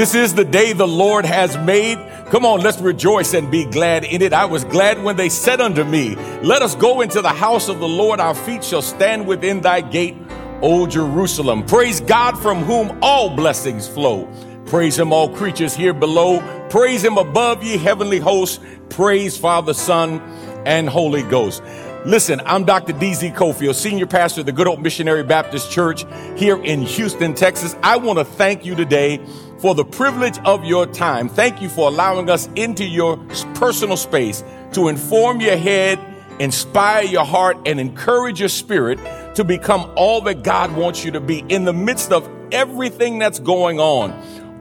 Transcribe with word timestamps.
This 0.00 0.14
is 0.14 0.32
the 0.32 0.46
day 0.46 0.72
the 0.72 0.88
Lord 0.88 1.26
has 1.26 1.58
made. 1.58 1.98
Come 2.30 2.46
on, 2.46 2.62
let's 2.62 2.80
rejoice 2.80 3.34
and 3.34 3.50
be 3.50 3.66
glad 3.66 4.02
in 4.02 4.22
it. 4.22 4.32
I 4.32 4.46
was 4.46 4.64
glad 4.64 5.02
when 5.02 5.16
they 5.16 5.28
said 5.28 5.60
unto 5.60 5.84
me, 5.84 6.14
Let 6.42 6.62
us 6.62 6.74
go 6.74 7.02
into 7.02 7.20
the 7.20 7.28
house 7.28 7.68
of 7.68 7.80
the 7.80 7.86
Lord. 7.86 8.18
Our 8.18 8.34
feet 8.34 8.64
shall 8.64 8.80
stand 8.80 9.26
within 9.26 9.60
thy 9.60 9.82
gate, 9.82 10.16
O 10.62 10.86
Jerusalem. 10.86 11.66
Praise 11.66 12.00
God 12.00 12.38
from 12.38 12.64
whom 12.64 12.98
all 13.02 13.36
blessings 13.36 13.86
flow. 13.86 14.26
Praise 14.64 14.98
him, 14.98 15.12
all 15.12 15.28
creatures 15.28 15.74
here 15.74 15.92
below. 15.92 16.40
Praise 16.70 17.04
him 17.04 17.18
above, 17.18 17.62
ye 17.62 17.76
heavenly 17.76 18.20
hosts. 18.20 18.58
Praise 18.88 19.36
Father, 19.36 19.74
Son, 19.74 20.18
and 20.64 20.88
Holy 20.88 21.24
Ghost. 21.24 21.62
Listen, 22.06 22.40
I'm 22.46 22.64
Dr. 22.64 22.94
DZ 22.94 23.34
Cofield, 23.34 23.74
Senior 23.74 24.06
Pastor 24.06 24.40
of 24.40 24.46
the 24.46 24.52
Good 24.52 24.66
Hope 24.66 24.78
Missionary 24.78 25.24
Baptist 25.24 25.70
Church 25.70 26.06
here 26.38 26.56
in 26.64 26.80
Houston, 26.80 27.34
Texas. 27.34 27.76
I 27.82 27.98
want 27.98 28.18
to 28.18 28.24
thank 28.24 28.64
you 28.64 28.74
today 28.74 29.20
for 29.60 29.74
the 29.74 29.84
privilege 29.84 30.38
of 30.44 30.64
your 30.64 30.86
time. 30.86 31.28
Thank 31.28 31.60
you 31.60 31.68
for 31.68 31.88
allowing 31.88 32.30
us 32.30 32.48
into 32.56 32.84
your 32.84 33.16
personal 33.54 33.96
space 33.96 34.42
to 34.72 34.88
inform 34.88 35.40
your 35.40 35.56
head, 35.56 35.98
inspire 36.38 37.04
your 37.04 37.24
heart, 37.24 37.58
and 37.66 37.78
encourage 37.78 38.40
your 38.40 38.48
spirit 38.48 38.98
to 39.34 39.44
become 39.44 39.90
all 39.96 40.22
that 40.22 40.42
God 40.42 40.74
wants 40.74 41.04
you 41.04 41.10
to 41.12 41.20
be 41.20 41.44
in 41.48 41.64
the 41.64 41.72
midst 41.72 42.10
of 42.10 42.28
everything 42.52 43.18
that's 43.18 43.38
going 43.38 43.78
on. 43.78 44.12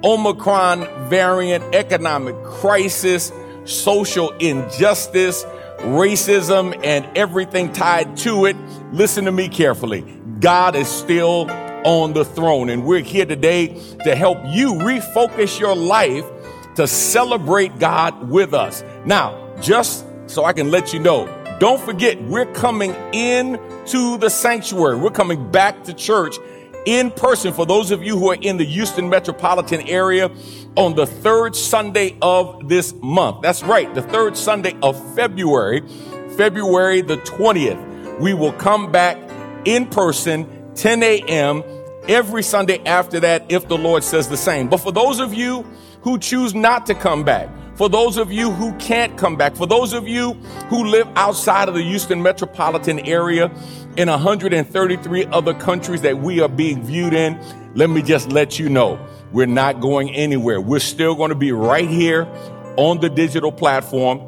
Omicron 0.03 1.09
variant, 1.09 1.63
economic 1.73 2.41
crisis, 2.44 3.31
social 3.66 4.31
injustice, 4.38 5.44
racism, 5.79 6.78
and 6.84 7.06
everything 7.18 7.72
tied 7.72 8.18
to 8.18 8.45
it. 8.45 8.56
Listen 8.91 9.25
to 9.25 9.31
me 9.31 9.47
carefully. 9.47 10.01
God 10.40 10.75
is 10.75 10.88
still 10.88 11.47
on 11.89 12.13
the 12.13 12.23
throne, 12.23 12.69
and 12.69 12.85
we're 12.85 13.01
here 13.01 13.25
today 13.25 13.69
to 14.03 14.16
help 14.16 14.38
you 14.45 14.73
refocus 14.73 15.59
your 15.59 15.75
life 15.75 16.23
to 16.75 16.85
celebrate 16.85 17.79
God 17.79 18.29
with 18.29 18.53
us. 18.53 18.83
Now, 19.05 19.55
just 19.59 20.05
so 20.27 20.45
I 20.45 20.53
can 20.53 20.69
let 20.69 20.94
you 20.94 21.00
know, 21.00 21.25
don't 21.59 21.81
forget, 21.81 22.22
we're 22.22 22.45
coming 22.53 22.94
in 23.11 23.59
to 23.88 24.19
the 24.19 24.29
sanctuary. 24.29 24.97
We're 24.97 25.09
coming 25.09 25.50
back 25.50 25.83
to 25.85 25.95
church 25.95 26.38
in 26.85 27.09
person 27.09 27.53
for 27.53 27.66
those 27.66 27.89
of 27.89 28.03
you 28.03 28.19
who 28.19 28.29
are 28.29 28.38
in 28.39 28.57
the 28.57 28.66
Houston 28.66 29.09
metropolitan 29.09 29.81
area 29.81 30.29
on 30.77 30.94
the 30.94 31.07
third 31.07 31.56
Sunday 31.56 32.16
of 32.21 32.69
this 32.69 32.94
month. 33.01 33.41
That's 33.41 33.63
right, 33.63 33.91
the 33.95 34.03
third 34.03 34.38
Sunday 34.38 34.77
of 34.83 34.95
February, 35.16 35.81
February 36.38 37.01
the 37.01 37.17
20th. 37.17 38.19
We 38.19 38.35
will 38.35 38.53
come 38.53 38.91
back 38.91 39.17
in 39.66 39.88
person, 39.88 40.47
10 40.75 41.01
a.m. 41.01 41.63
every 42.09 42.44
Sunday 42.44 42.84
after 42.86 43.20
that, 43.22 43.46
if 43.50 43.68
the 43.68 43.78
Lord 43.78 44.03
says 44.03 44.28
the 44.28 44.36
same. 44.36 44.68
But 44.68 44.78
for 44.78 44.92
those 44.92 45.20
of 45.20 45.34
you 45.34 45.62
who 46.02 46.18
choose 46.18 46.53
not 46.56 46.88
to 46.88 46.96
come 46.96 47.24
back, 47.24 47.50
for 47.75 47.88
those 47.88 48.18
of 48.18 48.30
you 48.30 48.52
who 48.52 48.74
can't 48.74 49.18
come 49.18 49.38
back, 49.38 49.56
for 49.56 49.66
those 49.66 49.94
of 49.94 50.06
you 50.06 50.34
who 50.69 50.84
live 50.86 51.08
outside 51.16 51.69
of 51.69 51.75
the 51.75 51.81
Houston 51.81 52.22
metropolitan 52.22 53.00
area 53.00 53.50
in 53.96 54.09
133 54.09 55.25
other 55.28 55.53
countries 55.53 56.02
that 56.02 56.18
we 56.18 56.42
are 56.42 56.50
being 56.50 56.84
viewed 56.84 57.14
in, 57.14 57.40
let 57.75 57.90
me 57.90 58.02
just 58.02 58.31
let 58.31 58.59
you 58.59 58.68
know 58.68 59.00
we're 59.31 59.46
not 59.46 59.80
going 59.80 60.09
anywhere. 60.09 60.59
We're 60.59 60.80
still 60.80 61.16
going 61.16 61.30
to 61.30 61.36
be 61.36 61.52
right 61.52 61.88
here 61.88 62.28
on 62.75 63.00
the 63.00 63.09
digital 63.09 63.52
platform, 63.52 64.19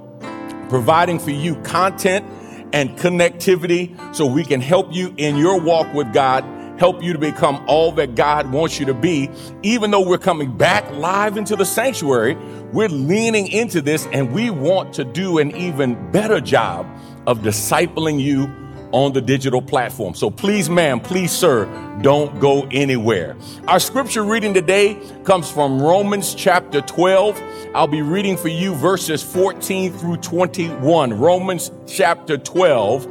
providing 0.69 1.19
for 1.19 1.31
you 1.31 1.55
content 1.63 2.25
and 2.73 2.91
connectivity 2.97 4.15
so 4.15 4.25
we 4.25 4.45
can 4.45 4.61
help 4.61 4.93
you 4.93 5.13
in 5.17 5.35
your 5.35 5.59
walk 5.59 5.93
with 5.93 6.13
God 6.13 6.45
help 6.81 7.03
you 7.03 7.13
to 7.13 7.19
become 7.19 7.63
all 7.67 7.91
that 7.91 8.15
God 8.15 8.51
wants 8.51 8.79
you 8.79 8.87
to 8.87 8.93
be. 8.95 9.29
Even 9.61 9.91
though 9.91 10.01
we're 10.01 10.17
coming 10.17 10.57
back 10.57 10.89
live 10.93 11.37
into 11.37 11.55
the 11.55 11.63
sanctuary, 11.63 12.33
we're 12.73 12.89
leaning 12.89 13.45
into 13.49 13.83
this 13.83 14.07
and 14.07 14.31
we 14.31 14.49
want 14.49 14.91
to 14.91 15.03
do 15.03 15.37
an 15.37 15.55
even 15.55 16.09
better 16.09 16.41
job 16.41 16.87
of 17.27 17.41
discipling 17.41 18.19
you 18.19 18.51
on 18.93 19.13
the 19.13 19.21
digital 19.21 19.61
platform. 19.61 20.15
So 20.15 20.31
please, 20.31 20.71
ma'am, 20.71 20.99
please, 20.99 21.31
sir, 21.31 21.65
don't 22.01 22.39
go 22.39 22.67
anywhere. 22.71 23.37
Our 23.67 23.79
scripture 23.79 24.23
reading 24.23 24.55
today 24.55 24.99
comes 25.23 25.51
from 25.51 25.79
Romans 25.79 26.33
chapter 26.33 26.81
12. 26.81 27.41
I'll 27.75 27.85
be 27.85 28.01
reading 28.01 28.35
for 28.35 28.47
you 28.47 28.73
verses 28.73 29.21
14 29.21 29.93
through 29.93 30.17
21. 30.17 31.13
Romans 31.13 31.69
chapter 31.85 32.39
12 32.39 33.05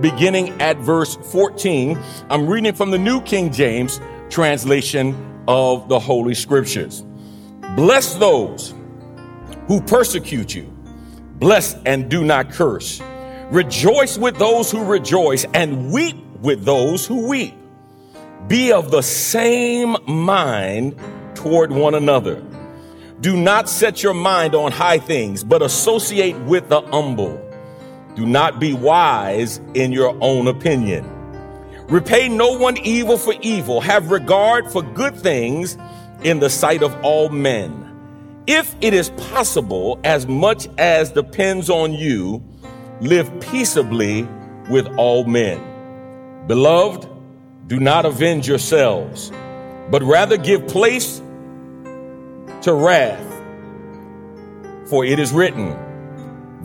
beginning 0.00 0.60
at 0.60 0.76
verse 0.78 1.16
14. 1.16 1.98
I'm 2.30 2.46
reading 2.46 2.74
from 2.74 2.90
the 2.90 2.98
New 2.98 3.20
King 3.22 3.52
James 3.52 4.00
translation 4.30 5.42
of 5.46 5.88
the 5.88 5.98
Holy 5.98 6.34
Scriptures. 6.34 7.04
Bless 7.76 8.14
those 8.14 8.74
who 9.66 9.80
persecute 9.80 10.54
you. 10.54 10.72
Bless 11.38 11.74
and 11.84 12.08
do 12.08 12.24
not 12.24 12.50
curse. 12.50 13.00
Rejoice 13.50 14.16
with 14.16 14.38
those 14.38 14.70
who 14.70 14.84
rejoice 14.84 15.44
and 15.54 15.92
weep 15.92 16.16
with 16.40 16.64
those 16.64 17.06
who 17.06 17.28
weep. 17.28 17.54
Be 18.48 18.72
of 18.72 18.90
the 18.90 19.02
same 19.02 19.96
mind 20.06 20.98
toward 21.34 21.72
one 21.72 21.94
another. 21.94 22.42
Do 23.20 23.36
not 23.36 23.68
set 23.68 24.02
your 24.02 24.14
mind 24.14 24.54
on 24.54 24.72
high 24.72 24.98
things, 24.98 25.42
but 25.44 25.62
associate 25.62 26.38
with 26.40 26.68
the 26.68 26.82
humble. 26.82 27.40
Do 28.14 28.26
not 28.26 28.60
be 28.60 28.72
wise 28.72 29.60
in 29.74 29.92
your 29.92 30.16
own 30.20 30.46
opinion. 30.46 31.10
Repay 31.88 32.28
no 32.28 32.56
one 32.56 32.76
evil 32.78 33.18
for 33.18 33.34
evil. 33.42 33.80
Have 33.80 34.10
regard 34.10 34.70
for 34.70 34.82
good 34.82 35.16
things 35.16 35.76
in 36.22 36.38
the 36.38 36.48
sight 36.48 36.82
of 36.82 36.94
all 37.02 37.28
men. 37.28 37.80
If 38.46 38.74
it 38.80 38.94
is 38.94 39.10
possible, 39.10 39.98
as 40.04 40.26
much 40.26 40.68
as 40.78 41.10
depends 41.10 41.68
on 41.68 41.92
you, 41.92 42.42
live 43.00 43.30
peaceably 43.40 44.28
with 44.70 44.86
all 44.96 45.24
men. 45.24 45.60
Beloved, 46.46 47.08
do 47.66 47.80
not 47.80 48.04
avenge 48.04 48.46
yourselves, 48.46 49.32
but 49.90 50.02
rather 50.02 50.36
give 50.36 50.66
place 50.66 51.20
to 52.62 52.72
wrath. 52.72 53.30
For 54.88 55.04
it 55.04 55.18
is 55.18 55.32
written, 55.32 55.76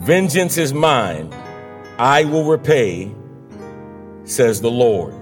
Vengeance 0.00 0.56
is 0.56 0.72
mine, 0.72 1.30
I 1.98 2.24
will 2.24 2.44
repay, 2.44 3.14
says 4.24 4.62
the 4.62 4.70
Lord. 4.70 5.14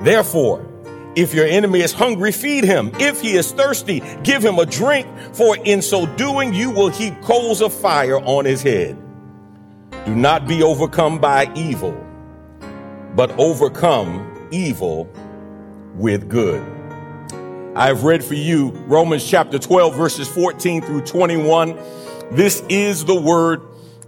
Therefore, 0.00 0.66
if 1.14 1.32
your 1.32 1.46
enemy 1.46 1.82
is 1.82 1.92
hungry, 1.92 2.32
feed 2.32 2.64
him. 2.64 2.90
If 2.94 3.20
he 3.20 3.36
is 3.36 3.52
thirsty, 3.52 4.02
give 4.24 4.44
him 4.44 4.58
a 4.58 4.66
drink, 4.66 5.06
for 5.32 5.56
in 5.56 5.82
so 5.82 6.04
doing 6.16 6.52
you 6.52 6.70
will 6.70 6.88
heap 6.88 7.14
coals 7.22 7.62
of 7.62 7.72
fire 7.72 8.18
on 8.18 8.44
his 8.44 8.60
head. 8.60 8.98
Do 10.04 10.16
not 10.16 10.48
be 10.48 10.64
overcome 10.64 11.20
by 11.20 11.48
evil, 11.54 11.96
but 13.14 13.30
overcome 13.38 14.48
evil 14.50 15.08
with 15.94 16.28
good. 16.28 16.60
I've 17.76 18.02
read 18.02 18.24
for 18.24 18.34
you 18.34 18.70
Romans 18.88 19.24
chapter 19.24 19.60
12, 19.60 19.94
verses 19.94 20.26
14 20.26 20.82
through 20.82 21.02
21. 21.02 21.78
This 22.30 22.62
is 22.68 23.06
the 23.06 23.14
word 23.14 23.62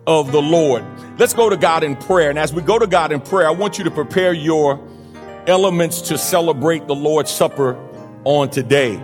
of 0.06 0.30
the 0.30 0.42
Lord. 0.42 0.84
Let's 1.18 1.32
go 1.32 1.48
to 1.48 1.56
God 1.56 1.82
in 1.82 1.96
prayer. 1.96 2.28
And 2.28 2.38
as 2.38 2.52
we 2.52 2.60
go 2.60 2.78
to 2.78 2.86
God 2.86 3.12
in 3.12 3.20
prayer, 3.22 3.48
I 3.48 3.52
want 3.52 3.78
you 3.78 3.84
to 3.84 3.90
prepare 3.90 4.34
your 4.34 4.78
elements 5.46 6.02
to 6.02 6.18
celebrate 6.18 6.86
the 6.86 6.94
Lord's 6.94 7.30
Supper 7.30 7.78
on 8.24 8.50
today. 8.50 9.00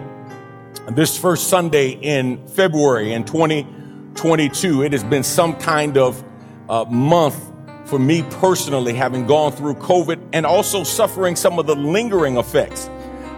This 0.91 1.19
first 1.19 1.49
Sunday 1.49 1.93
in 1.93 2.47
February 2.49 3.15
in 3.15 3.25
2022, 3.25 4.83
it 4.83 4.93
has 4.93 5.03
been 5.03 5.23
some 5.23 5.57
kind 5.57 5.97
of 5.97 6.23
uh, 6.69 6.85
month 6.85 7.53
for 7.87 7.99
me 7.99 8.23
personally, 8.23 8.93
having 8.93 9.27
gone 9.27 9.53
through 9.53 9.77
COVID 9.77 10.29
and 10.35 10.45
also 10.45 10.85
suffering 10.85 11.37
some 11.37 11.59
of 11.59 11.67
the 11.67 11.77
lingering 11.77 12.37
effects 12.37 12.91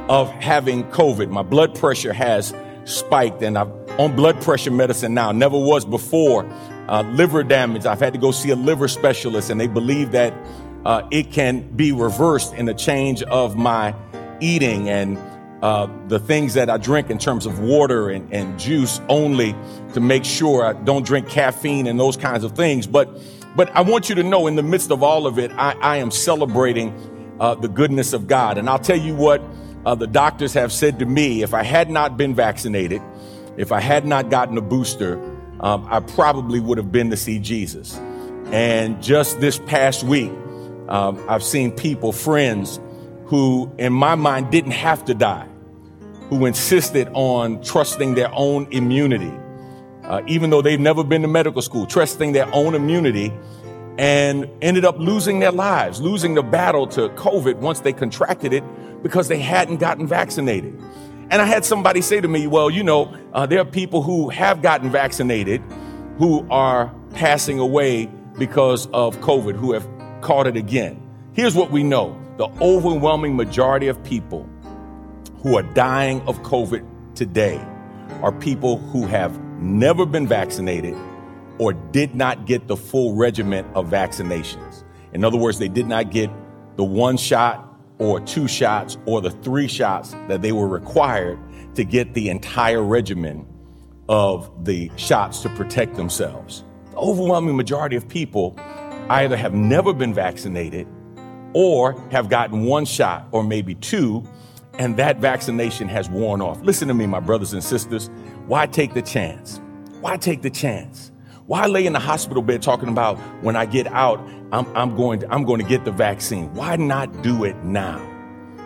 of 0.08 0.28
having 0.30 0.84
COVID. 0.90 1.30
My 1.30 1.42
blood 1.42 1.78
pressure 1.78 2.12
has 2.12 2.52
spiked 2.88 3.42
and 3.42 3.58
I'm 3.58 3.70
on 3.98 4.16
blood 4.16 4.40
pressure 4.40 4.70
medicine 4.70 5.14
now. 5.14 5.32
Never 5.32 5.58
was 5.58 5.84
before. 5.84 6.48
Uh, 6.88 7.02
liver 7.02 7.42
damage. 7.42 7.84
I've 7.84 8.00
had 8.00 8.12
to 8.14 8.18
go 8.18 8.30
see 8.30 8.50
a 8.50 8.56
liver 8.56 8.88
specialist 8.88 9.50
and 9.50 9.60
they 9.60 9.66
believe 9.66 10.12
that 10.12 10.32
uh, 10.84 11.06
it 11.10 11.30
can 11.30 11.60
be 11.76 11.92
reversed 11.92 12.54
in 12.54 12.68
a 12.68 12.74
change 12.74 13.22
of 13.24 13.56
my 13.56 13.94
eating 14.40 14.88
and 14.88 15.18
uh, 15.62 15.88
the 16.06 16.20
things 16.20 16.54
that 16.54 16.70
I 16.70 16.76
drink 16.76 17.10
in 17.10 17.18
terms 17.18 17.44
of 17.44 17.58
water 17.58 18.10
and, 18.10 18.32
and 18.32 18.58
juice 18.58 19.00
only 19.08 19.54
to 19.92 20.00
make 20.00 20.24
sure 20.24 20.64
I 20.64 20.72
don't 20.72 21.04
drink 21.04 21.28
caffeine 21.28 21.88
and 21.88 21.98
those 21.98 22.16
kinds 22.16 22.44
of 22.44 22.52
things. 22.52 22.86
But 22.86 23.10
but 23.56 23.74
I 23.74 23.80
want 23.80 24.08
you 24.08 24.14
to 24.14 24.22
know 24.22 24.46
in 24.46 24.54
the 24.54 24.62
midst 24.62 24.92
of 24.92 25.02
all 25.02 25.26
of 25.26 25.36
it, 25.36 25.50
I, 25.52 25.72
I 25.80 25.96
am 25.96 26.12
celebrating 26.12 26.94
uh, 27.40 27.56
the 27.56 27.68
goodness 27.68 28.12
of 28.12 28.28
God. 28.28 28.56
And 28.56 28.70
I'll 28.70 28.78
tell 28.78 28.98
you 28.98 29.16
what 29.16 29.42
uh, 29.84 29.94
the 29.94 30.06
doctors 30.06 30.54
have 30.54 30.72
said 30.72 30.98
to 30.98 31.06
me 31.06 31.42
if 31.42 31.54
I 31.54 31.62
had 31.62 31.90
not 31.90 32.16
been 32.16 32.34
vaccinated, 32.34 33.02
if 33.56 33.72
I 33.72 33.80
had 33.80 34.06
not 34.06 34.30
gotten 34.30 34.56
a 34.58 34.60
booster, 34.60 35.18
um, 35.60 35.86
I 35.90 36.00
probably 36.00 36.60
would 36.60 36.78
have 36.78 36.92
been 36.92 37.10
to 37.10 37.16
see 37.16 37.38
Jesus. 37.38 37.96
And 38.52 39.02
just 39.02 39.40
this 39.40 39.58
past 39.58 40.04
week, 40.04 40.32
um, 40.88 41.22
I've 41.28 41.42
seen 41.42 41.72
people, 41.72 42.12
friends, 42.12 42.80
who 43.26 43.70
in 43.78 43.92
my 43.92 44.14
mind 44.14 44.50
didn't 44.50 44.72
have 44.72 45.04
to 45.06 45.14
die, 45.14 45.46
who 46.30 46.46
insisted 46.46 47.08
on 47.12 47.62
trusting 47.62 48.14
their 48.14 48.30
own 48.32 48.68
immunity 48.70 49.32
uh, 50.08 50.22
even 50.26 50.48
though 50.48 50.62
they've 50.62 50.80
never 50.80 51.04
been 51.04 51.22
to 51.22 51.28
medical 51.28 51.60
school, 51.60 51.86
trusting 51.86 52.32
their 52.32 52.52
own 52.54 52.74
immunity 52.74 53.32
and 53.98 54.48
ended 54.62 54.84
up 54.84 54.96
losing 54.98 55.40
their 55.40 55.50
lives, 55.50 56.00
losing 56.00 56.34
the 56.34 56.42
battle 56.42 56.86
to 56.86 57.08
COVID 57.10 57.56
once 57.56 57.80
they 57.80 57.92
contracted 57.92 58.52
it 58.52 58.62
because 59.02 59.26
they 59.26 59.40
hadn't 59.40 59.78
gotten 59.78 60.06
vaccinated. 60.06 60.80
And 61.30 61.42
I 61.42 61.44
had 61.44 61.64
somebody 61.64 62.00
say 62.00 62.20
to 62.20 62.28
me, 62.28 62.46
well, 62.46 62.70
you 62.70 62.84
know, 62.84 63.14
uh, 63.34 63.44
there 63.44 63.60
are 63.60 63.64
people 63.64 64.02
who 64.02 64.30
have 64.30 64.62
gotten 64.62 64.90
vaccinated 64.90 65.60
who 66.16 66.46
are 66.48 66.94
passing 67.14 67.58
away 67.58 68.06
because 68.38 68.86
of 68.92 69.16
COVID, 69.18 69.56
who 69.56 69.72
have 69.72 69.86
caught 70.20 70.46
it 70.46 70.56
again. 70.56 71.02
Here's 71.32 71.54
what 71.54 71.70
we 71.70 71.82
know 71.82 72.16
the 72.38 72.48
overwhelming 72.60 73.36
majority 73.36 73.88
of 73.88 74.02
people 74.04 74.48
who 75.42 75.56
are 75.56 75.62
dying 75.62 76.20
of 76.22 76.40
COVID 76.42 76.84
today 77.16 77.60
are 78.22 78.30
people 78.30 78.78
who 78.78 79.06
have 79.06 79.38
never 79.60 80.06
been 80.06 80.26
vaccinated 80.26 80.96
or 81.58 81.72
did 81.72 82.14
not 82.14 82.46
get 82.46 82.68
the 82.68 82.76
full 82.76 83.14
regimen 83.14 83.64
of 83.74 83.86
vaccinations. 83.88 84.84
In 85.12 85.24
other 85.24 85.36
words, 85.36 85.58
they 85.58 85.68
did 85.68 85.86
not 85.86 86.10
get 86.10 86.30
the 86.76 86.84
one 86.84 87.16
shot 87.16 87.64
or 87.98 88.20
two 88.20 88.46
shots 88.46 88.96
or 89.06 89.20
the 89.20 89.30
three 89.30 89.66
shots 89.68 90.14
that 90.28 90.42
they 90.42 90.52
were 90.52 90.68
required 90.68 91.38
to 91.74 91.84
get 91.84 92.14
the 92.14 92.28
entire 92.28 92.82
regimen 92.82 93.46
of 94.08 94.64
the 94.64 94.90
shots 94.96 95.40
to 95.40 95.48
protect 95.50 95.94
themselves. 95.96 96.64
The 96.90 96.96
overwhelming 96.96 97.56
majority 97.56 97.96
of 97.96 98.08
people 98.08 98.58
either 99.10 99.36
have 99.36 99.54
never 99.54 99.92
been 99.92 100.14
vaccinated 100.14 100.86
or 101.54 102.00
have 102.10 102.28
gotten 102.28 102.64
one 102.64 102.84
shot 102.84 103.26
or 103.32 103.42
maybe 103.42 103.74
two, 103.74 104.22
and 104.78 104.96
that 104.96 105.18
vaccination 105.18 105.88
has 105.88 106.08
worn 106.08 106.40
off. 106.40 106.60
Listen 106.62 106.88
to 106.88 106.94
me, 106.94 107.06
my 107.06 107.20
brothers 107.20 107.52
and 107.52 107.64
sisters. 107.64 108.10
Why 108.46 108.66
take 108.66 108.94
the 108.94 109.02
chance? 109.02 109.60
Why 110.00 110.16
take 110.16 110.42
the 110.42 110.50
chance? 110.50 111.10
Why 111.48 111.64
lay 111.64 111.86
in 111.86 111.94
the 111.94 111.98
hospital 111.98 112.42
bed 112.42 112.60
talking 112.60 112.90
about 112.90 113.16
when 113.42 113.56
I 113.56 113.64
get 113.64 113.86
out, 113.86 114.20
I'm, 114.52 114.66
I'm, 114.76 114.94
going, 114.94 115.20
to, 115.20 115.32
I'm 115.32 115.44
going 115.44 115.62
to 115.62 115.66
get 115.66 115.86
the 115.86 115.90
vaccine? 115.90 116.52
Why 116.52 116.76
not 116.76 117.22
do 117.22 117.44
it 117.44 117.56
now? 117.64 118.00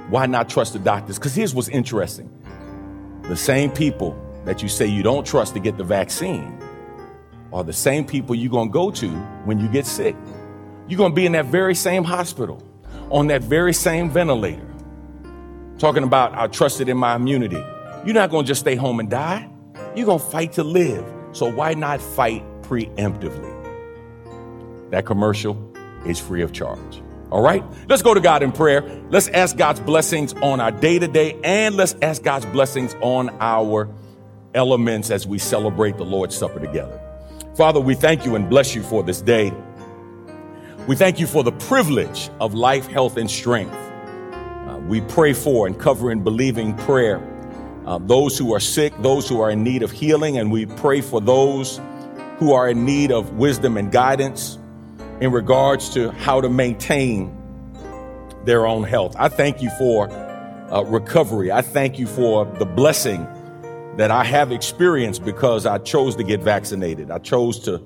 Why 0.08 0.26
not 0.26 0.48
trust 0.48 0.72
the 0.72 0.80
doctors? 0.80 1.16
Because 1.16 1.32
here's 1.32 1.54
what's 1.54 1.68
interesting 1.68 2.28
the 3.28 3.36
same 3.36 3.70
people 3.70 4.20
that 4.46 4.64
you 4.64 4.68
say 4.68 4.84
you 4.84 5.04
don't 5.04 5.24
trust 5.24 5.54
to 5.54 5.60
get 5.60 5.78
the 5.78 5.84
vaccine 5.84 6.58
are 7.52 7.62
the 7.62 7.72
same 7.72 8.04
people 8.04 8.34
you're 8.34 8.50
going 8.50 8.68
to 8.68 8.72
go 8.72 8.90
to 8.90 9.08
when 9.44 9.60
you 9.60 9.68
get 9.68 9.86
sick. 9.86 10.16
You're 10.88 10.98
going 10.98 11.12
to 11.12 11.16
be 11.16 11.24
in 11.24 11.32
that 11.32 11.46
very 11.46 11.76
same 11.76 12.02
hospital, 12.02 12.66
on 13.12 13.28
that 13.28 13.42
very 13.42 13.74
same 13.74 14.10
ventilator, 14.10 14.66
talking 15.78 16.02
about 16.02 16.34
I 16.34 16.48
trusted 16.48 16.88
in 16.88 16.96
my 16.96 17.14
immunity. 17.14 17.62
You're 18.04 18.14
not 18.14 18.30
going 18.30 18.44
to 18.44 18.48
just 18.48 18.62
stay 18.62 18.74
home 18.74 18.98
and 18.98 19.08
die. 19.08 19.48
You're 19.94 20.06
going 20.06 20.18
to 20.18 20.26
fight 20.26 20.50
to 20.54 20.64
live. 20.64 21.06
So 21.30 21.48
why 21.48 21.74
not 21.74 22.02
fight 22.02 22.42
preemptively? 22.72 23.52
That 24.90 25.04
commercial 25.04 25.58
is 26.06 26.18
free 26.18 26.40
of 26.42 26.52
charge. 26.52 27.02
All 27.30 27.42
right, 27.42 27.62
let's 27.88 28.02
go 28.02 28.14
to 28.14 28.20
God 28.20 28.42
in 28.42 28.52
prayer. 28.52 28.82
Let's 29.10 29.28
ask 29.28 29.56
God's 29.56 29.80
blessings 29.80 30.32
on 30.34 30.60
our 30.60 30.70
day 30.70 30.98
to 30.98 31.08
day, 31.08 31.38
and 31.44 31.76
let's 31.76 31.94
ask 32.00 32.22
God's 32.22 32.46
blessings 32.46 32.94
on 33.00 33.30
our 33.40 33.88
elements 34.54 35.10
as 35.10 35.26
we 35.26 35.38
celebrate 35.38 35.96
the 35.98 36.04
Lord's 36.04 36.36
Supper 36.36 36.60
together. 36.60 36.98
Father, 37.56 37.80
we 37.80 37.94
thank 37.94 38.24
you 38.24 38.36
and 38.36 38.48
bless 38.48 38.74
you 38.74 38.82
for 38.82 39.02
this 39.02 39.20
day. 39.20 39.52
We 40.86 40.96
thank 40.96 41.20
you 41.20 41.26
for 41.26 41.42
the 41.42 41.52
privilege 41.52 42.30
of 42.40 42.54
life, 42.54 42.86
health, 42.86 43.16
and 43.18 43.30
strength. 43.30 43.74
Uh, 43.74 44.80
we 44.88 45.02
pray 45.02 45.32
for 45.34 45.66
and 45.66 45.78
cover 45.78 46.10
in 46.10 46.24
believing 46.24 46.76
prayer 46.78 47.20
uh, 47.86 47.98
those 47.98 48.38
who 48.38 48.54
are 48.54 48.60
sick, 48.60 48.92
those 49.02 49.28
who 49.28 49.40
are 49.40 49.50
in 49.50 49.62
need 49.62 49.82
of 49.82 49.90
healing, 49.90 50.38
and 50.38 50.50
we 50.50 50.66
pray 50.66 51.00
for 51.00 51.20
those 51.20 51.80
who 52.42 52.52
are 52.52 52.68
in 52.68 52.84
need 52.84 53.12
of 53.12 53.34
wisdom 53.34 53.76
and 53.76 53.92
guidance 53.92 54.58
in 55.20 55.30
regards 55.30 55.88
to 55.90 56.10
how 56.10 56.40
to 56.40 56.48
maintain 56.48 57.32
their 58.44 58.66
own 58.66 58.82
health. 58.82 59.14
I 59.16 59.28
thank 59.28 59.62
you 59.62 59.70
for 59.78 60.10
uh, 60.10 60.82
recovery. 60.82 61.52
I 61.52 61.62
thank 61.62 62.00
you 62.00 62.08
for 62.08 62.44
the 62.58 62.66
blessing 62.66 63.28
that 63.96 64.10
I 64.10 64.24
have 64.24 64.50
experienced 64.50 65.24
because 65.24 65.66
I 65.66 65.78
chose 65.78 66.16
to 66.16 66.24
get 66.24 66.40
vaccinated. 66.40 67.12
I 67.12 67.18
chose 67.18 67.60
to 67.60 67.80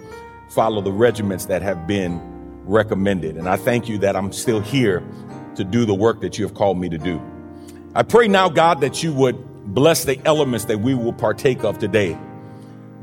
follow 0.48 0.80
the 0.80 0.90
regimens 0.90 1.48
that 1.48 1.60
have 1.60 1.86
been 1.86 2.18
recommended. 2.64 3.36
And 3.36 3.50
I 3.50 3.56
thank 3.56 3.90
you 3.90 3.98
that 3.98 4.16
I'm 4.16 4.32
still 4.32 4.60
here 4.60 5.06
to 5.56 5.64
do 5.64 5.84
the 5.84 5.94
work 5.94 6.22
that 6.22 6.38
you 6.38 6.46
have 6.46 6.54
called 6.54 6.78
me 6.78 6.88
to 6.88 6.96
do. 6.96 7.20
I 7.94 8.04
pray 8.04 8.26
now, 8.26 8.48
God, 8.48 8.80
that 8.80 9.02
you 9.02 9.12
would 9.12 9.75
bless 9.75 10.04
the 10.04 10.18
elements 10.25 10.64
that 10.64 10.80
we 10.80 10.94
will 10.94 11.12
partake 11.12 11.62
of 11.62 11.78
today 11.78 12.16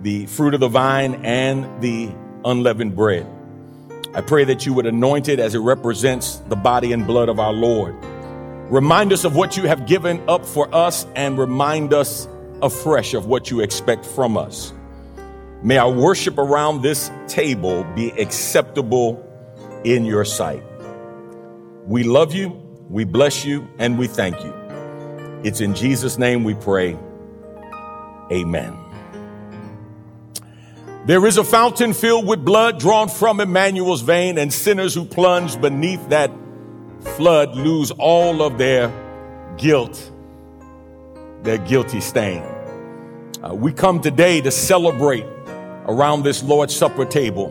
the 0.04 0.26
fruit 0.26 0.54
of 0.54 0.60
the 0.60 0.68
vine 0.68 1.16
and 1.26 1.82
the 1.82 2.12
unleavened 2.44 2.96
bread. 2.96 3.26
I 4.14 4.22
pray 4.22 4.44
that 4.44 4.66
you 4.66 4.74
would 4.74 4.86
anoint 4.86 5.30
it 5.30 5.40
as 5.40 5.56
it 5.56 5.60
represents 5.60 6.36
the 6.50 6.58
body 6.58 6.92
and 6.92 7.08
blood 7.08 7.30
of 7.30 7.40
our 7.40 7.54
Lord. 7.54 7.96
Remind 8.70 9.14
us 9.14 9.24
of 9.24 9.36
what 9.36 9.56
you 9.58 9.64
have 9.64 9.88
given 9.88 10.22
up 10.30 10.46
for 10.46 10.74
us 10.76 11.08
and 11.16 11.38
remind 11.38 11.94
us 11.94 12.28
afresh 12.62 13.14
of 13.14 13.28
what 13.28 13.50
you 13.50 13.62
expect 13.62 14.06
from 14.06 14.38
us. 14.38 14.74
May 15.64 15.78
our 15.78 15.92
worship 15.92 16.38
around 16.38 16.82
this 16.82 17.10
table 17.28 17.86
be 17.96 18.10
acceptable 18.12 19.26
in 19.86 20.04
your 20.04 20.26
sight. 20.26 20.64
We 21.86 22.04
love 22.04 22.34
you, 22.34 22.50
we 22.90 23.06
bless 23.06 23.46
you, 23.46 23.68
and 23.80 23.98
we 23.98 24.08
thank 24.08 24.44
you. 24.44 24.54
It's 25.44 25.62
in 25.62 25.74
Jesus' 25.74 26.18
name 26.18 26.44
we 26.44 26.54
pray. 26.56 26.98
Amen. 28.32 28.83
There 31.06 31.26
is 31.26 31.38
a 31.38 31.44
fountain 31.44 31.94
filled 31.94 32.26
with 32.26 32.46
blood 32.46 32.80
drawn 32.80 33.10
from 33.10 33.40
Emmanuel's 33.40 34.02
vein, 34.02 34.38
and 34.38 34.54
sinners 34.54 34.94
who 34.94 35.04
plunge 35.04 35.60
beneath 35.60 36.08
that 36.10 36.32
flood 37.18 37.56
lose 37.56 37.92
all 37.92 38.42
of 38.42 38.58
their 38.58 38.92
guilt, 39.58 40.12
their 41.42 41.58
guilty 41.58 42.00
stain. 42.00 42.42
Uh, 43.44 43.54
we 43.54 43.74
come 43.74 44.00
today 44.00 44.40
to 44.40 44.50
celebrate 44.52 45.26
around 45.86 46.24
this 46.24 46.42
Lord's 46.42 46.74
Supper 46.76 47.06
table, 47.06 47.50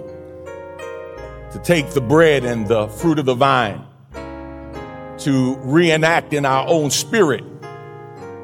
to 1.52 1.60
take 1.62 1.90
the 1.90 2.00
bread 2.00 2.44
and 2.44 2.66
the 2.66 2.88
fruit 2.88 3.18
of 3.18 3.26
the 3.26 3.34
vine, 3.34 3.84
to 5.18 5.56
reenact 5.58 6.32
in 6.32 6.46
our 6.46 6.66
own 6.66 6.90
spirit 6.90 7.44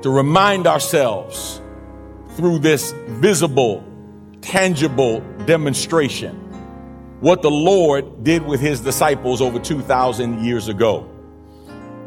to 0.02 0.10
remind 0.10 0.66
ourselves 0.66 1.60
through 2.36 2.60
this 2.60 2.92
visible, 3.06 3.84
tangible 4.48 5.20
demonstration 5.44 6.34
what 7.20 7.42
the 7.42 7.50
Lord 7.50 8.24
did 8.24 8.42
with 8.46 8.60
his 8.60 8.80
disciples 8.80 9.42
over 9.42 9.58
2,000 9.58 10.42
years 10.42 10.68
ago. 10.68 11.06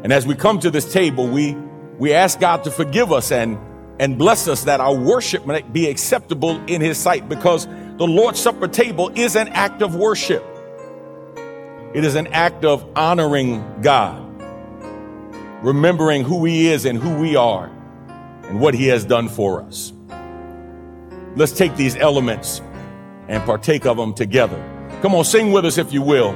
And 0.02 0.12
as 0.12 0.26
we 0.26 0.34
come 0.34 0.58
to 0.60 0.70
this 0.70 0.92
table, 0.92 1.28
we, 1.28 1.52
we 1.98 2.12
ask 2.12 2.40
God 2.40 2.64
to 2.64 2.70
forgive 2.70 3.12
us 3.12 3.30
and, 3.30 3.58
and 4.00 4.18
bless 4.18 4.48
us 4.48 4.64
that 4.64 4.80
our 4.80 4.94
worship 4.94 5.46
might 5.46 5.72
be 5.72 5.88
acceptable 5.88 6.60
in 6.66 6.80
his 6.80 6.98
sight 6.98 7.28
because 7.28 7.66
the 7.66 8.06
Lord's 8.06 8.40
Supper 8.40 8.66
table 8.66 9.12
is 9.14 9.36
an 9.36 9.48
act 9.48 9.80
of 9.80 9.94
worship. 9.94 10.42
It 11.94 12.04
is 12.04 12.16
an 12.16 12.26
act 12.28 12.64
of 12.64 12.84
honoring 12.96 13.82
God. 13.82 14.18
remembering 15.62 16.24
who 16.24 16.44
He 16.44 16.68
is 16.68 16.86
and 16.86 16.98
who 16.98 17.14
we 17.20 17.36
are 17.36 17.70
and 18.44 18.58
what 18.58 18.74
He 18.74 18.88
has 18.88 19.04
done 19.04 19.28
for 19.28 19.62
us. 19.62 19.92
Let's 21.34 21.52
take 21.52 21.76
these 21.76 21.96
elements 21.96 22.60
and 23.28 23.42
partake 23.44 23.86
of 23.86 23.96
them 23.96 24.12
together. 24.12 24.58
Come 25.00 25.14
on, 25.14 25.24
sing 25.24 25.50
with 25.50 25.64
us 25.64 25.78
if 25.78 25.90
you 25.90 26.02
will. 26.02 26.32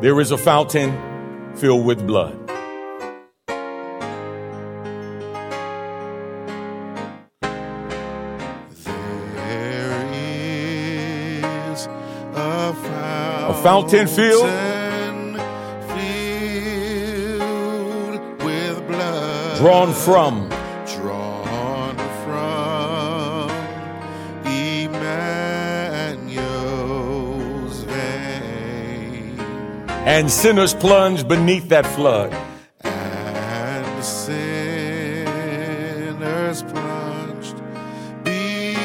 There 0.00 0.18
is 0.20 0.32
a 0.32 0.38
fountain 0.38 1.54
filled 1.54 1.86
with 1.86 2.04
blood. 2.06 2.36
A 13.48 13.54
fountain, 13.62 14.08
filled? 14.08 14.44
filled 14.44 15.38
with 18.42 18.88
blood 18.88 19.56
Drawn 19.58 19.92
from 19.92 20.55
and 30.16 30.30
sinners 30.30 30.72
plunged 30.72 31.28
beneath 31.28 31.68
that 31.68 31.84
flood. 31.84 32.32
and 32.82 34.02
sinners 34.02 35.26
plunged 36.62 37.56
beneath 38.24 38.80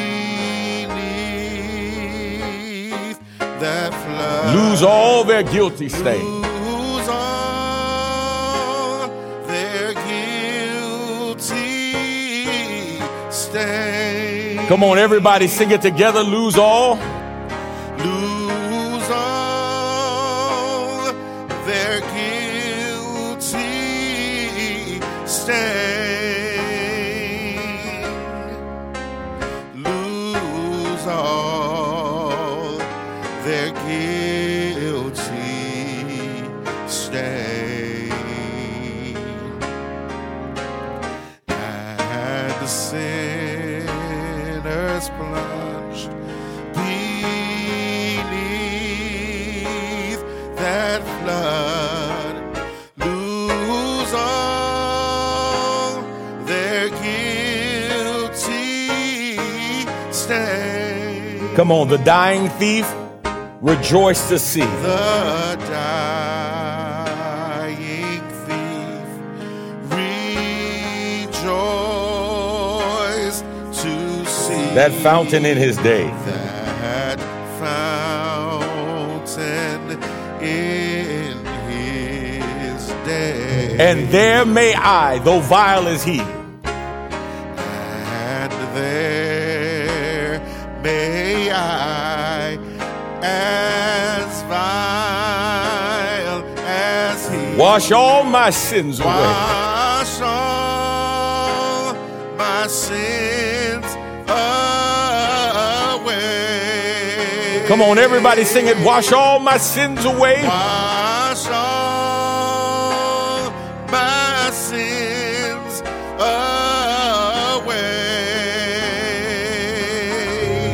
that 3.40 3.94
flood. 3.94 4.56
Lose 4.56 4.84
all 4.84 5.24
their 5.24 5.44
guilty 5.44 5.88
stain. 5.88 6.42
Lose 6.42 7.08
all 7.08 9.08
their 9.48 9.94
guilty 9.94 11.94
stain. 13.32 14.68
Come 14.68 14.84
on, 14.84 14.98
everybody, 14.98 15.48
sing 15.48 15.72
it 15.72 15.82
together. 15.82 16.24
Lose 16.24 16.58
all. 16.58 17.00
That 51.02 51.22
flood 51.24 52.36
lose 52.98 54.14
all 54.14 56.02
their 56.46 56.90
guilty 56.90 58.58
stain. 60.12 61.56
Come 61.56 61.72
on, 61.72 61.88
the 61.88 61.98
dying 62.00 62.50
thief 62.50 62.86
rejoiced 63.62 64.30
to 64.30 64.40
see 64.40 64.62
The 64.62 65.58
dying 65.70 66.68
thief 68.46 69.08
rejoiced 71.62 71.86
to 73.84 74.26
see 74.26 74.76
that 74.76 74.92
fountain 75.04 75.46
in 75.46 75.58
his 75.58 75.78
day. 75.78 76.10
And 83.82 84.10
there 84.10 84.46
may 84.46 84.76
I, 84.76 85.18
though 85.18 85.40
vile 85.40 85.88
as 85.88 86.04
he, 86.04 86.20
And 86.20 86.28
there 88.78 90.40
may 90.84 91.50
I, 91.50 92.60
as 93.24 94.44
vile 94.44 96.44
as 96.60 97.28
he, 97.28 97.56
wash 97.58 97.92
all 97.92 98.24
my 98.24 98.52
sins 98.52 99.00
away. 99.00 99.10
wash 99.10 100.22
all 100.22 101.96
my 102.38 102.68
sins 102.68 103.84
away. 105.96 107.66
Come 107.68 107.82
on, 107.82 107.98
everybody 107.98 108.44
sing 108.44 108.68
it. 108.68 108.78
Wash 108.86 109.12
all 109.12 109.40
my 109.40 109.58
sins 109.58 110.06
away. 110.06 110.44
Wash 110.44 111.31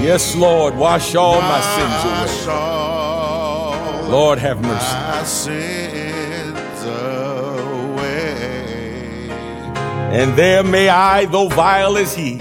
Yes, 0.08 0.36
Lord, 0.38 0.76
wash 0.78 1.16
all 1.16 1.42
my 1.42 1.62
sins 1.76 2.46
away. 2.48 4.10
Lord, 4.10 4.40
have 4.40 4.62
mercy. 4.62 4.96
my 4.96 5.24
sins. 5.24 5.78
And 10.18 10.36
there 10.38 10.64
may 10.64 10.88
I, 10.90 11.26
though 11.26 11.50
vile 11.50 11.98
as 11.98 12.16
he, 12.16 12.40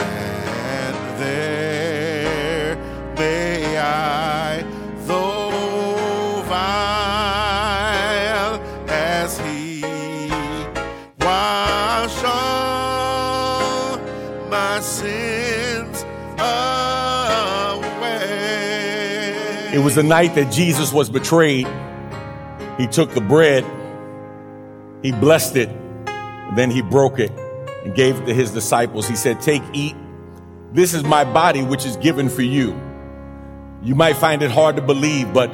the 19.97 20.03
night 20.03 20.35
that 20.35 20.53
Jesus 20.53 20.93
was 20.93 21.09
betrayed. 21.09 21.67
He 22.79 22.87
took 22.87 23.13
the 23.15 23.21
bread, 23.23 23.65
he 25.03 25.11
blessed 25.11 25.57
it, 25.57 25.71
then 26.55 26.71
he 26.71 26.83
broke 26.83 27.19
it 27.19 27.33
and 27.83 27.95
gave 27.95 28.21
it 28.21 28.27
to 28.27 28.35
his 28.35 28.51
disciples. 28.51 29.09
He 29.09 29.17
said, 29.17 29.41
Take, 29.41 29.63
eat. 29.73 29.97
This 30.73 30.93
is 30.93 31.03
my 31.03 31.25
body, 31.25 31.63
which 31.63 31.87
is 31.87 31.97
given 31.97 32.29
for 32.29 32.43
you. 32.43 32.79
You 33.83 33.95
might 33.95 34.17
find 34.17 34.43
it 34.43 34.51
hard 34.51 34.77
to 34.77 34.83
believe, 34.83 35.33
but 35.33 35.51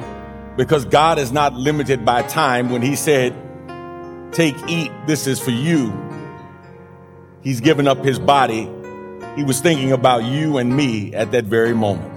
because 0.57 0.83
God 0.83 1.19
is 1.19 1.31
not 1.31 1.53
limited 1.53 2.03
by 2.03 2.23
time, 2.23 2.69
when 2.69 2.81
he 2.81 2.97
said, 2.97 3.33
Take, 4.33 4.55
eat, 4.67 4.91
this 5.07 5.25
is 5.25 5.39
for 5.39 5.51
you, 5.51 5.93
he's 7.41 7.61
given 7.61 7.87
up 7.87 8.03
his 8.03 8.19
body. 8.19 8.69
He 9.37 9.43
was 9.45 9.61
thinking 9.61 9.93
about 9.93 10.23
you 10.23 10.57
and 10.57 10.75
me 10.75 11.13
at 11.13 11.31
that 11.31 11.45
very 11.45 11.73
moment. 11.73 12.12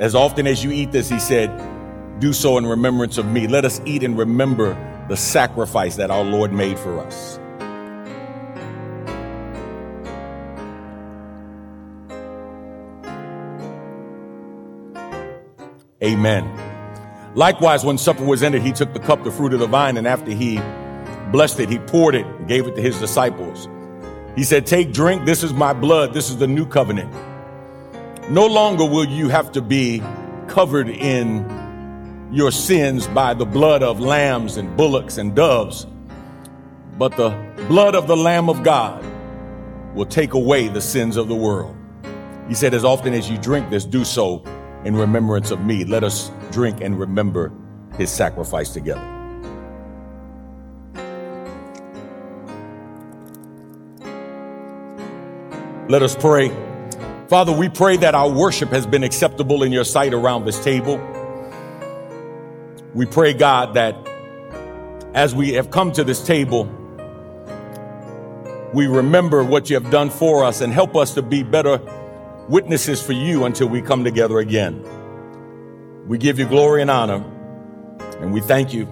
As 0.00 0.14
often 0.14 0.46
as 0.46 0.64
you 0.64 0.70
eat 0.70 0.92
this, 0.92 1.10
he 1.10 1.20
said, 1.20 1.50
do 2.20 2.32
so 2.32 2.56
in 2.56 2.64
remembrance 2.64 3.18
of 3.18 3.26
me. 3.26 3.46
Let 3.46 3.66
us 3.66 3.82
eat 3.84 4.02
and 4.02 4.16
remember 4.16 4.74
the 5.10 5.16
sacrifice 5.16 5.96
that 5.96 6.10
our 6.10 6.24
Lord 6.24 6.54
made 6.54 6.78
for 6.78 6.98
us. 6.98 7.38
Amen. 16.02 16.48
Likewise, 17.34 17.84
when 17.84 17.98
supper 17.98 18.24
was 18.24 18.42
ended, 18.42 18.62
he 18.62 18.72
took 18.72 18.94
the 18.94 19.00
cup, 19.00 19.22
the 19.22 19.30
fruit 19.30 19.52
of 19.52 19.60
the 19.60 19.66
vine, 19.66 19.98
and 19.98 20.06
after 20.06 20.30
he 20.30 20.58
blessed 21.30 21.60
it, 21.60 21.68
he 21.68 21.78
poured 21.78 22.14
it 22.14 22.24
and 22.24 22.48
gave 22.48 22.66
it 22.66 22.74
to 22.74 22.80
his 22.80 22.98
disciples. 22.98 23.68
He 24.34 24.44
said, 24.44 24.64
Take, 24.64 24.94
drink, 24.94 25.26
this 25.26 25.42
is 25.42 25.52
my 25.52 25.74
blood, 25.74 26.14
this 26.14 26.30
is 26.30 26.38
the 26.38 26.46
new 26.46 26.64
covenant. 26.64 27.12
No 28.30 28.46
longer 28.46 28.84
will 28.84 29.06
you 29.06 29.28
have 29.28 29.50
to 29.52 29.60
be 29.60 30.00
covered 30.46 30.88
in 30.88 32.28
your 32.30 32.52
sins 32.52 33.08
by 33.08 33.34
the 33.34 33.44
blood 33.44 33.82
of 33.82 33.98
lambs 33.98 34.56
and 34.56 34.76
bullocks 34.76 35.18
and 35.18 35.34
doves, 35.34 35.84
but 36.96 37.16
the 37.16 37.30
blood 37.66 37.96
of 37.96 38.06
the 38.06 38.16
Lamb 38.16 38.48
of 38.48 38.62
God 38.62 39.04
will 39.96 40.06
take 40.06 40.34
away 40.34 40.68
the 40.68 40.80
sins 40.80 41.16
of 41.16 41.26
the 41.26 41.34
world. 41.34 41.76
He 42.46 42.54
said, 42.54 42.72
As 42.72 42.84
often 42.84 43.14
as 43.14 43.28
you 43.28 43.36
drink 43.36 43.68
this, 43.68 43.84
do 43.84 44.04
so 44.04 44.44
in 44.84 44.94
remembrance 44.94 45.50
of 45.50 45.64
me. 45.64 45.84
Let 45.84 46.04
us 46.04 46.30
drink 46.52 46.82
and 46.82 47.00
remember 47.00 47.52
his 47.98 48.12
sacrifice 48.12 48.72
together. 48.72 49.04
Let 55.88 56.04
us 56.04 56.14
pray. 56.14 56.69
Father, 57.30 57.52
we 57.52 57.68
pray 57.68 57.96
that 57.96 58.16
our 58.16 58.28
worship 58.28 58.70
has 58.70 58.88
been 58.88 59.04
acceptable 59.04 59.62
in 59.62 59.70
your 59.70 59.84
sight 59.84 60.12
around 60.12 60.46
this 60.46 60.58
table. 60.64 60.96
We 62.92 63.06
pray, 63.06 63.34
God, 63.34 63.74
that 63.74 63.94
as 65.14 65.32
we 65.32 65.52
have 65.52 65.70
come 65.70 65.92
to 65.92 66.02
this 66.02 66.24
table, 66.24 66.64
we 68.74 68.88
remember 68.88 69.44
what 69.44 69.70
you 69.70 69.78
have 69.78 69.92
done 69.92 70.10
for 70.10 70.42
us 70.42 70.60
and 70.60 70.72
help 70.72 70.96
us 70.96 71.14
to 71.14 71.22
be 71.22 71.44
better 71.44 71.80
witnesses 72.48 73.00
for 73.00 73.12
you 73.12 73.44
until 73.44 73.68
we 73.68 73.80
come 73.80 74.02
together 74.02 74.40
again. 74.40 74.84
We 76.08 76.18
give 76.18 76.40
you 76.40 76.46
glory 76.46 76.82
and 76.82 76.90
honor, 76.90 77.24
and 78.18 78.32
we 78.32 78.40
thank 78.40 78.74
you. 78.74 78.88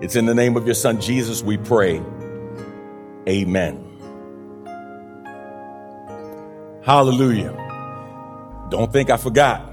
It's 0.00 0.14
in 0.14 0.26
the 0.26 0.36
name 0.36 0.56
of 0.56 0.66
your 0.66 0.76
son 0.76 1.00
Jesus 1.00 1.42
we 1.42 1.56
pray. 1.56 2.00
Amen. 3.28 3.83
Hallelujah. 6.84 7.52
Don't 8.68 8.92
think 8.92 9.08
I 9.08 9.16
forgot. 9.16 9.72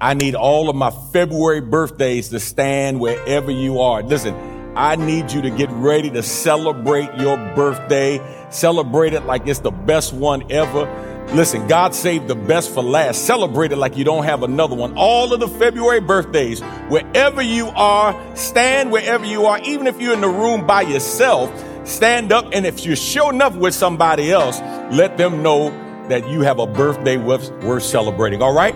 I 0.00 0.14
need 0.14 0.34
all 0.34 0.70
of 0.70 0.76
my 0.76 0.90
February 1.12 1.60
birthdays 1.60 2.30
to 2.30 2.40
stand 2.40 2.98
wherever 2.98 3.50
you 3.50 3.80
are. 3.80 4.02
Listen, 4.02 4.34
I 4.74 4.96
need 4.96 5.32
you 5.32 5.42
to 5.42 5.50
get 5.50 5.68
ready 5.70 6.08
to 6.08 6.22
celebrate 6.22 7.14
your 7.18 7.36
birthday. 7.54 8.18
Celebrate 8.48 9.12
it 9.12 9.26
like 9.26 9.46
it's 9.46 9.58
the 9.58 9.70
best 9.70 10.14
one 10.14 10.50
ever. 10.50 10.86
Listen, 11.34 11.68
God 11.68 11.94
saved 11.94 12.26
the 12.28 12.34
best 12.34 12.72
for 12.72 12.82
last. 12.82 13.26
Celebrate 13.26 13.72
it 13.72 13.76
like 13.76 13.98
you 13.98 14.04
don't 14.04 14.24
have 14.24 14.42
another 14.42 14.74
one. 14.74 14.96
All 14.96 15.34
of 15.34 15.40
the 15.40 15.48
February 15.48 16.00
birthdays, 16.00 16.62
wherever 16.88 17.42
you 17.42 17.68
are, 17.68 18.18
stand 18.34 18.90
wherever 18.90 19.26
you 19.26 19.44
are. 19.44 19.60
Even 19.60 19.86
if 19.86 20.00
you're 20.00 20.14
in 20.14 20.22
the 20.22 20.28
room 20.28 20.66
by 20.66 20.80
yourself, 20.80 21.52
stand 21.86 22.32
up. 22.32 22.46
And 22.54 22.64
if 22.64 22.86
you're 22.86 22.96
showing 22.96 23.42
up 23.42 23.54
with 23.54 23.74
somebody 23.74 24.32
else, 24.32 24.58
let 24.90 25.18
them 25.18 25.42
know 25.42 25.88
that 26.10 26.28
you 26.28 26.42
have 26.42 26.58
a 26.58 26.66
birthday 26.66 27.16
worth, 27.16 27.50
worth 27.62 27.82
celebrating. 27.82 28.42
All 28.42 28.52
right? 28.52 28.74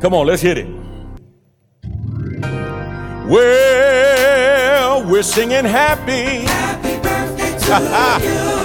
Come 0.00 0.12
on, 0.14 0.26
let's 0.26 0.42
hit 0.42 0.58
it. 0.58 0.68
Well, 3.28 5.04
we're 5.10 5.22
singing 5.22 5.64
happy. 5.64 6.46
Happy 6.46 6.96
birthday 7.02 7.58
to 7.58 7.66
you. 7.66 7.88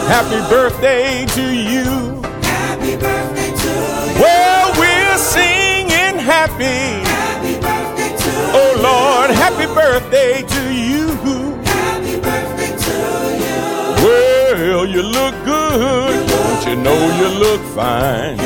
Happy 0.08 0.40
birthday 0.50 1.26
to 1.26 1.54
you. 1.54 2.22
Happy 2.42 2.96
birthday 2.96 3.52
to 3.52 3.70
you. 3.70 4.22
Well, 4.22 4.74
we're 4.80 5.18
singing 5.18 6.18
happy. 6.20 7.04
Happy 7.10 7.54
birthday 7.56 8.16
to 8.18 8.32
Oh 8.56 8.74
Lord, 8.82 9.32
happy 9.32 9.66
birthday 9.74 10.42
to 10.42 10.74
you. 10.74 11.08
Happy 11.64 12.16
birthday 12.20 12.74
to 12.86 12.96
you. 13.44 13.58
Well, 14.06 14.86
you 14.86 15.02
look 15.02 15.36
good. 15.46 16.13
You 16.68 16.76
know 16.78 17.02
you 17.20 17.28
look 17.40 17.62
fine? 17.76 18.38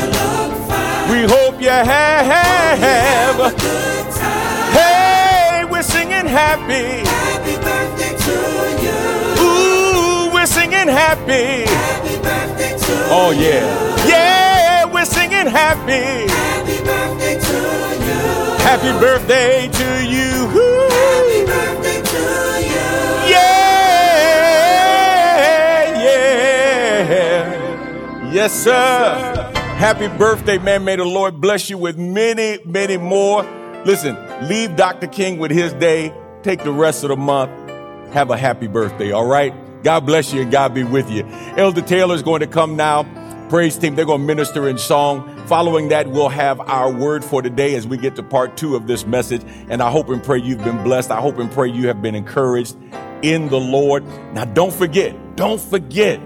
We 1.12 1.24
hope 1.24 1.62
you 1.62 1.70
have. 1.70 3.40
A 3.40 3.52
good 3.52 4.12
time. 4.12 4.74
Hey, 4.74 5.64
we're 5.70 5.84
singing 5.84 6.26
happy. 6.26 7.08
Happy 7.08 7.56
birthday 7.64 8.14
to 8.26 8.36
you. 8.84 8.98
Ooh, 9.46 10.34
we're 10.34 10.48
singing 10.48 10.88
happy. 10.88 11.70
Happy 11.72 12.18
birthday 12.18 12.74
to 12.78 12.94
oh, 13.10 13.32
you. 13.32 13.38
Oh 13.38 13.42
yeah. 13.46 14.08
Yeah, 14.08 14.86
we're 14.92 15.06
singing 15.06 15.48
happy. 15.48 16.28
Happy 16.34 16.78
birthday 16.84 17.40
to 17.40 17.58
you. 18.08 18.20
Happy 18.68 18.92
birthday 19.00 19.68
to 19.68 19.88
you. 20.06 20.48
Happy 20.50 21.46
birthday 21.46 22.02
to 22.02 22.52
you. 22.52 22.57
Yes, 28.38 28.54
sir. 28.54 29.52
Happy 29.80 30.08
birthday, 30.10 30.60
man. 30.60 30.86
May 30.86 30.96
the 30.96 31.06
Lord 31.06 31.42
bless 31.42 31.72
you 31.72 31.80
with 31.80 31.98
many, 31.98 32.60
many 32.66 32.96
more. 32.96 33.42
Listen, 33.84 34.16
leave 34.48 34.76
Dr. 34.76 35.08
King 35.08 35.40
with 35.40 35.50
his 35.50 35.74
day. 35.74 36.14
Take 36.44 36.64
the 36.64 36.72
rest 36.72 37.04
of 37.04 37.10
the 37.10 37.16
month. 37.16 37.50
Have 38.14 38.30
a 38.30 38.38
happy 38.38 38.68
birthday, 38.68 39.12
all 39.12 39.26
right? 39.26 39.56
God 39.82 40.06
bless 40.06 40.32
you 40.34 40.44
and 40.44 40.52
God 40.52 40.76
be 40.76 40.84
with 40.84 41.10
you. 41.10 41.24
Elder 41.58 41.82
Taylor 41.82 42.14
is 42.14 42.22
going 42.22 42.42
to 42.42 42.48
come 42.48 42.76
now. 42.76 43.08
Praise 43.50 43.76
team, 43.76 43.96
they're 43.96 44.06
going 44.06 44.22
to 44.22 44.28
minister 44.28 44.70
in 44.70 44.78
song. 44.78 45.36
Following 45.48 45.90
that, 45.90 46.08
we'll 46.08 46.30
have 46.30 46.60
our 46.60 46.94
word 46.94 47.26
for 47.26 47.42
today 47.42 47.74
as 47.74 47.88
we 47.88 47.98
get 47.98 48.16
to 48.18 48.24
part 48.24 48.56
two 48.56 48.76
of 48.76 48.86
this 48.86 49.08
message. 49.08 49.42
And 49.68 49.82
I 49.82 49.90
hope 49.90 50.10
and 50.10 50.24
pray 50.24 50.38
you've 50.38 50.64
been 50.64 50.84
blessed. 50.84 51.10
I 51.10 51.22
hope 51.22 51.40
and 51.40 51.52
pray 51.52 51.72
you 51.72 51.88
have 51.88 52.04
been 52.04 52.14
encouraged 52.14 52.78
in 53.24 53.50
the 53.50 53.60
Lord. 53.60 54.06
Now, 54.36 54.46
don't 54.46 54.72
forget, 54.72 55.36
don't 55.36 55.60
forget, 55.60 56.20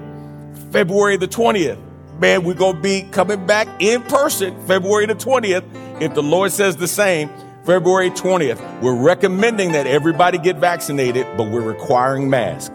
February 0.73 1.15
the 1.15 1.29
20th. 1.29 1.90
Man, 2.21 2.43
we're 2.43 2.53
going 2.53 2.75
to 2.75 2.81
be 2.83 3.01
coming 3.09 3.47
back 3.47 3.67
in 3.79 4.03
person 4.03 4.55
February 4.67 5.07
the 5.07 5.15
20th. 5.15 5.63
If 5.99 6.13
the 6.13 6.21
Lord 6.21 6.51
says 6.51 6.77
the 6.77 6.87
same, 6.87 7.31
February 7.65 8.11
20th. 8.11 8.79
We're 8.79 8.93
recommending 8.93 9.71
that 9.71 9.87
everybody 9.87 10.37
get 10.37 10.57
vaccinated, 10.57 11.25
but 11.35 11.49
we're 11.49 11.61
requiring 11.61 12.29
masks. 12.29 12.71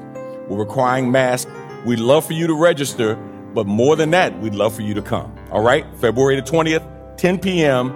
We're 0.48 0.59
requiring 0.59 1.12
masks. 1.12 1.48
We'd 1.85 2.00
love 2.00 2.26
for 2.26 2.32
you 2.32 2.48
to 2.48 2.54
register, 2.54 3.14
but 3.54 3.68
more 3.68 3.94
than 3.94 4.11
that, 4.11 4.37
we'd 4.40 4.56
love 4.56 4.74
for 4.74 4.82
you 4.82 4.94
to 4.94 5.02
come. 5.02 5.32
All 5.52 5.62
right? 5.62 5.87
February 6.00 6.35
the 6.35 6.42
20th, 6.42 7.16
10 7.16 7.38
p.m. 7.38 7.92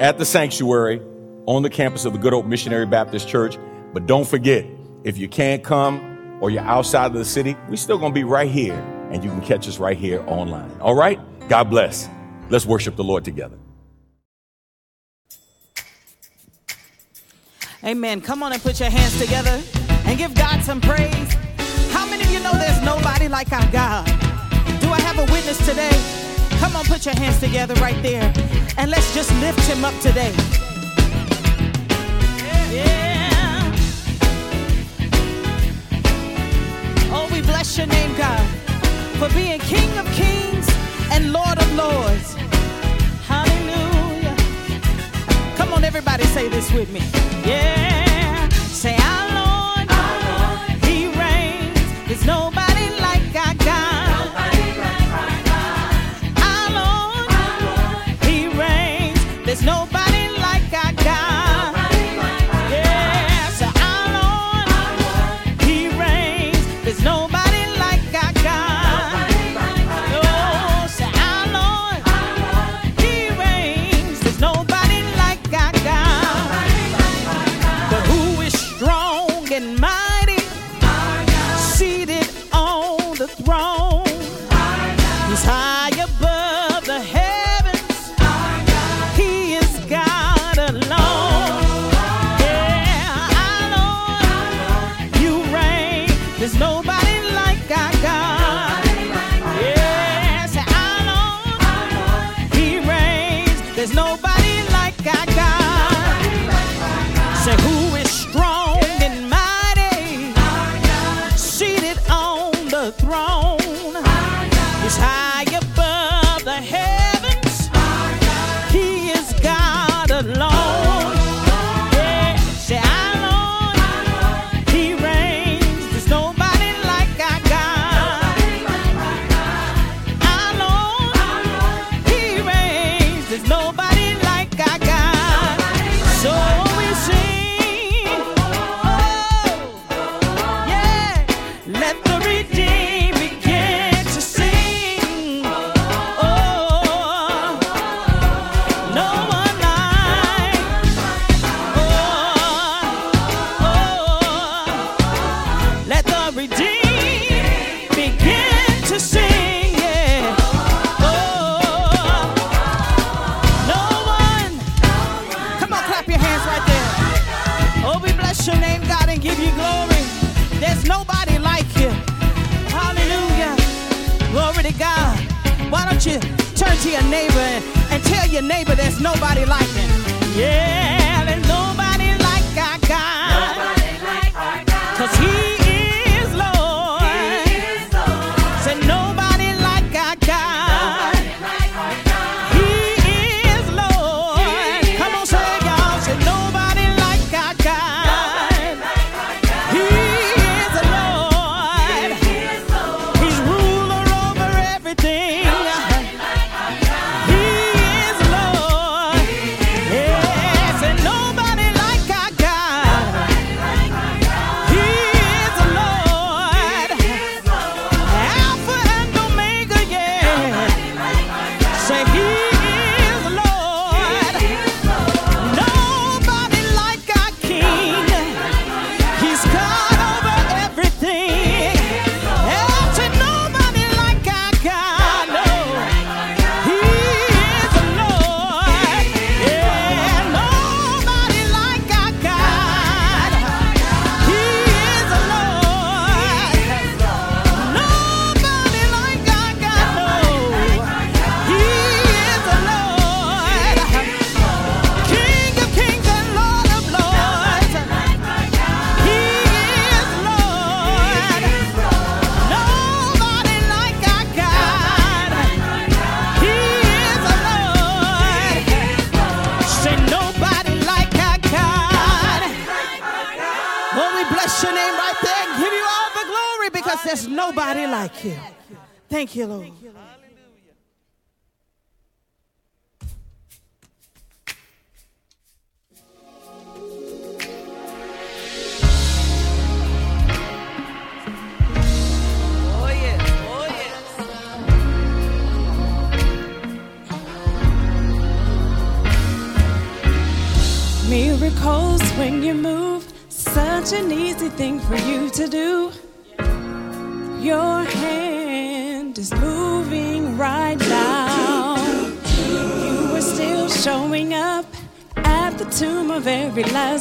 at 0.00 0.18
the 0.18 0.24
sanctuary 0.24 1.00
on 1.46 1.62
the 1.62 1.70
campus 1.70 2.04
of 2.04 2.14
the 2.14 2.18
Good 2.18 2.32
Hope 2.32 2.46
Missionary 2.46 2.86
Baptist 2.86 3.28
Church. 3.28 3.58
But 3.92 4.06
don't 4.06 4.26
forget, 4.26 4.66
if 5.04 5.18
you 5.18 5.28
can't 5.28 5.62
come 5.62 6.40
or 6.40 6.50
you're 6.50 6.64
outside 6.64 7.06
of 7.06 7.14
the 7.14 7.24
city, 7.24 7.56
we're 7.68 7.76
still 7.76 7.98
going 7.98 8.10
to 8.10 8.14
be 8.14 8.24
right 8.24 8.50
here 8.50 8.93
and 9.14 9.22
you 9.22 9.30
can 9.30 9.40
catch 9.40 9.68
us 9.68 9.78
right 9.78 9.96
here 9.96 10.24
online. 10.26 10.76
All 10.80 10.96
right? 10.96 11.20
God 11.48 11.70
bless. 11.70 12.08
Let's 12.50 12.66
worship 12.66 12.96
the 12.96 13.04
Lord 13.04 13.24
together. 13.24 13.56
Amen. 17.84 18.20
Come 18.20 18.42
on 18.42 18.52
and 18.52 18.60
put 18.60 18.80
your 18.80 18.90
hands 18.90 19.16
together 19.20 19.62
and 20.04 20.18
give 20.18 20.34
God 20.34 20.62
some 20.62 20.80
praise. 20.80 21.34
How 21.92 22.04
many 22.10 22.24
of 22.24 22.30
you 22.32 22.40
know 22.40 22.52
there's 22.54 22.82
nobody 22.82 23.28
like 23.28 23.52
our 23.52 23.70
God? 23.70 24.04
Do 24.80 24.88
I 24.88 25.00
have 25.00 25.18
a 25.18 25.32
witness 25.32 25.58
today? 25.64 25.92
Come 26.58 26.74
on, 26.74 26.84
put 26.84 27.06
your 27.06 27.14
hands 27.14 27.38
together 27.38 27.74
right 27.74 28.02
there 28.02 28.32
and 28.78 28.90
let's 28.90 29.14
just 29.14 29.30
lift 29.40 29.60
him 29.70 29.84
up 29.84 29.94
today. 30.00 30.34
Yeah. 32.72 33.70
Oh, 37.12 37.28
we 37.32 37.42
bless 37.42 37.78
your 37.78 37.86
name, 37.86 38.16
God, 38.16 38.63
for 39.18 39.28
being 39.34 39.58
King 39.60 39.90
of 39.98 40.06
kings 40.12 40.68
and 41.10 41.32
Lord 41.32 41.58
of 41.58 41.74
lords. 41.74 42.34
Hallelujah. 43.26 44.36
Come 45.56 45.72
on, 45.72 45.84
everybody, 45.84 46.24
say 46.24 46.48
this 46.48 46.72
with 46.72 46.90
me. 46.92 47.00
Yeah. 47.44 48.48
Say, 48.48 48.96
our 48.96 49.23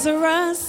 Lazarus. 0.04 0.63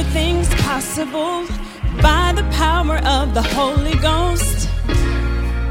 Everything's 0.00 0.48
possible 0.62 1.44
by 2.00 2.32
the 2.34 2.42
power 2.52 2.96
of 3.04 3.34
the 3.34 3.42
Holy 3.42 3.94
Ghost. 3.96 4.66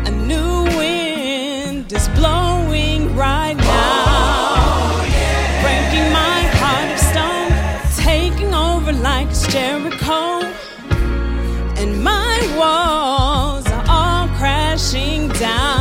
A 0.05 0.11
new 0.11 0.65
wind 0.77 1.91
is 1.91 2.07
blowing 2.09 3.15
right 3.15 3.57
now, 3.57 4.03
oh, 4.05 5.03
yeah. 5.09 5.61
breaking 5.63 6.13
my 6.13 6.41
heart 6.59 6.91
of 6.93 6.99
stone, 7.09 8.05
taking 8.05 8.53
over 8.53 8.93
like 8.93 9.33
Jericho, 9.49 10.45
and 11.81 12.03
my 12.03 12.37
walls 12.55 13.65
are 13.65 13.85
all 13.87 14.27
crashing 14.37 15.29
down. 15.29 15.78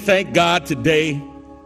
Thank 0.00 0.34
God 0.34 0.66
today 0.66 1.22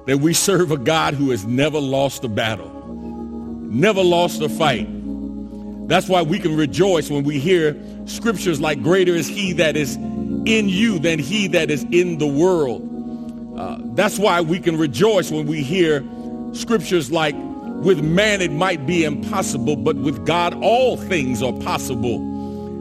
that 0.06 0.18
we 0.18 0.34
serve 0.34 0.70
a 0.70 0.76
God 0.76 1.14
who 1.14 1.30
has 1.30 1.46
never 1.46 1.78
lost 1.78 2.24
a 2.24 2.28
battle, 2.28 2.68
never 2.90 4.02
lost 4.02 4.42
a 4.42 4.48
fight. 4.48 4.88
That's 5.88 6.08
why 6.08 6.22
we 6.22 6.38
can 6.38 6.56
rejoice 6.56 7.10
when 7.10 7.24
we 7.24 7.38
hear 7.38 7.80
scriptures 8.06 8.60
like 8.60 8.82
greater 8.82 9.14
is 9.14 9.26
he 9.26 9.52
that 9.54 9.76
is 9.76 9.96
in 9.96 10.68
you 10.68 10.98
than 10.98 11.18
he 11.18 11.46
that 11.48 11.70
is 11.70 11.84
in 11.84 12.18
the 12.18 12.26
world. 12.26 12.90
Uh, 13.56 13.78
that's 13.94 14.18
why 14.18 14.40
we 14.40 14.58
can 14.58 14.76
rejoice 14.76 15.30
when 15.30 15.46
we 15.46 15.62
hear 15.62 16.04
scriptures 16.52 17.10
like 17.12 17.34
with 17.36 18.02
man 18.02 18.40
it 18.40 18.50
might 18.50 18.86
be 18.86 19.04
impossible, 19.04 19.76
but 19.76 19.96
with 19.96 20.26
God 20.26 20.54
all 20.62 20.96
things 20.96 21.42
are 21.42 21.52
possible. 21.52 22.18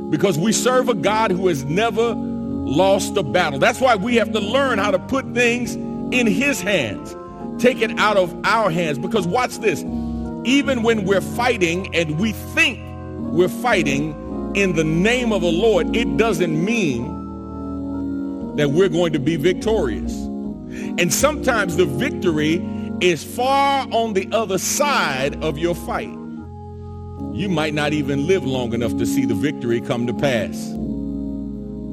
Because 0.10 0.38
we 0.38 0.52
serve 0.52 0.90
a 0.90 0.94
God 0.94 1.32
who 1.32 1.48
has 1.48 1.64
never 1.66 2.16
lost 2.66 3.14
the 3.14 3.24
battle. 3.24 3.60
That's 3.60 3.80
why 3.80 3.96
we 3.96 4.16
have 4.16 4.32
to 4.34 4.40
learn 4.40 4.80
how 4.80 4.92
to 4.92 5.00
put 5.00 5.34
things 5.34 5.76
in 5.76 6.28
his 6.28 6.62
hands, 6.62 7.16
take 7.62 7.82
it 7.82 7.98
out 8.00 8.18
of 8.18 8.34
our 8.46 8.70
hands. 8.70 9.00
Because 9.00 9.28
watch 9.28 9.58
this, 9.60 9.84
even 10.46 10.84
when 10.84 11.06
we're 11.06 11.22
fighting 11.22 11.94
and 11.96 12.20
we 12.20 12.32
think 12.32 12.80
we're 13.18 13.50
fighting 13.50 14.14
in 14.56 14.74
the 14.76 14.84
name 14.84 15.32
of 15.32 15.42
the 15.42 15.52
Lord, 15.52 15.96
it 15.96 16.18
doesn't 16.18 16.64
mean 16.64 18.56
that 18.56 18.70
we're 18.70 18.90
going 18.90 19.14
to 19.14 19.20
be 19.20 19.36
victorious. 19.36 20.14
And 20.14 21.14
sometimes 21.14 21.76
the 21.76 21.86
victory 21.86 22.64
is 23.02 23.24
far 23.24 23.88
on 23.92 24.14
the 24.14 24.30
other 24.32 24.58
side 24.58 25.44
of 25.44 25.58
your 25.58 25.76
fight. 25.76 26.10
You 27.34 27.50
might 27.50 27.74
not 27.74 27.94
even 27.94 28.28
live 28.28 28.46
long 28.46 28.74
enough 28.74 28.96
to 28.98 29.06
see 29.06 29.26
the 29.26 29.34
victory 29.34 29.82
come 29.82 30.06
to 30.06 30.14
pass. 30.14 30.72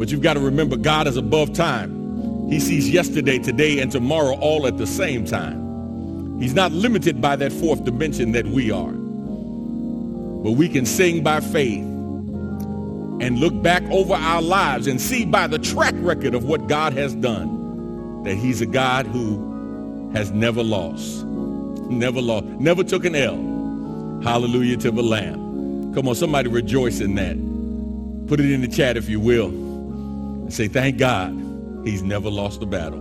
But 0.00 0.10
you've 0.10 0.22
got 0.22 0.32
to 0.34 0.40
remember 0.40 0.78
God 0.78 1.06
is 1.06 1.18
above 1.18 1.52
time. 1.52 2.48
He 2.48 2.58
sees 2.58 2.88
yesterday, 2.88 3.38
today, 3.38 3.80
and 3.80 3.92
tomorrow 3.92 4.34
all 4.40 4.66
at 4.66 4.78
the 4.78 4.86
same 4.86 5.26
time. 5.26 6.40
He's 6.40 6.54
not 6.54 6.72
limited 6.72 7.20
by 7.20 7.36
that 7.36 7.52
fourth 7.52 7.84
dimension 7.84 8.32
that 8.32 8.46
we 8.46 8.70
are. 8.70 8.92
But 8.92 10.52
we 10.52 10.70
can 10.70 10.86
sing 10.86 11.22
by 11.22 11.40
faith 11.40 11.84
and 11.84 13.38
look 13.40 13.62
back 13.62 13.82
over 13.90 14.14
our 14.14 14.40
lives 14.40 14.86
and 14.86 14.98
see 14.98 15.26
by 15.26 15.46
the 15.46 15.58
track 15.58 15.92
record 15.98 16.34
of 16.34 16.44
what 16.44 16.66
God 16.66 16.94
has 16.94 17.14
done 17.14 18.22
that 18.24 18.36
he's 18.36 18.62
a 18.62 18.66
God 18.66 19.04
who 19.06 20.10
has 20.14 20.30
never 20.30 20.62
lost. 20.62 21.26
Never 21.26 22.22
lost. 22.22 22.46
Never 22.46 22.84
took 22.84 23.04
an 23.04 23.14
L. 23.14 23.36
Hallelujah 24.22 24.78
to 24.78 24.90
the 24.90 25.02
Lamb. 25.02 25.92
Come 25.92 26.08
on, 26.08 26.14
somebody 26.14 26.48
rejoice 26.48 27.00
in 27.00 27.16
that. 27.16 27.36
Put 28.28 28.40
it 28.40 28.50
in 28.50 28.62
the 28.62 28.68
chat 28.68 28.96
if 28.96 29.06
you 29.06 29.20
will. 29.20 29.69
And 30.50 30.56
say, 30.56 30.66
thank 30.66 30.98
God 30.98 31.30
he's 31.84 32.02
never 32.02 32.28
lost 32.28 32.60
a 32.60 32.66
battle. 32.66 32.98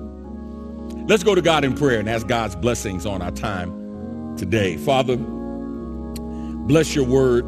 Let's 1.07 1.23
go 1.23 1.33
to 1.33 1.41
God 1.41 1.63
in 1.63 1.73
prayer 1.73 1.99
and 1.99 2.07
ask 2.07 2.27
God's 2.27 2.55
blessings 2.55 3.07
on 3.07 3.23
our 3.23 3.31
time 3.31 4.37
today. 4.37 4.77
Father, 4.77 5.17
bless 5.17 6.93
your 6.93 7.05
word 7.05 7.43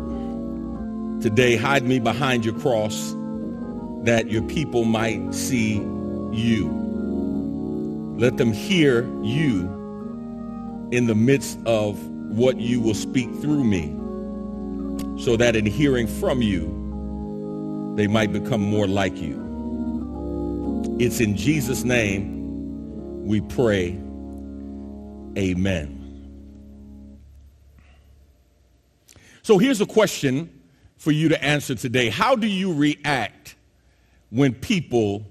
today. 1.22 1.56
Hide 1.56 1.84
me 1.84 2.00
behind 2.00 2.44
your 2.44 2.56
cross 2.56 3.14
that 4.02 4.28
your 4.28 4.42
people 4.42 4.86
might 4.86 5.36
see 5.36 5.76
you. 6.32 6.68
Let 8.18 8.38
them 8.38 8.54
hear 8.54 9.04
you 9.22 9.68
in 10.92 11.06
the 11.06 11.14
midst 11.14 11.60
of 11.68 12.04
what 12.08 12.58
you 12.58 12.82
will 12.82 12.96
speak 12.96 13.30
through 13.36 13.66
me 13.66 13.96
so 15.24 15.38
that 15.38 15.56
in 15.56 15.68
hearing 15.68 16.08
from 16.08 16.42
you, 16.42 17.94
they 17.98 18.08
might 18.08 18.34
become 18.34 18.62
more 18.62 18.88
like 18.88 19.16
you. 19.22 19.51
It's 21.02 21.20
in 21.20 21.36
Jesus' 21.36 21.84
name 21.84 23.26
we 23.26 23.42
pray. 23.42 24.00
Amen. 25.36 25.98
So 29.42 29.58
here's 29.58 29.82
a 29.82 29.88
question 29.88 30.62
for 30.98 31.12
you 31.12 31.28
to 31.30 31.44
answer 31.44 31.74
today. 31.74 32.12
How 32.12 32.36
do 32.36 32.46
you 32.46 32.72
react 32.72 33.56
when 34.30 34.54
people 34.54 35.26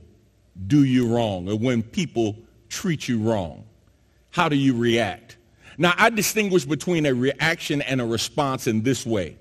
do 0.67 0.83
you 0.83 1.07
wrong 1.07 1.49
or 1.49 1.57
when 1.57 1.85
people 1.85 2.37
treat 2.69 3.07
you 3.07 3.21
wrong? 3.21 3.65
How 4.31 4.49
do 4.49 4.57
you 4.57 4.77
react? 4.77 5.37
Now, 5.79 5.95
I 5.97 6.11
distinguish 6.11 6.65
between 6.65 7.07
a 7.07 7.15
reaction 7.15 7.81
and 7.83 8.01
a 8.01 8.05
response 8.05 8.67
in 8.67 8.83
this 8.83 9.07
way. 9.07 9.39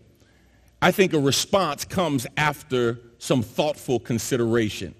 I 0.79 0.91
think 0.91 1.13
a 1.13 1.19
response 1.19 1.85
comes 1.85 2.27
after 2.37 2.99
some 3.17 3.41
thoughtful 3.41 3.99
consideration. 3.99 4.93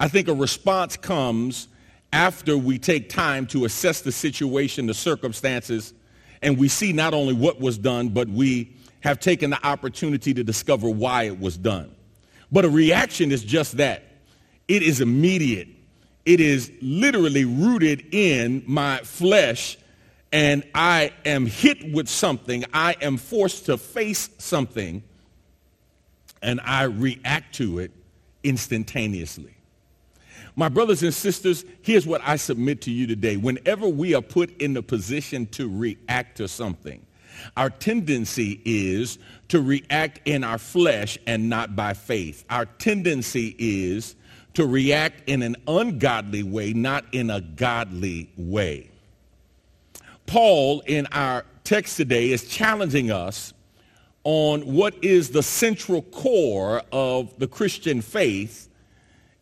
I 0.00 0.08
think 0.08 0.28
a 0.28 0.34
response 0.34 0.96
comes 0.96 1.68
after 2.12 2.56
we 2.56 2.78
take 2.78 3.08
time 3.08 3.46
to 3.48 3.64
assess 3.64 4.00
the 4.00 4.12
situation, 4.12 4.86
the 4.86 4.94
circumstances, 4.94 5.92
and 6.42 6.56
we 6.56 6.68
see 6.68 6.92
not 6.92 7.14
only 7.14 7.34
what 7.34 7.60
was 7.60 7.76
done, 7.76 8.08
but 8.08 8.28
we 8.28 8.76
have 9.00 9.20
taken 9.20 9.50
the 9.50 9.66
opportunity 9.66 10.32
to 10.34 10.44
discover 10.44 10.88
why 10.88 11.24
it 11.24 11.38
was 11.38 11.56
done. 11.56 11.94
But 12.50 12.64
a 12.64 12.68
reaction 12.68 13.32
is 13.32 13.44
just 13.44 13.76
that. 13.76 14.04
It 14.68 14.82
is 14.82 15.00
immediate. 15.00 15.68
It 16.24 16.40
is 16.40 16.70
literally 16.80 17.44
rooted 17.44 18.14
in 18.14 18.62
my 18.66 18.98
flesh 18.98 19.78
and 20.30 20.62
I 20.74 21.12
am 21.24 21.46
hit 21.46 21.90
with 21.90 22.08
something. 22.08 22.64
I 22.72 22.96
am 23.00 23.16
forced 23.16 23.66
to 23.66 23.78
face 23.78 24.28
something 24.38 25.02
and 26.42 26.60
I 26.60 26.82
react 26.84 27.54
to 27.56 27.78
it 27.78 27.92
instantaneously. 28.44 29.57
My 30.58 30.68
brothers 30.68 31.04
and 31.04 31.14
sisters, 31.14 31.64
here's 31.82 32.04
what 32.04 32.20
I 32.24 32.34
submit 32.34 32.80
to 32.80 32.90
you 32.90 33.06
today. 33.06 33.36
Whenever 33.36 33.86
we 33.86 34.12
are 34.16 34.20
put 34.20 34.60
in 34.60 34.74
the 34.74 34.82
position 34.82 35.46
to 35.52 35.68
react 35.68 36.38
to 36.38 36.48
something, 36.48 37.06
our 37.56 37.70
tendency 37.70 38.60
is 38.64 39.20
to 39.50 39.62
react 39.62 40.20
in 40.24 40.42
our 40.42 40.58
flesh 40.58 41.16
and 41.28 41.48
not 41.48 41.76
by 41.76 41.94
faith. 41.94 42.44
Our 42.50 42.66
tendency 42.66 43.54
is 43.56 44.16
to 44.54 44.66
react 44.66 45.28
in 45.28 45.42
an 45.42 45.54
ungodly 45.68 46.42
way, 46.42 46.72
not 46.72 47.04
in 47.12 47.30
a 47.30 47.40
godly 47.40 48.28
way. 48.36 48.90
Paul, 50.26 50.80
in 50.86 51.06
our 51.12 51.44
text 51.62 51.96
today, 51.96 52.32
is 52.32 52.48
challenging 52.48 53.12
us 53.12 53.54
on 54.24 54.62
what 54.62 55.04
is 55.04 55.30
the 55.30 55.44
central 55.44 56.02
core 56.02 56.82
of 56.90 57.38
the 57.38 57.46
Christian 57.46 58.00
faith 58.00 58.67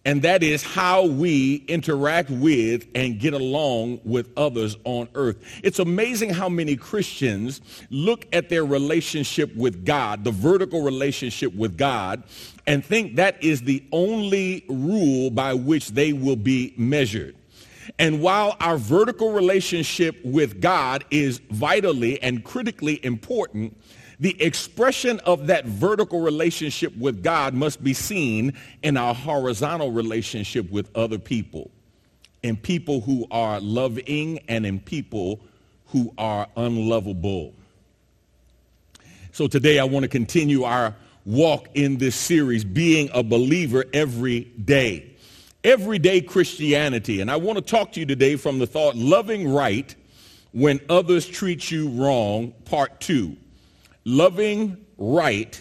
and 0.07 0.23
that 0.23 0.45
is 0.45 0.63
how 0.63 1.05
we 1.05 1.65
interact 1.67 2.31
with 2.31 2.87
and 2.95 3.19
get 3.19 3.35
along 3.35 4.01
with 4.05 4.31
others 4.39 4.77
on 4.85 5.09
earth. 5.17 5.37
It's 5.65 5.81
amazing 5.81 6.31
how 6.31 6.49
many 6.49 6.77
Christians 6.77 7.61
look 7.91 8.25
at 8.33 8.49
their 8.49 8.65
relationship 8.65 9.55
with 9.57 9.85
God, 9.85 10.23
the 10.23 10.31
vertical 10.31 10.83
relationship 10.83 11.53
with 11.57 11.77
God, 11.77 12.23
and 12.69 12.85
think 12.85 13.17
that 13.17 13.43
is 13.43 13.63
the 13.63 13.83
only 13.91 14.65
rule 14.69 15.29
by 15.31 15.55
which 15.55 15.89
they 15.89 16.13
will 16.13 16.37
be 16.37 16.73
measured. 16.77 17.35
And 17.99 18.23
while 18.23 18.57
our 18.61 18.79
vertical 18.79 19.33
relationship 19.33 20.25
with 20.25 20.61
God 20.61 21.05
is 21.11 21.39
vitally 21.51 22.23
and 22.23 22.45
critically 22.45 23.05
important, 23.05 23.77
the 24.19 24.41
expression 24.43 25.21
of 25.21 25.49
that 25.49 25.67
vertical 25.67 26.21
relationship 26.21 26.97
with 26.97 27.23
God 27.23 27.55
must 27.55 27.83
be 27.83 27.93
seen 27.93 28.55
in 28.83 28.97
our 28.97 29.15
horizontal 29.15 29.93
relationship 29.93 30.71
with 30.71 30.95
other 30.97 31.19
people, 31.19 31.71
in 32.43 32.57
people 32.57 33.01
who 33.01 33.27
are 33.31 33.61
loving 33.61 34.39
and 34.49 34.65
in 34.65 34.81
people 34.81 35.41
who 35.89 36.13
are 36.17 36.47
unlovable. 36.57 37.53
So 39.33 39.49
today 39.49 39.79
I 39.79 39.85
want 39.85 40.05
to 40.05 40.09
continue 40.09 40.65
our 40.65 40.95
walk 41.27 41.69
in 41.75 41.99
this 41.99 42.17
series, 42.17 42.65
being 42.65 43.11
a 43.13 43.23
believer 43.23 43.85
every 43.93 44.41
day. 44.41 45.13
Everyday 45.63 46.21
Christianity. 46.21 47.21
And 47.21 47.31
I 47.31 47.37
want 47.37 47.59
to 47.59 47.63
talk 47.63 47.93
to 47.93 48.01
you 48.01 48.07
today 48.07 48.37
from 48.37 48.61
the 48.61 48.67
thought, 48.67 48.95
loving 48.95 49.53
right 49.53 49.95
when 50.53 50.81
others 50.89 51.27
treat 51.27 51.71
you 51.71 51.89
wrong, 51.89 52.53
part 52.65 53.01
two 53.01 53.37
loving 54.07 54.87
right 54.97 55.61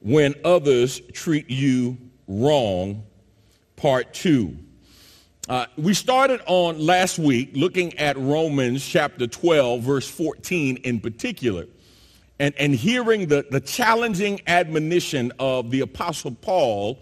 when 0.00 0.34
others 0.44 1.00
treat 1.12 1.48
you 1.48 1.96
wrong, 2.26 3.04
part 3.76 4.12
two. 4.12 4.56
Uh, 5.48 5.66
we 5.78 5.94
started 5.94 6.40
on 6.46 6.84
last 6.84 7.16
week 7.16 7.50
looking 7.54 7.96
at 7.96 8.18
Romans 8.18 8.84
chapter 8.84 9.28
12, 9.28 9.80
verse 9.82 10.10
14 10.10 10.78
in 10.78 10.98
particular, 10.98 11.66
and, 12.40 12.52
and 12.58 12.74
hearing 12.74 13.28
the, 13.28 13.46
the 13.52 13.60
challenging 13.60 14.40
admonition 14.48 15.32
of 15.38 15.70
the 15.70 15.80
Apostle 15.80 16.32
Paul 16.32 16.98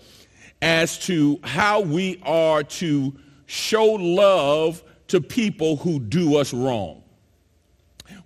as 0.61 0.99
to 1.07 1.41
how 1.43 1.81
we 1.81 2.21
are 2.25 2.63
to 2.63 3.15
show 3.47 3.87
love 3.87 4.83
to 5.09 5.23
people 5.23 5.77
who 5.77 5.99
do 5.99 6.37
us 6.37 6.53
wrong. 6.53 7.03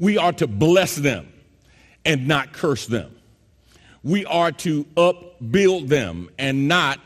We 0.01 0.19
are 0.19 0.33
to 0.33 0.49
bless 0.49 0.97
them 0.97 1.33
and 2.09 2.27
not 2.27 2.53
curse 2.53 2.87
them. 2.87 3.15
We 4.03 4.25
are 4.25 4.51
to 4.51 4.87
upbuild 4.97 5.89
them 5.89 6.31
and 6.39 6.67
not 6.67 6.99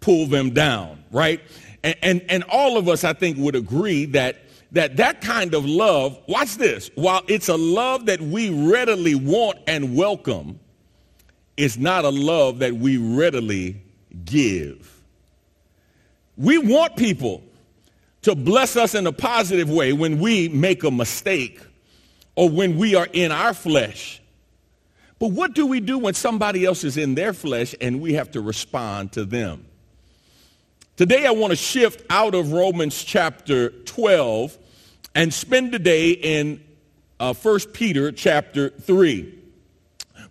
pull 0.00 0.26
them 0.26 0.50
down, 0.50 1.02
right? 1.10 1.40
And, 1.82 1.96
and, 2.02 2.24
and 2.28 2.44
all 2.44 2.76
of 2.76 2.86
us, 2.86 3.02
I 3.02 3.14
think, 3.14 3.38
would 3.38 3.56
agree 3.56 4.04
that, 4.06 4.36
that 4.72 4.98
that 4.98 5.22
kind 5.22 5.54
of 5.54 5.64
love, 5.64 6.20
watch 6.28 6.56
this, 6.56 6.90
while 6.94 7.22
it's 7.26 7.48
a 7.48 7.56
love 7.56 8.06
that 8.06 8.20
we 8.20 8.50
readily 8.50 9.14
want 9.14 9.58
and 9.66 9.96
welcome, 9.96 10.60
it's 11.56 11.78
not 11.78 12.04
a 12.04 12.10
love 12.10 12.58
that 12.58 12.74
we 12.74 12.98
readily 12.98 13.80
give. 14.26 15.02
We 16.36 16.58
want 16.58 16.96
people 16.96 17.42
to 18.22 18.34
bless 18.34 18.76
us 18.76 18.94
in 18.94 19.06
a 19.06 19.12
positive 19.12 19.70
way 19.70 19.94
when 19.94 20.18
we 20.18 20.50
make 20.50 20.84
a 20.84 20.90
mistake 20.90 21.60
or 22.34 22.50
when 22.50 22.76
we 22.76 22.94
are 22.94 23.08
in 23.14 23.32
our 23.32 23.54
flesh. 23.54 24.19
But 25.20 25.32
what 25.32 25.54
do 25.54 25.66
we 25.66 25.80
do 25.80 25.98
when 25.98 26.14
somebody 26.14 26.64
else 26.64 26.82
is 26.82 26.96
in 26.96 27.14
their 27.14 27.34
flesh 27.34 27.74
and 27.80 28.00
we 28.00 28.14
have 28.14 28.30
to 28.32 28.40
respond 28.40 29.12
to 29.12 29.24
them? 29.26 29.66
Today 30.96 31.26
I 31.26 31.30
want 31.30 31.50
to 31.50 31.56
shift 31.56 32.02
out 32.10 32.34
of 32.34 32.52
Romans 32.52 33.04
chapter 33.04 33.68
12 33.68 34.56
and 35.14 35.32
spend 35.32 35.72
the 35.72 35.78
day 35.78 36.12
in 36.12 36.64
uh, 37.20 37.34
1 37.34 37.60
Peter 37.74 38.10
chapter 38.10 38.70
3. 38.70 39.34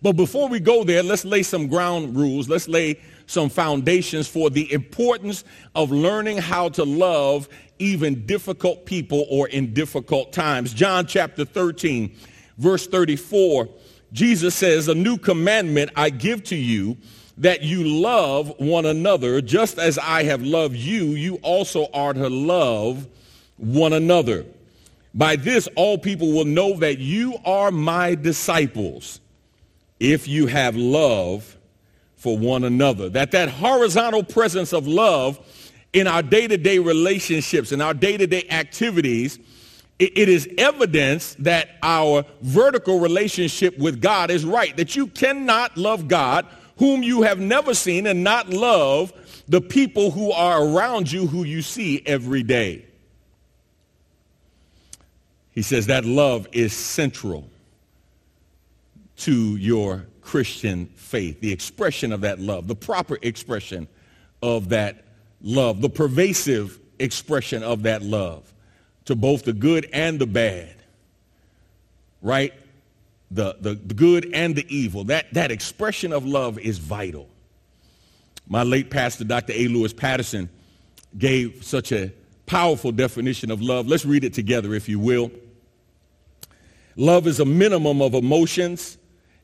But 0.02 0.16
before 0.16 0.48
we 0.48 0.58
go 0.58 0.82
there, 0.82 1.04
let's 1.04 1.24
lay 1.24 1.44
some 1.44 1.68
ground 1.68 2.16
rules. 2.16 2.48
Let's 2.48 2.66
lay 2.66 3.00
some 3.26 3.48
foundations 3.48 4.26
for 4.26 4.50
the 4.50 4.72
importance 4.72 5.44
of 5.76 5.92
learning 5.92 6.38
how 6.38 6.68
to 6.70 6.84
love 6.84 7.48
even 7.78 8.26
difficult 8.26 8.86
people 8.86 9.24
or 9.30 9.46
in 9.48 9.72
difficult 9.72 10.32
times. 10.32 10.74
John 10.74 11.06
chapter 11.06 11.44
13, 11.44 12.12
verse 12.58 12.88
34, 12.88 13.68
Jesus 14.12 14.54
says, 14.54 14.88
A 14.88 14.94
new 14.94 15.16
commandment 15.16 15.90
I 15.96 16.10
give 16.10 16.44
to 16.44 16.56
you 16.56 16.96
that 17.38 17.62
you 17.62 17.84
love 17.84 18.52
one 18.58 18.84
another 18.84 19.40
just 19.40 19.78
as 19.78 19.98
I 19.98 20.24
have 20.24 20.42
loved 20.42 20.76
you, 20.76 21.06
you 21.14 21.36
also 21.36 21.86
are 21.94 22.12
to 22.12 22.28
love 22.28 23.06
one 23.56 23.92
another. 23.92 24.44
By 25.14 25.36
this, 25.36 25.68
all 25.74 25.98
people 25.98 26.32
will 26.32 26.44
know 26.44 26.76
that 26.78 26.98
you 26.98 27.36
are 27.44 27.70
my 27.70 28.14
disciples 28.14 29.20
if 29.98 30.28
you 30.28 30.46
have 30.46 30.76
love 30.76 31.56
for 32.16 32.36
one 32.36 32.64
another. 32.64 33.08
That 33.08 33.30
that 33.32 33.48
horizontal 33.48 34.22
presence 34.22 34.72
of 34.72 34.86
love 34.86 35.38
in 35.92 36.06
our 36.06 36.22
day-to-day 36.22 36.78
relationships 36.78 37.72
and 37.72 37.82
our 37.82 37.94
day-to-day 37.94 38.46
activities, 38.50 39.38
it, 40.00 40.28
is 40.28 40.48
evidence 40.56 41.36
that 41.40 41.76
our 41.82 42.24
vertical 42.40 43.00
relationship 43.00 43.78
with 43.78 44.00
God 44.00 44.30
is 44.30 44.44
right. 44.44 44.76
That 44.76 44.96
you 44.96 45.06
cannot 45.06 45.76
love 45.76 46.08
God 46.08 46.46
whom 46.78 47.02
you 47.02 47.22
have 47.22 47.38
never 47.38 47.74
seen 47.74 48.06
and 48.06 48.24
not 48.24 48.48
love 48.48 49.12
the 49.46 49.60
people 49.60 50.10
who 50.10 50.32
are 50.32 50.64
around 50.64 51.12
you 51.12 51.26
who 51.26 51.44
you 51.44 51.60
see 51.60 52.02
every 52.06 52.42
day. 52.42 52.86
He 55.52 55.62
says 55.62 55.86
that 55.86 56.04
love 56.06 56.46
is 56.52 56.72
central 56.72 57.48
to 59.18 59.56
your 59.56 60.06
Christian 60.22 60.86
faith, 60.96 61.40
the 61.40 61.52
expression 61.52 62.12
of 62.12 62.22
that 62.22 62.38
love, 62.38 62.68
the 62.68 62.76
proper 62.76 63.18
expression 63.20 63.86
of 64.42 64.70
that 64.70 65.04
love, 65.42 65.82
the 65.82 65.90
pervasive 65.90 66.78
expression 66.98 67.62
of 67.62 67.82
that 67.82 68.00
love 68.02 68.50
to 69.06 69.14
both 69.14 69.44
the 69.44 69.52
good 69.52 69.88
and 69.92 70.18
the 70.18 70.26
bad, 70.26 70.74
right? 72.22 72.52
The, 73.30 73.56
the, 73.60 73.74
the 73.74 73.94
good 73.94 74.30
and 74.34 74.54
the 74.56 74.66
evil. 74.74 75.04
That, 75.04 75.32
that 75.34 75.50
expression 75.50 76.12
of 76.12 76.26
love 76.26 76.58
is 76.58 76.78
vital. 76.78 77.28
My 78.48 78.64
late 78.64 78.90
pastor, 78.90 79.24
Dr. 79.24 79.52
A. 79.54 79.68
Louis 79.68 79.92
Patterson, 79.92 80.48
gave 81.16 81.64
such 81.64 81.92
a 81.92 82.12
powerful 82.46 82.90
definition 82.90 83.50
of 83.50 83.62
love. 83.62 83.86
Let's 83.86 84.04
read 84.04 84.24
it 84.24 84.34
together, 84.34 84.74
if 84.74 84.88
you 84.88 84.98
will. 84.98 85.30
Love 86.96 87.28
is 87.28 87.38
a 87.38 87.44
minimum 87.44 88.02
of 88.02 88.14
emotions 88.14 88.98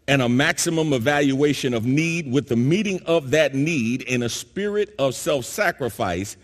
and 0.09 0.23
a 0.23 0.29
maximum 0.29 0.93
evaluation 0.93 1.75
of 1.75 1.87
need 1.87 2.31
with 2.31 2.49
the 2.49 2.57
meeting 2.57 3.01
of 3.07 3.31
that 3.31 3.55
need 3.55 4.03
in 4.03 4.23
a 4.23 4.29
spirit 4.29 4.95
of 4.99 5.15
self-sacrifice 5.15 6.37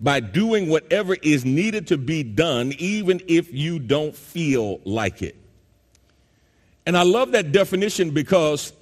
by 0.00 0.20
doing 0.20 0.68
whatever 0.68 1.14
is 1.22 1.44
needed 1.44 1.86
to 1.88 1.98
be 1.98 2.22
done 2.22 2.72
even 2.78 3.20
if 3.28 3.52
you 3.52 3.78
don't 3.78 4.16
feel 4.16 4.80
like 4.84 5.22
it. 5.22 5.36
And 6.86 6.96
I 6.96 7.02
love 7.02 7.32
that 7.32 7.52
definition 7.52 8.10
because 8.10 8.72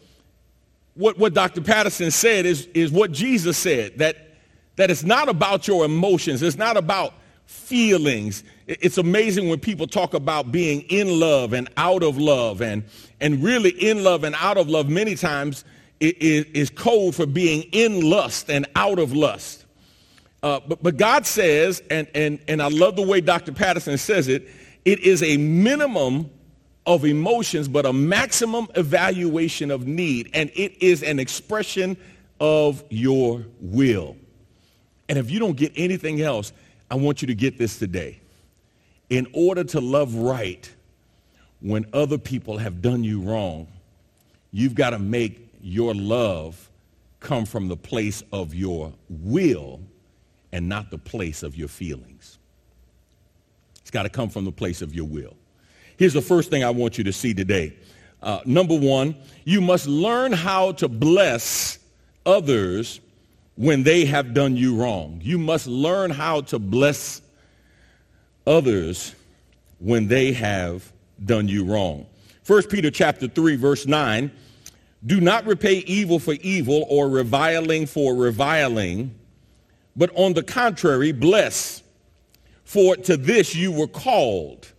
what, 0.95 1.19
what 1.19 1.35
Dr. 1.35 1.61
Patterson 1.61 2.11
said 2.11 2.47
is, 2.47 2.67
is 2.75 2.91
what 2.91 3.13
Jesus 3.13 3.59
said, 3.59 3.99
that, 3.99 4.17
that 4.77 4.91
it's 4.91 5.05
not 5.05 5.29
about 5.29 5.67
your 5.67 5.85
emotions. 5.85 6.43
It's 6.43 6.57
not 6.57 6.77
about 6.77 7.15
feelings. 7.47 8.45
It's 8.67 8.99
amazing 8.99 9.49
when 9.49 9.59
people 9.59 9.87
talk 9.87 10.15
about 10.15 10.53
being 10.53 10.83
in 10.83 11.19
love 11.19 11.53
and 11.53 11.69
out 11.77 12.03
of 12.03 12.19
love 12.19 12.61
and, 12.61 12.85
and 13.21 13.43
really 13.43 13.71
in 13.71 14.05
love 14.05 14.23
and 14.23 14.35
out 14.37 14.57
of 14.57 14.69
love 14.69 14.89
many 14.89 15.15
times 15.15 15.65
is, 16.01 16.45
is 16.47 16.71
code 16.71 17.15
for 17.15 17.27
being 17.27 17.63
in 17.73 18.09
lust 18.09 18.51
and 18.51 18.67
out 18.77 18.99
of 18.99 19.13
lust. 19.13 19.58
Uh, 20.43 20.61
but, 20.67 20.83
but 20.83 20.97
God 20.97 21.27
says, 21.27 21.83
and, 21.91 22.07
and, 22.15 22.39
and 22.47 22.63
I 22.63 22.69
love 22.69 22.97
the 22.97 23.03
way 23.03 23.21
Dr. 23.21 23.53
Patterson 23.53 23.99
says 23.99 24.29
it, 24.29 24.49
it 24.85 25.01
is 25.01 25.23
a 25.23 25.37
minimum 25.37 26.31
of 26.87 27.05
emotions, 27.05 27.69
but 27.69 27.85
a 27.85 27.93
maximum 27.93 28.69
evaluation 28.75 29.71
of 29.71 29.87
need. 29.87 30.31
And 30.33 30.51
it 30.55 30.83
is 30.83 31.03
an 31.03 31.19
expression 31.19 31.97
of 32.41 32.85
your 32.89 33.45
will. 33.61 34.17
And 35.09 35.19
if 35.19 35.31
you 35.31 35.39
don't 35.39 35.57
get 35.57 35.73
anything 35.77 36.21
else, 36.21 36.53
I 36.91 36.95
want 36.95 37.21
you 37.21 37.27
to 37.29 37.35
get 37.35 37.59
this 37.59 37.79
today. 37.79 38.21
In 39.11 39.27
order 39.33 39.65
to 39.65 39.81
love 39.81 40.15
right 40.15 40.71
when 41.61 41.87
other 41.93 42.19
people 42.19 42.59
have 42.59 42.81
done 42.81 43.03
you 43.03 43.21
wrong, 43.21 43.67
you've 44.53 44.75
got 44.75 44.91
to 44.91 44.99
make 44.99 45.51
your 45.61 45.95
love 45.95 46.71
come 47.21 47.45
from 47.45 47.69
the 47.69 47.77
place 47.77 48.23
of 48.33 48.55
your 48.55 48.93
will 49.09 49.81
and 50.53 50.69
not 50.69 50.91
the 50.91 50.99
place 50.99 51.43
of 51.43 51.57
your 51.57 51.69
feelings. 51.69 52.39
It's 53.81 53.91
got 53.91 54.03
to 54.05 54.09
come 54.09 54.29
from 54.29 54.45
the 54.45 54.53
place 54.53 54.83
of 54.83 54.95
your 54.95 55.07
will. 55.07 55.37
Here's 55.97 56.13
the 56.13 56.23
first 56.23 56.51
thing 56.51 56.63
I 56.63 56.71
want 56.71 56.99
you 56.99 57.05
to 57.05 57.13
see 57.13 57.35
today. 57.35 57.75
Uh, 58.23 58.41
number 58.45 58.79
one, 58.79 59.15
you 59.45 59.61
must 59.61 59.87
learn 59.87 60.33
how 60.33 60.73
to 60.73 60.89
bless 60.89 61.79
others 62.27 63.01
when 63.57 63.83
they 63.83 64.05
have 64.05 64.35
done 64.35 64.57
you 64.57 64.77
wrong. 64.77 65.21
You 65.23 65.39
must 65.39 65.67
learn 65.67 66.11
how 66.11 66.43
to 66.43 66.59
bless 66.59 67.23
others 68.47 69.15
when 69.79 70.09
they 70.09 70.33
have 70.33 70.93
done 71.25 71.49
you 71.49 71.65
wrong. 71.65 72.07
1 72.47 72.63
Peter 72.65 72.91
chapter 72.91 73.29
3 73.29 73.57
verse 73.57 73.87
9, 73.87 74.31
do 75.07 75.21
not 75.21 75.47
repay 75.47 75.79
evil 75.87 76.19
for 76.19 76.35
evil 76.35 76.87
or 76.89 77.09
reviling 77.09 77.87
for 77.87 78.15
reviling, 78.15 79.15
but 79.99 80.11
on 80.15 80.33
the 80.33 80.43
contrary, 80.43 81.13
bless. 81.13 81.83
For 82.65 82.97
to 82.97 83.19
this 83.19 83.55
you 83.55 83.73
were 83.73 83.87
called, 83.87 84.73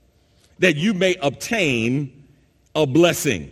that 0.58 0.76
you 0.76 0.96
may 0.96 1.16
obtain 1.22 2.26
a 2.74 2.88
blessing. 2.88 3.52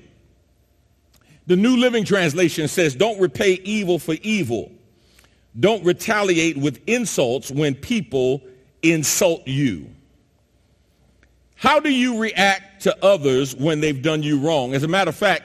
The 1.46 1.56
New 1.56 1.78
Living 1.78 2.06
Translation 2.06 2.68
says, 2.68 2.96
don't 2.96 3.20
repay 3.20 3.54
evil 3.64 4.00
for 4.00 4.16
evil 4.24 4.72
don't 5.60 5.84
retaliate 5.84 6.58
with 6.58 6.82
insults 6.88 7.50
when 7.50 7.74
people 7.74 8.42
insult 8.84 9.48
you. 9.48 9.90
How 11.56 11.80
do 11.80 11.90
you 11.90 12.20
react 12.20 12.84
to 12.84 12.96
others 13.04 13.56
when 13.56 13.80
they've 13.80 14.02
done 14.02 14.22
you 14.22 14.40
wrong? 14.40 14.76
As 14.76 14.84
a 14.84 14.88
matter 14.88 15.10
of 15.10 15.16
fact, 15.16 15.44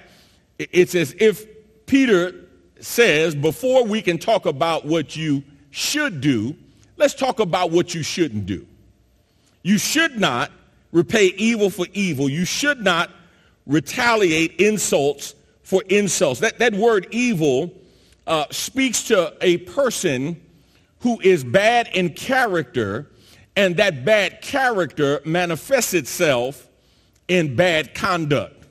it's 0.59 0.95
as 0.95 1.15
if 1.19 1.47
Peter 1.87 2.35
says, 2.81 3.35
before 3.35 3.85
we 3.85 4.03
can 4.03 4.19
talk 4.19 4.45
about 4.45 4.85
what 4.85 5.17
you 5.17 5.43
should 5.73 6.21
do, 6.21 6.55
let's 6.97 7.15
talk 7.15 7.41
about 7.41 7.73
what 7.73 7.95
you 7.95 8.05
shouldn't 8.05 8.47
do. 8.47 8.65
You 9.63 9.79
should 9.79 10.21
not 10.21 10.53
repay 10.93 11.27
evil 11.37 11.71
for 11.71 11.87
evil. 11.95 12.29
You 12.29 12.45
should 12.45 12.83
not 12.83 13.11
retaliate 13.67 14.61
insults 14.61 15.35
for 15.63 15.83
insults. 15.89 16.41
That, 16.41 16.59
that 16.59 16.75
word 16.75 17.09
evil 17.11 17.73
uh, 18.27 18.45
speaks 18.51 19.05
to 19.05 19.35
a 19.41 19.59
person 19.59 20.41
who 21.01 21.19
is 21.21 21.43
bad 21.43 21.89
in 21.95 22.11
character, 22.11 23.11
and 23.57 23.77
that 23.79 24.05
bad 24.05 24.43
character 24.43 25.21
manifests 25.25 25.95
itself 25.95 26.69
in 27.29 27.57
bad 27.57 27.95
conduct. 27.95 28.67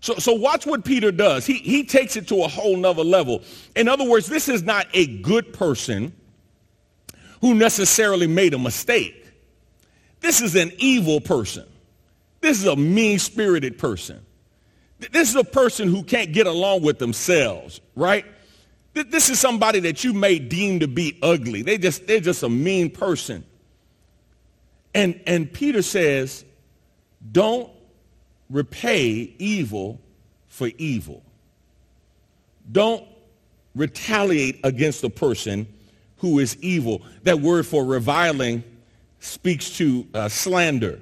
So, 0.00 0.16
so 0.16 0.34
watch 0.34 0.66
what 0.66 0.84
Peter 0.84 1.12
does. 1.12 1.46
He, 1.46 1.54
he 1.54 1.84
takes 1.84 2.16
it 2.16 2.28
to 2.28 2.42
a 2.42 2.48
whole 2.48 2.76
nother 2.76 3.04
level. 3.04 3.42
In 3.76 3.88
other 3.88 4.04
words, 4.04 4.26
this 4.26 4.48
is 4.48 4.62
not 4.62 4.86
a 4.92 5.06
good 5.18 5.54
person 5.54 6.12
who 7.44 7.52
necessarily 7.52 8.26
made 8.26 8.54
a 8.54 8.58
mistake. 8.58 9.22
This 10.20 10.40
is 10.40 10.56
an 10.56 10.72
evil 10.78 11.20
person. 11.20 11.66
This 12.40 12.58
is 12.58 12.66
a 12.66 12.74
mean-spirited 12.74 13.76
person. 13.76 14.24
This 15.12 15.28
is 15.28 15.36
a 15.36 15.44
person 15.44 15.88
who 15.88 16.04
can't 16.04 16.32
get 16.32 16.46
along 16.46 16.80
with 16.80 16.98
themselves, 16.98 17.82
right? 17.94 18.24
This 18.94 19.28
is 19.28 19.38
somebody 19.38 19.80
that 19.80 20.02
you 20.04 20.14
may 20.14 20.38
deem 20.38 20.80
to 20.80 20.88
be 20.88 21.18
ugly. 21.22 21.60
They 21.60 21.76
just, 21.76 22.06
they're 22.06 22.18
just 22.18 22.42
a 22.42 22.48
mean 22.48 22.88
person. 22.88 23.44
And, 24.94 25.20
and 25.26 25.52
Peter 25.52 25.82
says, 25.82 26.46
don't 27.30 27.70
repay 28.48 29.34
evil 29.38 30.00
for 30.46 30.70
evil. 30.78 31.22
Don't 32.72 33.06
retaliate 33.74 34.60
against 34.64 35.04
a 35.04 35.10
person 35.10 35.68
who 36.24 36.38
is 36.38 36.56
evil. 36.62 37.02
That 37.24 37.40
word 37.40 37.66
for 37.66 37.84
reviling 37.84 38.64
speaks 39.20 39.76
to 39.76 40.06
uh, 40.14 40.30
slander 40.30 40.98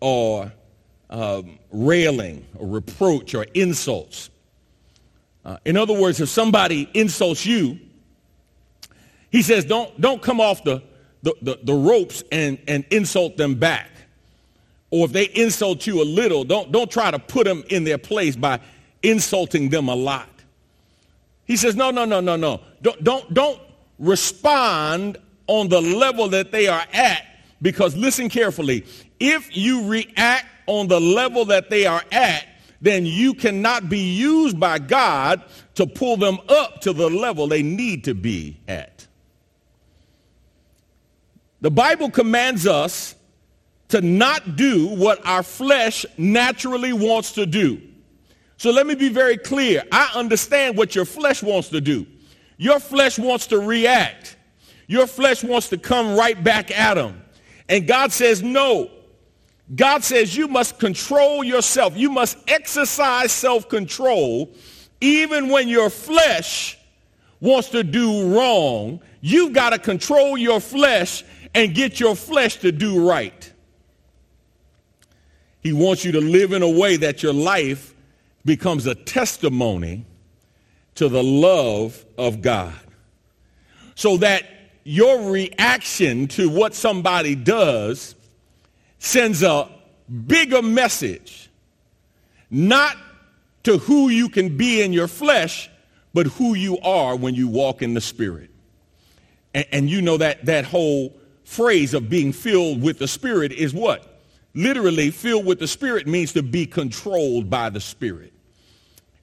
or 0.00 0.52
um, 1.08 1.56
railing 1.70 2.44
or 2.56 2.66
reproach 2.66 3.32
or 3.36 3.46
insults. 3.54 4.30
Uh, 5.44 5.58
in 5.64 5.76
other 5.76 5.94
words, 5.94 6.20
if 6.20 6.28
somebody 6.28 6.90
insults 6.94 7.46
you, 7.46 7.78
he 9.30 9.40
says, 9.40 9.64
don't, 9.64 10.00
don't 10.00 10.20
come 10.20 10.40
off 10.40 10.64
the, 10.64 10.82
the, 11.22 11.34
the, 11.40 11.58
the 11.62 11.74
ropes 11.74 12.24
and, 12.32 12.58
and 12.66 12.84
insult 12.90 13.36
them 13.36 13.54
back. 13.54 13.88
Or 14.90 15.04
if 15.04 15.12
they 15.12 15.26
insult 15.26 15.86
you 15.86 16.02
a 16.02 16.04
little, 16.04 16.42
don't, 16.42 16.72
don't 16.72 16.90
try 16.90 17.12
to 17.12 17.20
put 17.20 17.46
them 17.46 17.62
in 17.68 17.84
their 17.84 17.98
place 17.98 18.34
by 18.34 18.58
insulting 19.00 19.68
them 19.68 19.88
a 19.88 19.94
lot. 19.94 20.28
He 21.44 21.56
says, 21.56 21.76
no, 21.76 21.92
no, 21.92 22.04
no, 22.04 22.18
no, 22.18 22.34
no. 22.34 22.62
Don't, 22.82 23.04
don't, 23.04 23.32
don't 23.32 23.60
respond 23.98 25.18
on 25.46 25.68
the 25.68 25.80
level 25.80 26.28
that 26.28 26.52
they 26.52 26.66
are 26.68 26.84
at 26.92 27.22
because 27.62 27.96
listen 27.96 28.28
carefully. 28.28 28.84
If 29.20 29.56
you 29.56 29.88
react 29.88 30.46
on 30.66 30.88
the 30.88 31.00
level 31.00 31.44
that 31.46 31.70
they 31.70 31.86
are 31.86 32.02
at, 32.12 32.46
then 32.80 33.06
you 33.06 33.34
cannot 33.34 33.88
be 33.88 33.98
used 33.98 34.60
by 34.60 34.78
God 34.78 35.42
to 35.74 35.86
pull 35.86 36.16
them 36.16 36.38
up 36.48 36.80
to 36.82 36.92
the 36.92 37.08
level 37.08 37.46
they 37.46 37.62
need 37.62 38.04
to 38.04 38.14
be 38.14 38.60
at. 38.68 39.06
The 41.62 41.70
Bible 41.70 42.10
commands 42.10 42.66
us 42.66 43.14
to 43.88 44.02
not 44.02 44.56
do 44.56 44.88
what 44.88 45.24
our 45.26 45.42
flesh 45.42 46.04
naturally 46.18 46.92
wants 46.92 47.32
to 47.32 47.46
do. 47.46 47.80
So 48.56 48.70
let 48.70 48.86
me 48.86 48.94
be 48.94 49.08
very 49.08 49.38
clear. 49.38 49.82
I 49.90 50.10
understand 50.14 50.76
what 50.76 50.94
your 50.94 51.04
flesh 51.04 51.42
wants 51.42 51.70
to 51.70 51.80
do. 51.80 52.06
Your 52.56 52.80
flesh 52.80 53.18
wants 53.18 53.48
to 53.48 53.58
react. 53.58 54.36
Your 54.86 55.06
flesh 55.06 55.42
wants 55.42 55.68
to 55.70 55.78
come 55.78 56.16
right 56.16 56.42
back 56.42 56.70
at 56.70 56.96
him. 56.96 57.22
And 57.68 57.86
God 57.86 58.12
says, 58.12 58.42
no. 58.42 58.90
God 59.74 60.04
says 60.04 60.36
you 60.36 60.46
must 60.46 60.78
control 60.78 61.42
yourself. 61.42 61.96
You 61.96 62.10
must 62.10 62.36
exercise 62.48 63.32
self-control 63.32 64.50
even 65.00 65.48
when 65.48 65.68
your 65.68 65.90
flesh 65.90 66.78
wants 67.40 67.70
to 67.70 67.82
do 67.82 68.34
wrong. 68.34 69.00
You've 69.20 69.52
got 69.52 69.70
to 69.70 69.78
control 69.78 70.36
your 70.36 70.60
flesh 70.60 71.24
and 71.54 71.74
get 71.74 71.98
your 71.98 72.14
flesh 72.14 72.58
to 72.58 72.72
do 72.72 73.08
right. 73.08 73.52
He 75.60 75.72
wants 75.72 76.04
you 76.04 76.12
to 76.12 76.20
live 76.20 76.52
in 76.52 76.62
a 76.62 76.68
way 76.68 76.96
that 76.98 77.22
your 77.22 77.32
life 77.32 77.94
becomes 78.44 78.86
a 78.86 78.94
testimony 78.94 80.04
to 80.96 81.08
the 81.08 81.22
love 81.22 82.04
of 82.16 82.42
God. 82.42 82.74
So 83.94 84.16
that 84.18 84.44
your 84.84 85.30
reaction 85.30 86.28
to 86.28 86.48
what 86.48 86.74
somebody 86.74 87.34
does 87.34 88.14
sends 88.98 89.42
a 89.42 89.68
bigger 90.26 90.62
message, 90.62 91.50
not 92.50 92.96
to 93.64 93.78
who 93.78 94.08
you 94.08 94.28
can 94.28 94.56
be 94.56 94.82
in 94.82 94.92
your 94.92 95.08
flesh, 95.08 95.70
but 96.12 96.26
who 96.26 96.54
you 96.54 96.78
are 96.80 97.16
when 97.16 97.34
you 97.34 97.48
walk 97.48 97.82
in 97.82 97.94
the 97.94 98.00
Spirit. 98.00 98.50
And, 99.54 99.66
and 99.72 99.90
you 99.90 100.02
know 100.02 100.16
that 100.18 100.44
that 100.46 100.64
whole 100.64 101.16
phrase 101.44 101.94
of 101.94 102.08
being 102.08 102.32
filled 102.32 102.82
with 102.82 102.98
the 102.98 103.08
Spirit 103.08 103.52
is 103.52 103.72
what? 103.72 104.20
Literally, 104.54 105.10
filled 105.10 105.46
with 105.46 105.58
the 105.58 105.66
Spirit 105.66 106.06
means 106.06 106.32
to 106.34 106.42
be 106.42 106.66
controlled 106.66 107.50
by 107.50 107.70
the 107.70 107.80
Spirit. 107.80 108.32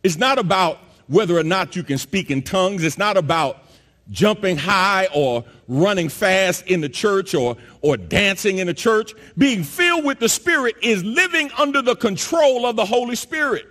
It's 0.03 0.17
not 0.17 0.39
about 0.39 0.79
whether 1.11 1.37
or 1.37 1.43
not 1.43 1.75
you 1.75 1.83
can 1.83 1.97
speak 1.97 2.31
in 2.31 2.41
tongues. 2.41 2.83
It's 2.85 2.97
not 2.97 3.17
about 3.17 3.65
jumping 4.09 4.57
high 4.57 5.09
or 5.13 5.43
running 5.67 6.07
fast 6.07 6.65
in 6.67 6.79
the 6.79 6.87
church 6.87 7.35
or, 7.35 7.57
or 7.81 7.97
dancing 7.97 8.59
in 8.59 8.67
the 8.67 8.73
church. 8.73 9.13
Being 9.37 9.63
filled 9.63 10.05
with 10.05 10.19
the 10.19 10.29
Spirit 10.29 10.75
is 10.81 11.03
living 11.03 11.51
under 11.57 11.81
the 11.81 11.97
control 11.97 12.65
of 12.65 12.77
the 12.77 12.85
Holy 12.85 13.15
Spirit. 13.15 13.67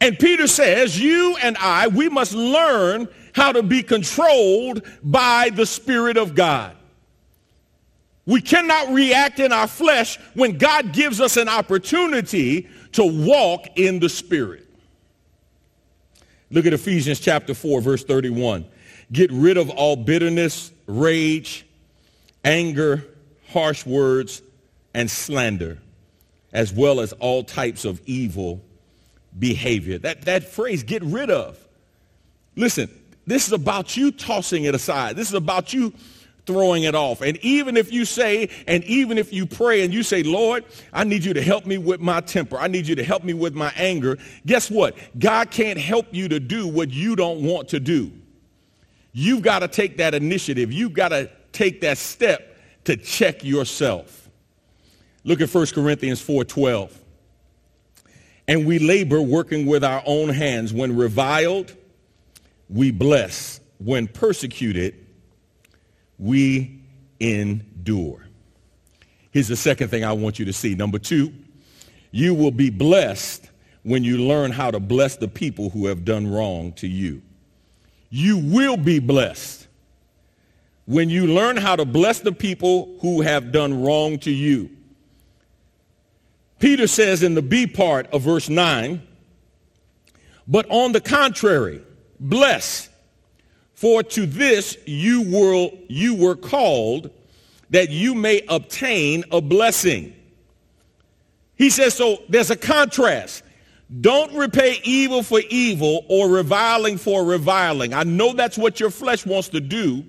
And 0.00 0.16
Peter 0.18 0.46
says, 0.46 1.00
you 1.00 1.36
and 1.42 1.56
I, 1.58 1.88
we 1.88 2.08
must 2.08 2.32
learn 2.32 3.08
how 3.34 3.50
to 3.50 3.62
be 3.62 3.82
controlled 3.82 4.86
by 5.02 5.50
the 5.50 5.66
Spirit 5.66 6.16
of 6.16 6.36
God. 6.36 6.76
We 8.24 8.40
cannot 8.40 8.92
react 8.92 9.40
in 9.40 9.52
our 9.52 9.66
flesh 9.66 10.16
when 10.34 10.58
God 10.58 10.92
gives 10.92 11.20
us 11.20 11.36
an 11.36 11.48
opportunity 11.48 12.68
to 12.92 13.04
walk 13.04 13.66
in 13.76 13.98
the 13.98 14.08
Spirit. 14.08 14.61
Look 16.52 16.66
at 16.66 16.74
Ephesians 16.74 17.18
chapter 17.18 17.54
4, 17.54 17.80
verse 17.80 18.04
31. 18.04 18.66
Get 19.10 19.32
rid 19.32 19.56
of 19.56 19.70
all 19.70 19.96
bitterness, 19.96 20.70
rage, 20.86 21.66
anger, 22.44 23.04
harsh 23.48 23.86
words, 23.86 24.42
and 24.92 25.10
slander, 25.10 25.78
as 26.52 26.70
well 26.70 27.00
as 27.00 27.14
all 27.14 27.42
types 27.42 27.86
of 27.86 28.02
evil 28.04 28.62
behavior. 29.38 29.96
That, 29.96 30.22
that 30.22 30.44
phrase, 30.44 30.82
get 30.82 31.02
rid 31.02 31.30
of. 31.30 31.58
Listen, 32.54 32.90
this 33.26 33.46
is 33.46 33.52
about 33.54 33.96
you 33.96 34.12
tossing 34.12 34.64
it 34.64 34.74
aside. 34.74 35.16
This 35.16 35.28
is 35.28 35.34
about 35.34 35.72
you 35.72 35.94
throwing 36.46 36.82
it 36.82 36.94
off. 36.94 37.20
And 37.20 37.36
even 37.38 37.76
if 37.76 37.92
you 37.92 38.04
say, 38.04 38.48
and 38.66 38.82
even 38.84 39.18
if 39.18 39.32
you 39.32 39.46
pray 39.46 39.84
and 39.84 39.94
you 39.94 40.02
say, 40.02 40.22
Lord, 40.22 40.64
I 40.92 41.04
need 41.04 41.24
you 41.24 41.34
to 41.34 41.42
help 41.42 41.66
me 41.66 41.78
with 41.78 42.00
my 42.00 42.20
temper. 42.20 42.58
I 42.58 42.68
need 42.68 42.86
you 42.86 42.96
to 42.96 43.04
help 43.04 43.24
me 43.24 43.32
with 43.32 43.54
my 43.54 43.72
anger. 43.76 44.18
Guess 44.46 44.70
what? 44.70 44.96
God 45.18 45.50
can't 45.50 45.78
help 45.78 46.06
you 46.10 46.28
to 46.28 46.40
do 46.40 46.66
what 46.66 46.90
you 46.90 47.14
don't 47.16 47.42
want 47.42 47.68
to 47.68 47.80
do. 47.80 48.12
You've 49.12 49.42
got 49.42 49.60
to 49.60 49.68
take 49.68 49.98
that 49.98 50.14
initiative. 50.14 50.72
You've 50.72 50.94
got 50.94 51.10
to 51.10 51.30
take 51.52 51.82
that 51.82 51.98
step 51.98 52.56
to 52.84 52.96
check 52.96 53.44
yourself. 53.44 54.30
Look 55.24 55.40
at 55.40 55.52
1 55.52 55.66
Corinthians 55.74 56.20
4:12. 56.20 56.90
And 58.48 58.66
we 58.66 58.80
labor 58.80 59.22
working 59.22 59.66
with 59.66 59.84
our 59.84 60.02
own 60.04 60.28
hands. 60.30 60.72
When 60.72 60.96
reviled, 60.96 61.76
we 62.68 62.90
bless. 62.90 63.60
When 63.78 64.08
persecuted, 64.08 65.01
we 66.22 66.80
endure. 67.18 68.24
Here's 69.32 69.48
the 69.48 69.56
second 69.56 69.88
thing 69.88 70.04
I 70.04 70.12
want 70.12 70.38
you 70.38 70.44
to 70.44 70.52
see. 70.52 70.74
Number 70.76 70.98
two, 70.98 71.32
you 72.12 72.32
will 72.34 72.52
be 72.52 72.70
blessed 72.70 73.50
when 73.82 74.04
you 74.04 74.18
learn 74.18 74.52
how 74.52 74.70
to 74.70 74.78
bless 74.78 75.16
the 75.16 75.26
people 75.26 75.70
who 75.70 75.86
have 75.86 76.04
done 76.04 76.30
wrong 76.30 76.72
to 76.74 76.86
you. 76.86 77.22
You 78.08 78.38
will 78.38 78.76
be 78.76 79.00
blessed 79.00 79.66
when 80.84 81.10
you 81.10 81.26
learn 81.26 81.56
how 81.56 81.74
to 81.74 81.84
bless 81.84 82.20
the 82.20 82.32
people 82.32 82.96
who 83.00 83.22
have 83.22 83.50
done 83.50 83.82
wrong 83.82 84.18
to 84.20 84.30
you. 84.30 84.70
Peter 86.60 86.86
says 86.86 87.24
in 87.24 87.34
the 87.34 87.42
B 87.42 87.66
part 87.66 88.06
of 88.12 88.22
verse 88.22 88.48
9, 88.48 89.02
but 90.46 90.70
on 90.70 90.92
the 90.92 91.00
contrary, 91.00 91.82
bless 92.20 92.88
for 93.82 94.04
to 94.04 94.26
this 94.26 94.76
you 94.86 95.22
were, 95.22 95.68
you 95.88 96.14
were 96.14 96.36
called 96.36 97.10
that 97.70 97.90
you 97.90 98.14
may 98.14 98.40
obtain 98.48 99.24
a 99.32 99.40
blessing. 99.40 100.14
He 101.56 101.68
says, 101.68 101.92
so 101.94 102.22
there's 102.28 102.52
a 102.52 102.56
contrast. 102.56 103.42
Don't 104.00 104.32
repay 104.34 104.80
evil 104.84 105.24
for 105.24 105.40
evil 105.50 106.04
or 106.08 106.28
reviling 106.28 106.96
for 106.96 107.24
reviling. 107.24 107.92
I 107.92 108.04
know 108.04 108.34
that's 108.34 108.56
what 108.56 108.78
your 108.78 108.90
flesh 108.90 109.26
wants 109.26 109.48
to 109.48 109.60
do. 109.60 110.04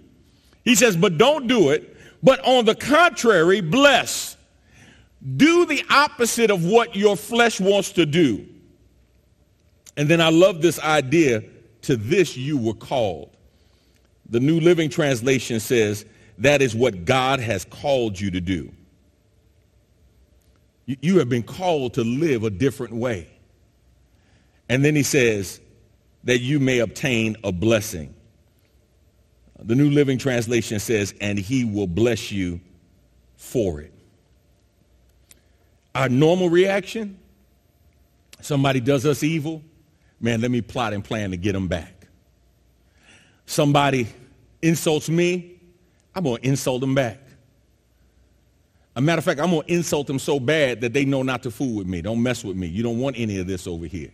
He 0.63 0.75
says, 0.75 0.95
but 0.95 1.17
don't 1.17 1.47
do 1.47 1.71
it. 1.71 1.97
But 2.21 2.45
on 2.45 2.65
the 2.65 2.75
contrary, 2.75 3.61
bless. 3.61 4.37
Do 5.35 5.65
the 5.65 5.83
opposite 5.89 6.51
of 6.51 6.63
what 6.63 6.95
your 6.95 7.17
flesh 7.17 7.59
wants 7.59 7.93
to 7.93 8.05
do. 8.05 8.45
And 9.97 10.07
then 10.07 10.21
I 10.21 10.29
love 10.29 10.61
this 10.61 10.79
idea 10.79 11.43
to 11.81 11.95
this 11.95 12.37
you 12.37 12.59
were 12.59 12.75
called. 12.75 13.32
The 14.29 14.39
New 14.39 14.59
Living 14.59 14.89
Translation 14.89 15.59
says, 15.59 16.05
that 16.39 16.61
is 16.61 16.75
what 16.75 17.05
God 17.05 17.39
has 17.39 17.65
called 17.65 18.19
you 18.19 18.31
to 18.31 18.41
do. 18.41 18.71
You, 20.85 21.19
have 21.19 21.29
been 21.29 21.43
called 21.43 21.93
to 21.93 22.03
live 22.03 22.43
a 22.43 22.49
different 22.49 22.93
way. 22.93 23.29
And 24.67 24.83
then 24.83 24.95
he 24.95 25.03
says 25.03 25.61
that 26.25 26.39
you 26.39 26.59
may 26.59 26.79
obtain 26.79 27.37
a 27.43 27.51
blessing. 27.53 28.13
The 29.59 29.75
New 29.75 29.89
Living 29.89 30.17
Translation 30.17 30.79
says, 30.79 31.13
and 31.21 31.39
he 31.39 31.63
will 31.63 31.87
bless 31.87 32.31
you 32.31 32.59
for 33.37 33.79
it. 33.79 33.93
Our 35.95 36.09
normal 36.09 36.49
reaction, 36.49 37.17
somebody 38.41 38.81
does 38.81 39.05
us 39.05 39.23
evil, 39.23 39.61
man, 40.19 40.41
let 40.41 40.51
me 40.51 40.61
plot 40.61 40.91
and 40.91 41.03
plan 41.03 41.31
to 41.31 41.37
get 41.37 41.53
them 41.53 41.67
back. 41.69 42.02
Somebody 43.45 44.07
insults 44.61 45.09
me, 45.09 45.59
I'm 46.15 46.23
going 46.23 46.41
to 46.41 46.47
insult 46.47 46.81
them 46.81 46.95
back. 46.95 47.19
A 48.95 49.01
matter 49.01 49.19
of 49.19 49.25
fact, 49.25 49.39
I'm 49.39 49.49
going 49.49 49.63
to 49.63 49.73
insult 49.73 50.07
them 50.07 50.19
so 50.19 50.39
bad 50.39 50.81
that 50.81 50.93
they 50.93 51.03
know 51.03 51.23
not 51.23 51.43
to 51.43 51.51
fool 51.51 51.77
with 51.77 51.87
me. 51.87 52.01
Don't 52.01 52.21
mess 52.21 52.43
with 52.43 52.55
me. 52.55 52.67
You 52.67 52.83
don't 52.83 52.99
want 52.99 53.17
any 53.17 53.39
of 53.39 53.47
this 53.47 53.65
over 53.65 53.85
here. 53.85 54.11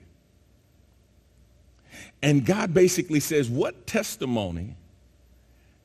And 2.22 2.46
God 2.46 2.74
basically 2.74 3.20
says, 3.20 3.50
what 3.50 3.88
testimony 3.88 4.76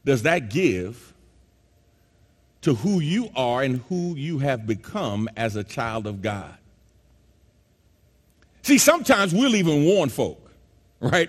does 0.04 0.22
that 0.22 0.50
give 0.50 1.12
to 2.62 2.74
who 2.74 3.00
you 3.00 3.30
are 3.34 3.62
and 3.62 3.82
who 3.88 4.14
you 4.16 4.38
have 4.38 4.66
become 4.66 5.28
as 5.36 5.56
a 5.56 5.64
child 5.64 6.06
of 6.06 6.22
God? 6.22 6.56
See, 8.62 8.78
sometimes 8.78 9.34
we'll 9.34 9.56
even 9.56 9.84
warn 9.84 10.08
folk, 10.08 10.50
right? 11.00 11.28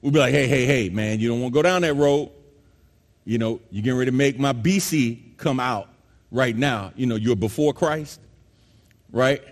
We'll 0.00 0.12
be 0.12 0.18
like, 0.18 0.32
hey, 0.32 0.46
hey, 0.46 0.66
hey, 0.66 0.88
man, 0.88 1.20
you 1.20 1.28
don't 1.28 1.40
want 1.40 1.52
to 1.52 1.58
go 1.58 1.62
down 1.62 1.82
that 1.82 1.94
road. 1.94 2.30
You 3.24 3.38
know, 3.38 3.60
you're 3.70 3.82
getting 3.82 3.98
ready 3.98 4.10
to 4.10 4.16
make 4.16 4.38
my 4.38 4.52
BC 4.52 5.36
come 5.36 5.58
out 5.58 5.88
right 6.30 6.56
now. 6.56 6.92
You 6.96 7.06
know, 7.06 7.16
you're 7.16 7.36
before 7.36 7.72
Christ, 7.72 8.20
right? 9.10 9.42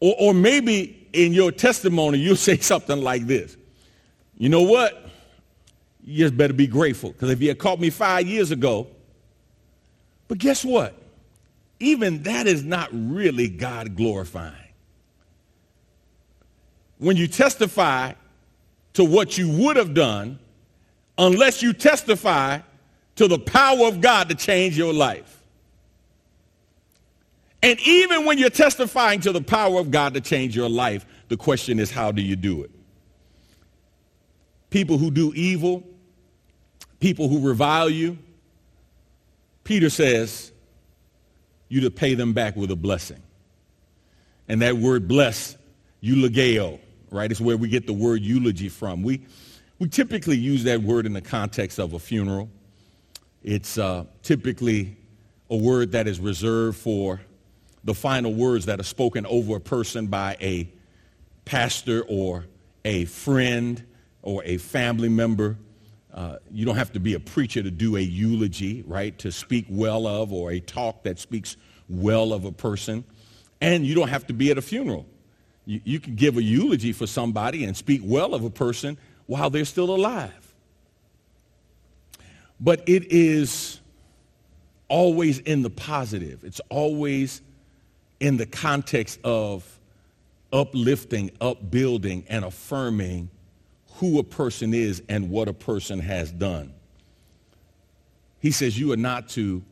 Or, 0.00 0.14
or 0.18 0.34
maybe 0.34 1.08
in 1.12 1.32
your 1.32 1.50
testimony, 1.50 2.18
you'll 2.18 2.36
say 2.36 2.56
something 2.60 3.00
like 3.00 3.26
this. 3.26 3.56
You 4.38 4.48
know 4.48 4.62
what? 4.62 5.10
You 6.04 6.24
just 6.24 6.36
better 6.36 6.52
be 6.52 6.66
grateful. 6.66 7.10
Because 7.10 7.30
if 7.30 7.40
you 7.40 7.48
had 7.48 7.58
caught 7.58 7.80
me 7.80 7.90
five 7.90 8.26
years 8.26 8.50
ago, 8.50 8.86
but 10.28 10.38
guess 10.38 10.64
what? 10.64 10.94
Even 11.80 12.22
that 12.22 12.46
is 12.46 12.62
not 12.62 12.88
really 12.92 13.48
God 13.48 13.96
glorifying. 13.96 14.54
When 16.98 17.16
you 17.16 17.26
testify 17.26 18.12
to 18.96 19.04
what 19.04 19.36
you 19.36 19.50
would 19.50 19.76
have 19.76 19.92
done, 19.92 20.38
unless 21.18 21.62
you 21.62 21.74
testify 21.74 22.58
to 23.16 23.28
the 23.28 23.38
power 23.38 23.88
of 23.88 24.00
God 24.00 24.30
to 24.30 24.34
change 24.34 24.78
your 24.78 24.94
life. 24.94 25.42
And 27.62 27.78
even 27.86 28.24
when 28.24 28.38
you're 28.38 28.48
testifying 28.48 29.20
to 29.20 29.32
the 29.32 29.42
power 29.42 29.80
of 29.80 29.90
God 29.90 30.14
to 30.14 30.22
change 30.22 30.56
your 30.56 30.70
life, 30.70 31.04
the 31.28 31.36
question 31.36 31.78
is, 31.78 31.90
how 31.90 32.10
do 32.10 32.22
you 32.22 32.36
do 32.36 32.62
it? 32.62 32.70
People 34.70 34.96
who 34.96 35.10
do 35.10 35.30
evil, 35.34 35.82
people 36.98 37.28
who 37.28 37.46
revile 37.46 37.90
you, 37.90 38.16
Peter 39.62 39.90
says, 39.90 40.52
you 41.68 41.82
to 41.82 41.90
pay 41.90 42.14
them 42.14 42.32
back 42.32 42.56
with 42.56 42.70
a 42.70 42.76
blessing. 42.76 43.22
And 44.48 44.62
that 44.62 44.78
word 44.78 45.06
bless, 45.06 45.54
eulogio, 46.02 46.80
right, 47.10 47.30
is 47.30 47.40
where 47.40 47.56
we 47.56 47.68
get 47.68 47.86
the 47.86 47.92
word 47.92 48.22
eulogy 48.22 48.68
from. 48.68 49.02
We, 49.02 49.22
we 49.78 49.88
typically 49.88 50.36
use 50.36 50.64
that 50.64 50.82
word 50.82 51.06
in 51.06 51.12
the 51.12 51.20
context 51.20 51.78
of 51.78 51.92
a 51.92 51.98
funeral. 51.98 52.48
It's 53.42 53.78
uh, 53.78 54.04
typically 54.22 54.96
a 55.50 55.56
word 55.56 55.92
that 55.92 56.08
is 56.08 56.18
reserved 56.18 56.78
for 56.78 57.20
the 57.84 57.94
final 57.94 58.34
words 58.34 58.66
that 58.66 58.80
are 58.80 58.84
spoken 58.84 59.24
over 59.26 59.56
a 59.56 59.60
person 59.60 60.08
by 60.08 60.36
a 60.40 60.68
pastor 61.44 62.04
or 62.08 62.46
a 62.84 63.04
friend 63.04 63.84
or 64.22 64.42
a 64.44 64.56
family 64.56 65.08
member. 65.08 65.56
Uh, 66.12 66.38
you 66.50 66.66
don't 66.66 66.76
have 66.76 66.92
to 66.92 67.00
be 67.00 67.14
a 67.14 67.20
preacher 67.20 67.62
to 67.62 67.70
do 67.70 67.96
a 67.96 68.00
eulogy, 68.00 68.82
right? 68.86 69.16
To 69.18 69.30
speak 69.30 69.66
well 69.68 70.06
of 70.06 70.32
or 70.32 70.50
a 70.50 70.60
talk 70.60 71.04
that 71.04 71.18
speaks 71.18 71.56
well 71.88 72.32
of 72.32 72.44
a 72.44 72.52
person. 72.52 73.04
And 73.60 73.86
you 73.86 73.94
don't 73.94 74.08
have 74.08 74.26
to 74.26 74.32
be 74.32 74.50
at 74.50 74.58
a 74.58 74.62
funeral. 74.62 75.06
You, 75.66 75.80
you 75.84 76.00
can 76.00 76.14
give 76.14 76.38
a 76.38 76.42
eulogy 76.42 76.92
for 76.92 77.06
somebody 77.06 77.64
and 77.64 77.76
speak 77.76 78.00
well 78.02 78.34
of 78.34 78.44
a 78.44 78.50
person 78.50 78.96
while 79.26 79.50
they're 79.50 79.64
still 79.64 79.94
alive. 79.94 80.54
But 82.58 82.88
it 82.88 83.12
is 83.12 83.80
always 84.88 85.40
in 85.40 85.62
the 85.62 85.70
positive. 85.70 86.44
It's 86.44 86.60
always 86.70 87.42
in 88.20 88.36
the 88.38 88.46
context 88.46 89.18
of 89.24 89.78
uplifting, 90.52 91.32
upbuilding, 91.40 92.24
and 92.28 92.44
affirming 92.44 93.28
who 93.96 94.18
a 94.18 94.24
person 94.24 94.72
is 94.72 95.02
and 95.08 95.30
what 95.30 95.48
a 95.48 95.52
person 95.52 95.98
has 95.98 96.30
done. 96.30 96.72
He 98.40 98.50
says 98.52 98.78
you 98.78 98.92
are 98.92 98.98
not 98.98 99.28
to 99.30 99.62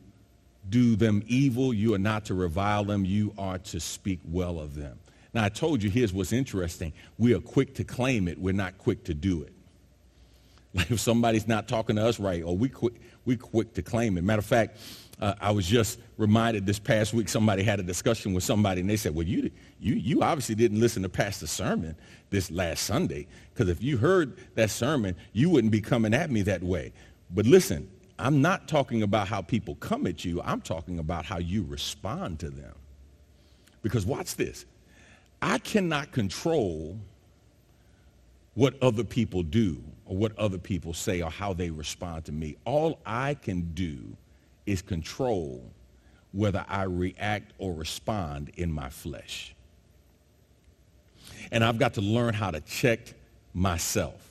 do 0.69 0.95
them 0.95 1.23
evil. 1.27 1.73
You 1.73 1.93
are 1.93 1.99
not 1.99 2.25
to 2.25 2.33
revile 2.33 2.83
them. 2.83 3.05
You 3.05 3.33
are 3.37 3.57
to 3.59 3.79
speak 3.79 4.19
well 4.25 4.59
of 4.59 4.75
them. 4.75 4.99
Now, 5.35 5.43
I 5.43 5.49
told 5.49 5.83
you, 5.83 5.89
here's 5.89 6.13
what's 6.13 6.31
interesting. 6.31 6.93
We 7.17 7.35
are 7.35 7.41
quick 7.41 7.75
to 7.75 7.83
claim 7.83 8.29
it. 8.29 8.39
We're 8.39 8.53
not 8.53 8.77
quick 8.77 9.03
to 9.03 9.13
do 9.13 9.43
it. 9.43 9.51
Like 10.75 10.91
if 10.91 10.99
somebody's 10.99 11.47
not 11.47 11.69
talking 11.69 11.95
to 11.95 12.05
us 12.05 12.19
right, 12.19 12.43
or 12.43 12.57
we 12.57 12.67
quick, 12.67 12.95
we 13.23 13.37
quick 13.37 13.73
to 13.75 13.81
claim 13.81 14.17
it. 14.17 14.25
Matter 14.25 14.39
of 14.39 14.45
fact, 14.45 14.77
uh, 15.21 15.33
I 15.39 15.51
was 15.51 15.65
just 15.65 15.99
reminded 16.17 16.65
this 16.65 16.79
past 16.79 17.13
week 17.13 17.29
somebody 17.29 17.63
had 17.63 17.79
a 17.79 17.83
discussion 17.83 18.33
with 18.33 18.43
somebody 18.43 18.81
and 18.81 18.89
they 18.89 18.97
said, 18.97 19.15
well, 19.15 19.25
you, 19.25 19.49
you, 19.79 19.95
you 19.95 20.21
obviously 20.21 20.53
didn't 20.53 20.81
listen 20.81 21.01
to 21.03 21.07
Pastor's 21.07 21.51
sermon 21.51 21.95
this 22.29 22.51
last 22.51 22.83
Sunday 22.83 23.25
because 23.53 23.69
if 23.69 23.81
you 23.81 23.95
heard 23.95 24.37
that 24.55 24.69
sermon, 24.69 25.15
you 25.31 25.49
wouldn't 25.49 25.71
be 25.71 25.79
coming 25.79 26.13
at 26.13 26.29
me 26.29 26.41
that 26.41 26.61
way. 26.61 26.91
But 27.31 27.45
listen, 27.45 27.89
I'm 28.19 28.41
not 28.41 28.67
talking 28.67 29.01
about 29.01 29.29
how 29.29 29.41
people 29.41 29.75
come 29.75 30.07
at 30.07 30.25
you. 30.25 30.41
I'm 30.41 30.59
talking 30.59 30.99
about 30.99 31.23
how 31.23 31.37
you 31.37 31.63
respond 31.63 32.39
to 32.41 32.49
them. 32.49 32.75
Because 33.81 34.05
watch 34.05 34.35
this. 34.35 34.65
I 35.41 35.57
cannot 35.59 36.11
control 36.11 36.97
what 38.53 38.81
other 38.81 39.03
people 39.03 39.43
do 39.43 39.83
or 40.05 40.17
what 40.17 40.37
other 40.37 40.57
people 40.57 40.93
say 40.93 41.21
or 41.21 41.29
how 41.29 41.53
they 41.53 41.69
respond 41.69 42.25
to 42.25 42.31
me. 42.31 42.55
All 42.65 42.99
I 43.05 43.33
can 43.35 43.73
do 43.73 43.99
is 44.65 44.81
control 44.81 45.63
whether 46.31 46.65
I 46.67 46.83
react 46.83 47.53
or 47.57 47.73
respond 47.73 48.51
in 48.55 48.71
my 48.71 48.89
flesh. 48.89 49.53
And 51.51 51.63
I've 51.63 51.77
got 51.77 51.93
to 51.95 52.01
learn 52.01 52.33
how 52.33 52.51
to 52.51 52.61
check 52.61 52.99
myself. 53.53 54.21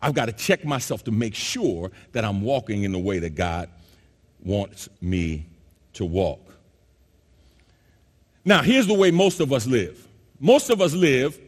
I've 0.00 0.14
got 0.14 0.26
to 0.26 0.32
check 0.32 0.64
myself 0.64 1.04
to 1.04 1.10
make 1.10 1.34
sure 1.34 1.90
that 2.12 2.24
I'm 2.24 2.42
walking 2.42 2.84
in 2.84 2.92
the 2.92 2.98
way 2.98 3.18
that 3.18 3.34
God 3.34 3.68
wants 4.44 4.88
me 5.00 5.46
to 5.94 6.04
walk. 6.04 6.40
Now, 8.44 8.62
here's 8.62 8.86
the 8.86 8.94
way 8.94 9.10
most 9.10 9.40
of 9.40 9.52
us 9.52 9.66
live. 9.66 10.07
Most 10.40 10.70
of 10.70 10.80
us 10.80 10.94
live 10.94 11.38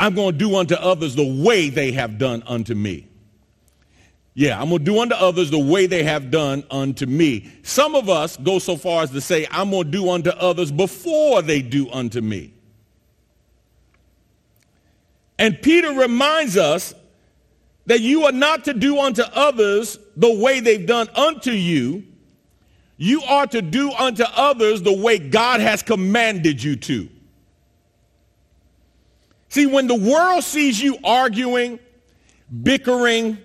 I'm 0.00 0.14
going 0.14 0.32
to 0.32 0.38
do 0.38 0.56
unto 0.56 0.74
others 0.76 1.14
the 1.14 1.42
way 1.44 1.68
they 1.68 1.92
have 1.92 2.16
done 2.16 2.42
unto 2.46 2.74
me. 2.74 3.06
Yeah, 4.32 4.58
I'm 4.58 4.70
going 4.70 4.78
to 4.78 4.84
do 4.84 4.98
unto 4.98 5.14
others 5.14 5.50
the 5.50 5.58
way 5.58 5.86
they 5.86 6.04
have 6.04 6.30
done 6.30 6.64
unto 6.70 7.04
me. 7.04 7.50
Some 7.62 7.94
of 7.94 8.08
us 8.08 8.38
go 8.38 8.58
so 8.58 8.76
far 8.76 9.02
as 9.02 9.10
to 9.10 9.20
say, 9.20 9.46
I'm 9.50 9.70
going 9.70 9.84
to 9.84 9.90
do 9.90 10.08
unto 10.08 10.30
others 10.30 10.72
before 10.72 11.42
they 11.42 11.60
do 11.60 11.90
unto 11.90 12.22
me. 12.22 12.54
And 15.38 15.60
Peter 15.60 15.92
reminds 15.92 16.56
us 16.56 16.94
that 17.84 18.00
you 18.00 18.24
are 18.24 18.32
not 18.32 18.64
to 18.64 18.72
do 18.72 18.98
unto 18.98 19.22
others 19.22 19.98
the 20.16 20.32
way 20.32 20.60
they've 20.60 20.86
done 20.86 21.08
unto 21.14 21.50
you. 21.50 22.04
You 22.96 23.20
are 23.22 23.46
to 23.48 23.60
do 23.60 23.92
unto 23.92 24.24
others 24.34 24.80
the 24.80 24.96
way 24.96 25.18
God 25.18 25.60
has 25.60 25.82
commanded 25.82 26.62
you 26.62 26.76
to. 26.76 27.10
See, 29.50 29.66
when 29.66 29.88
the 29.88 29.96
world 29.96 30.44
sees 30.44 30.80
you 30.80 30.96
arguing, 31.02 31.80
bickering, 32.62 33.36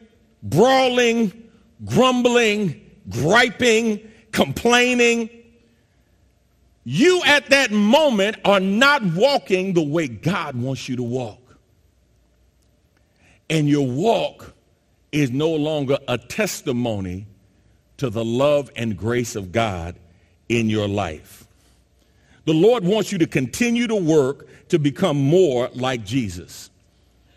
brawling, 0.43 1.49
grumbling, 1.83 2.79
griping, 3.09 3.99
complaining, 4.31 5.29
you 6.83 7.23
at 7.25 7.49
that 7.49 7.71
moment 7.71 8.37
are 8.45 8.59
not 8.59 9.03
walking 9.03 9.73
the 9.73 9.81
way 9.81 10.07
God 10.07 10.55
wants 10.55 10.87
you 10.87 10.95
to 10.97 11.03
walk. 11.03 11.41
And 13.49 13.67
your 13.67 13.87
walk 13.87 14.53
is 15.11 15.31
no 15.31 15.49
longer 15.49 15.97
a 16.07 16.19
testimony 16.19 17.25
to 17.97 18.11
the 18.11 18.23
love 18.23 18.69
and 18.75 18.95
grace 18.95 19.35
of 19.35 19.51
God 19.51 19.95
in 20.49 20.69
your 20.69 20.87
life. 20.87 21.44
The 22.45 22.53
Lord 22.53 22.83
wants 22.83 23.11
you 23.11 23.17
to 23.17 23.27
continue 23.27 23.87
to 23.87 23.95
work 23.95 24.47
to 24.69 24.79
become 24.79 25.17
more 25.17 25.69
like 25.73 26.05
Jesus. 26.05 26.69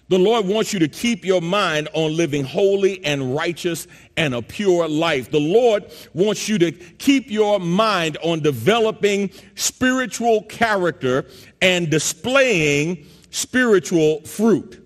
The 0.09 0.19
Lord 0.19 0.47
wants 0.47 0.73
you 0.73 0.79
to 0.79 0.89
keep 0.89 1.23
your 1.23 1.43
mind 1.43 1.89
on 1.93 2.17
living 2.17 2.43
holy 2.43 3.05
and 3.05 3.35
righteous 3.35 3.87
and 4.17 4.35
a 4.35 4.41
pure 4.41 4.89
life. 4.89 5.31
The 5.31 5.41
Lord 5.41 5.85
wants 6.15 6.49
you 6.49 6.59
to 6.59 6.73
keep 6.73 7.31
your 7.31 7.61
mind 7.61 8.17
on 8.23 8.41
developing 8.41 9.31
spiritual 9.55 10.45
character 10.45 11.27
and 11.61 11.91
displaying 11.91 13.07
spiritual 13.31 14.23
fruit. 14.23 14.83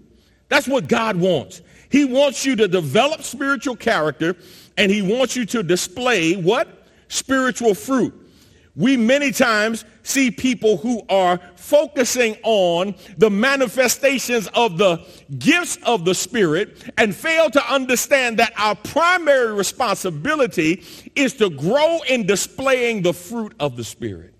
That's 0.48 0.66
what 0.66 0.88
God 0.88 1.16
wants. 1.16 1.62
He 1.88 2.04
wants 2.04 2.44
you 2.44 2.56
to 2.56 2.66
develop 2.66 3.22
spiritual 3.22 3.76
character 3.76 4.36
and 4.76 4.90
he 4.90 5.02
wants 5.02 5.36
you 5.36 5.44
to 5.46 5.62
display 5.62 6.34
what? 6.34 6.88
Spiritual 7.06 7.74
fruit. 7.74 8.21
We 8.74 8.96
many 8.96 9.32
times 9.32 9.84
see 10.02 10.30
people 10.30 10.78
who 10.78 11.02
are 11.08 11.38
focusing 11.56 12.36
on 12.42 12.94
the 13.18 13.28
manifestations 13.28 14.48
of 14.54 14.78
the 14.78 15.04
gifts 15.38 15.78
of 15.84 16.06
the 16.06 16.14
Spirit 16.14 16.90
and 16.96 17.14
fail 17.14 17.50
to 17.50 17.72
understand 17.72 18.38
that 18.38 18.52
our 18.56 18.74
primary 18.74 19.52
responsibility 19.52 20.82
is 21.14 21.34
to 21.34 21.50
grow 21.50 21.98
in 22.08 22.26
displaying 22.26 23.02
the 23.02 23.12
fruit 23.12 23.54
of 23.60 23.76
the 23.76 23.84
Spirit. 23.84 24.32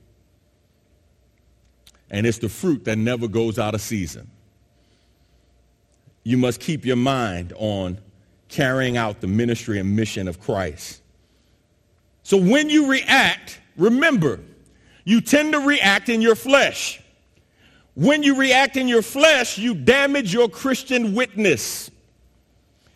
And 2.10 2.26
it's 2.26 2.38
the 2.38 2.48
fruit 2.48 2.84
that 2.84 2.96
never 2.96 3.28
goes 3.28 3.58
out 3.58 3.74
of 3.74 3.80
season. 3.82 4.30
You 6.24 6.38
must 6.38 6.60
keep 6.60 6.86
your 6.86 6.96
mind 6.96 7.52
on 7.56 7.98
carrying 8.48 8.96
out 8.96 9.20
the 9.20 9.26
ministry 9.26 9.78
and 9.78 9.94
mission 9.96 10.28
of 10.28 10.40
Christ. 10.40 11.02
So 12.22 12.36
when 12.36 12.70
you 12.70 12.88
react, 12.88 13.60
Remember, 13.76 14.40
you 15.04 15.20
tend 15.20 15.52
to 15.52 15.60
react 15.60 16.08
in 16.08 16.20
your 16.20 16.34
flesh. 16.34 17.00
When 17.94 18.22
you 18.22 18.36
react 18.36 18.76
in 18.76 18.88
your 18.88 19.02
flesh, 19.02 19.58
you 19.58 19.74
damage 19.74 20.32
your 20.32 20.48
Christian 20.48 21.14
witness. 21.14 21.90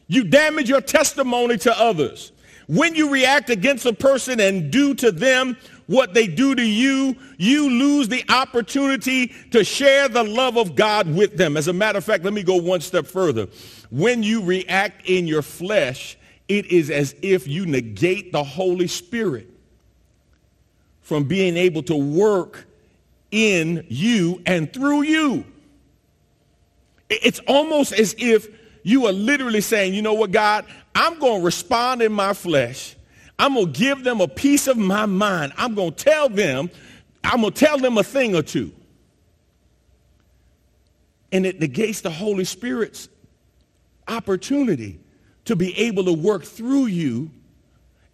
You 0.08 0.24
damage 0.24 0.68
your 0.68 0.80
testimony 0.80 1.58
to 1.58 1.78
others. 1.78 2.32
When 2.68 2.94
you 2.94 3.10
react 3.10 3.50
against 3.50 3.86
a 3.86 3.92
person 3.92 4.40
and 4.40 4.70
do 4.70 4.94
to 4.94 5.12
them 5.12 5.56
what 5.86 6.14
they 6.14 6.26
do 6.26 6.54
to 6.54 6.64
you, 6.64 7.16
you 7.38 7.70
lose 7.70 8.08
the 8.08 8.24
opportunity 8.28 9.28
to 9.50 9.62
share 9.62 10.08
the 10.08 10.24
love 10.24 10.56
of 10.56 10.74
God 10.74 11.12
with 11.12 11.36
them. 11.36 11.56
As 11.56 11.68
a 11.68 11.72
matter 11.72 11.98
of 11.98 12.04
fact, 12.04 12.24
let 12.24 12.32
me 12.32 12.42
go 12.42 12.56
one 12.56 12.80
step 12.80 13.06
further. 13.06 13.46
When 13.90 14.22
you 14.22 14.42
react 14.42 15.08
in 15.08 15.26
your 15.26 15.42
flesh, 15.42 16.16
it 16.48 16.66
is 16.66 16.90
as 16.90 17.14
if 17.22 17.46
you 17.46 17.66
negate 17.66 18.32
the 18.32 18.42
Holy 18.42 18.88
Spirit 18.88 19.48
from 21.06 21.22
being 21.22 21.56
able 21.56 21.84
to 21.84 21.94
work 21.94 22.66
in 23.30 23.86
you 23.88 24.42
and 24.44 24.72
through 24.72 25.02
you. 25.02 25.44
It's 27.08 27.38
almost 27.46 27.92
as 27.92 28.16
if 28.18 28.48
you 28.82 29.06
are 29.06 29.12
literally 29.12 29.60
saying, 29.60 29.94
you 29.94 30.02
know 30.02 30.14
what, 30.14 30.32
God, 30.32 30.64
I'm 30.96 31.20
going 31.20 31.42
to 31.42 31.44
respond 31.44 32.02
in 32.02 32.12
my 32.12 32.32
flesh. 32.32 32.96
I'm 33.38 33.54
going 33.54 33.72
to 33.72 33.78
give 33.78 34.02
them 34.02 34.20
a 34.20 34.26
piece 34.26 34.66
of 34.66 34.76
my 34.76 35.06
mind. 35.06 35.52
I'm 35.56 35.76
going 35.76 35.92
to 35.92 36.04
tell 36.04 36.28
them, 36.28 36.70
I'm 37.22 37.42
going 37.42 37.52
to 37.52 37.64
tell 37.64 37.78
them 37.78 37.98
a 37.98 38.02
thing 38.02 38.34
or 38.34 38.42
two. 38.42 38.72
And 41.30 41.46
it 41.46 41.60
negates 41.60 42.00
the 42.00 42.10
Holy 42.10 42.44
Spirit's 42.44 43.08
opportunity 44.08 44.98
to 45.44 45.54
be 45.54 45.78
able 45.78 46.06
to 46.06 46.12
work 46.12 46.42
through 46.42 46.86
you 46.86 47.30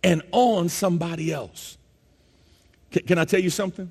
and 0.04 0.20
on 0.30 0.68
somebody 0.68 1.32
else. 1.32 1.78
Can, 2.92 3.02
can 3.04 3.18
I 3.18 3.24
tell 3.24 3.40
you 3.40 3.50
something? 3.50 3.90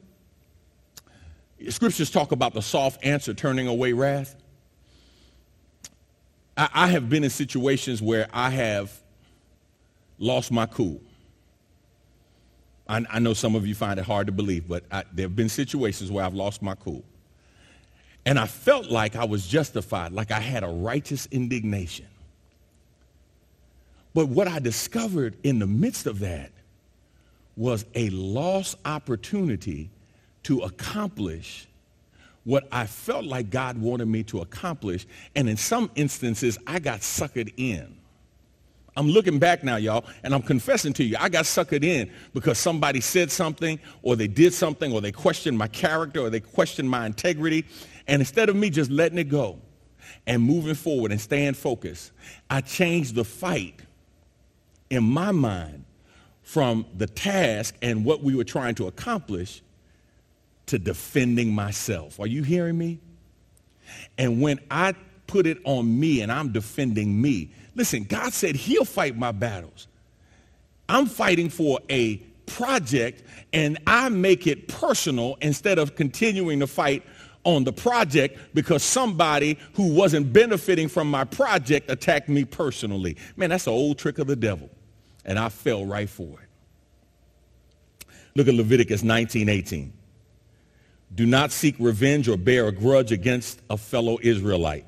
Scriptures 1.69 2.09
talk 2.09 2.31
about 2.31 2.53
the 2.53 2.61
soft 2.61 3.03
answer 3.05 3.33
turning 3.33 3.67
away 3.67 3.93
wrath. 3.93 4.35
I, 6.55 6.69
I 6.73 6.87
have 6.87 7.09
been 7.09 7.23
in 7.23 7.29
situations 7.29 8.01
where 8.01 8.27
I 8.31 8.49
have 8.51 9.01
lost 10.17 10.51
my 10.51 10.65
cool. 10.65 11.01
I, 12.87 13.05
I, 13.09 13.19
know 13.19 13.33
some 13.33 13.55
of 13.55 13.65
you 13.65 13.75
find 13.75 13.99
it 13.99 14.05
hard 14.05 14.27
to 14.27 14.33
believe, 14.33 14.67
but 14.67 14.83
I, 14.91 15.03
there 15.13 15.25
have 15.25 15.35
been 15.35 15.49
situations 15.49 16.11
where 16.11 16.25
I've 16.25 16.33
lost 16.33 16.61
my 16.61 16.75
cool. 16.75 17.03
And 18.25 18.37
I 18.37 18.45
felt 18.45 18.87
like 18.89 19.15
I 19.15 19.25
was 19.25 19.47
justified, 19.47 20.11
like 20.11 20.31
I 20.31 20.39
had 20.39 20.63
a 20.63 20.67
righteous 20.67 21.27
indignation. 21.31 22.07
But 24.13 24.27
what 24.27 24.47
I 24.47 24.59
discovered 24.59 25.37
in 25.43 25.59
the 25.59 25.67
midst 25.67 26.05
of 26.05 26.19
that 26.19 26.51
was 27.55 27.85
a 27.95 28.09
lost 28.09 28.75
opportunity 28.85 29.89
to 30.43 30.61
accomplish 30.61 31.67
what 32.43 32.67
I 32.71 32.87
felt 32.87 33.25
like 33.25 33.49
God 33.49 33.77
wanted 33.77 34.07
me 34.07 34.23
to 34.23 34.41
accomplish. 34.41 35.05
And 35.35 35.47
in 35.47 35.57
some 35.57 35.91
instances, 35.95 36.57
I 36.65 36.79
got 36.79 37.01
suckered 37.01 37.53
in. 37.57 37.97
I'm 38.97 39.07
looking 39.07 39.39
back 39.39 39.63
now, 39.63 39.77
y'all, 39.77 40.05
and 40.23 40.33
I'm 40.33 40.41
confessing 40.41 40.91
to 40.93 41.03
you, 41.03 41.15
I 41.17 41.29
got 41.29 41.45
suckered 41.45 41.83
in 41.83 42.11
because 42.33 42.57
somebody 42.57 42.99
said 42.99 43.31
something 43.31 43.79
or 44.01 44.15
they 44.17 44.27
did 44.27 44.53
something 44.53 44.91
or 44.91 44.99
they 44.99 45.13
questioned 45.13 45.57
my 45.57 45.67
character 45.67 46.19
or 46.19 46.29
they 46.29 46.41
questioned 46.41 46.89
my 46.89 47.05
integrity. 47.05 47.65
And 48.07 48.21
instead 48.21 48.49
of 48.49 48.55
me 48.55 48.69
just 48.69 48.91
letting 48.91 49.17
it 49.17 49.29
go 49.29 49.59
and 50.27 50.41
moving 50.41 50.75
forward 50.75 51.11
and 51.11 51.21
staying 51.21 51.53
focused, 51.53 52.11
I 52.49 52.59
changed 52.61 53.15
the 53.15 53.23
fight 53.23 53.79
in 54.89 55.03
my 55.03 55.31
mind 55.31 55.80
from 56.51 56.85
the 56.97 57.07
task 57.07 57.73
and 57.81 58.03
what 58.03 58.21
we 58.21 58.35
were 58.35 58.43
trying 58.43 58.75
to 58.75 58.87
accomplish 58.87 59.61
to 60.65 60.77
defending 60.77 61.55
myself. 61.55 62.19
Are 62.19 62.27
you 62.27 62.43
hearing 62.43 62.77
me? 62.77 62.99
And 64.17 64.41
when 64.41 64.59
I 64.69 64.93
put 65.27 65.47
it 65.47 65.59
on 65.63 65.97
me 65.97 66.19
and 66.19 66.29
I'm 66.29 66.51
defending 66.51 67.21
me, 67.21 67.53
listen, 67.73 68.03
God 68.03 68.33
said 68.33 68.57
he'll 68.57 68.83
fight 68.83 69.15
my 69.15 69.31
battles. 69.31 69.87
I'm 70.89 71.05
fighting 71.05 71.47
for 71.47 71.79
a 71.89 72.17
project 72.47 73.23
and 73.53 73.77
I 73.87 74.09
make 74.09 74.45
it 74.45 74.67
personal 74.67 75.37
instead 75.41 75.79
of 75.79 75.95
continuing 75.95 76.59
to 76.59 76.67
fight 76.67 77.03
on 77.45 77.63
the 77.63 77.71
project 77.71 78.37
because 78.53 78.83
somebody 78.83 79.57
who 79.75 79.93
wasn't 79.93 80.33
benefiting 80.33 80.89
from 80.89 81.09
my 81.09 81.23
project 81.23 81.89
attacked 81.89 82.27
me 82.27 82.43
personally. 82.43 83.15
Man, 83.37 83.51
that's 83.51 83.67
an 83.67 83.73
old 83.73 83.97
trick 83.97 84.19
of 84.19 84.27
the 84.27 84.35
devil 84.35 84.69
and 85.25 85.37
I 85.37 85.49
fell 85.49 85.85
right 85.85 86.09
for 86.09 86.39
it. 86.40 86.40
Look 88.35 88.47
at 88.47 88.53
Leviticus 88.53 89.03
19, 89.03 89.49
18. 89.49 89.93
Do 91.13 91.25
not 91.25 91.51
seek 91.51 91.75
revenge 91.79 92.29
or 92.29 92.37
bear 92.37 92.67
a 92.67 92.71
grudge 92.71 93.11
against 93.11 93.59
a 93.69 93.77
fellow 93.77 94.17
Israelite, 94.21 94.85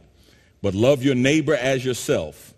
but 0.62 0.74
love 0.74 1.04
your 1.04 1.16
neighbor 1.16 1.54
as 1.54 1.84
yourself. 1.84 2.54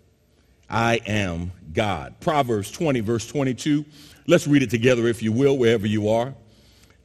I 0.70 1.00
am 1.06 1.52
God. 1.72 2.20
Proverbs 2.20 2.70
20, 2.70 3.00
verse 3.00 3.26
22. 3.26 3.84
Let's 4.26 4.46
read 4.46 4.62
it 4.62 4.70
together, 4.70 5.06
if 5.06 5.22
you 5.22 5.32
will, 5.32 5.58
wherever 5.58 5.86
you 5.86 6.08
are. 6.08 6.34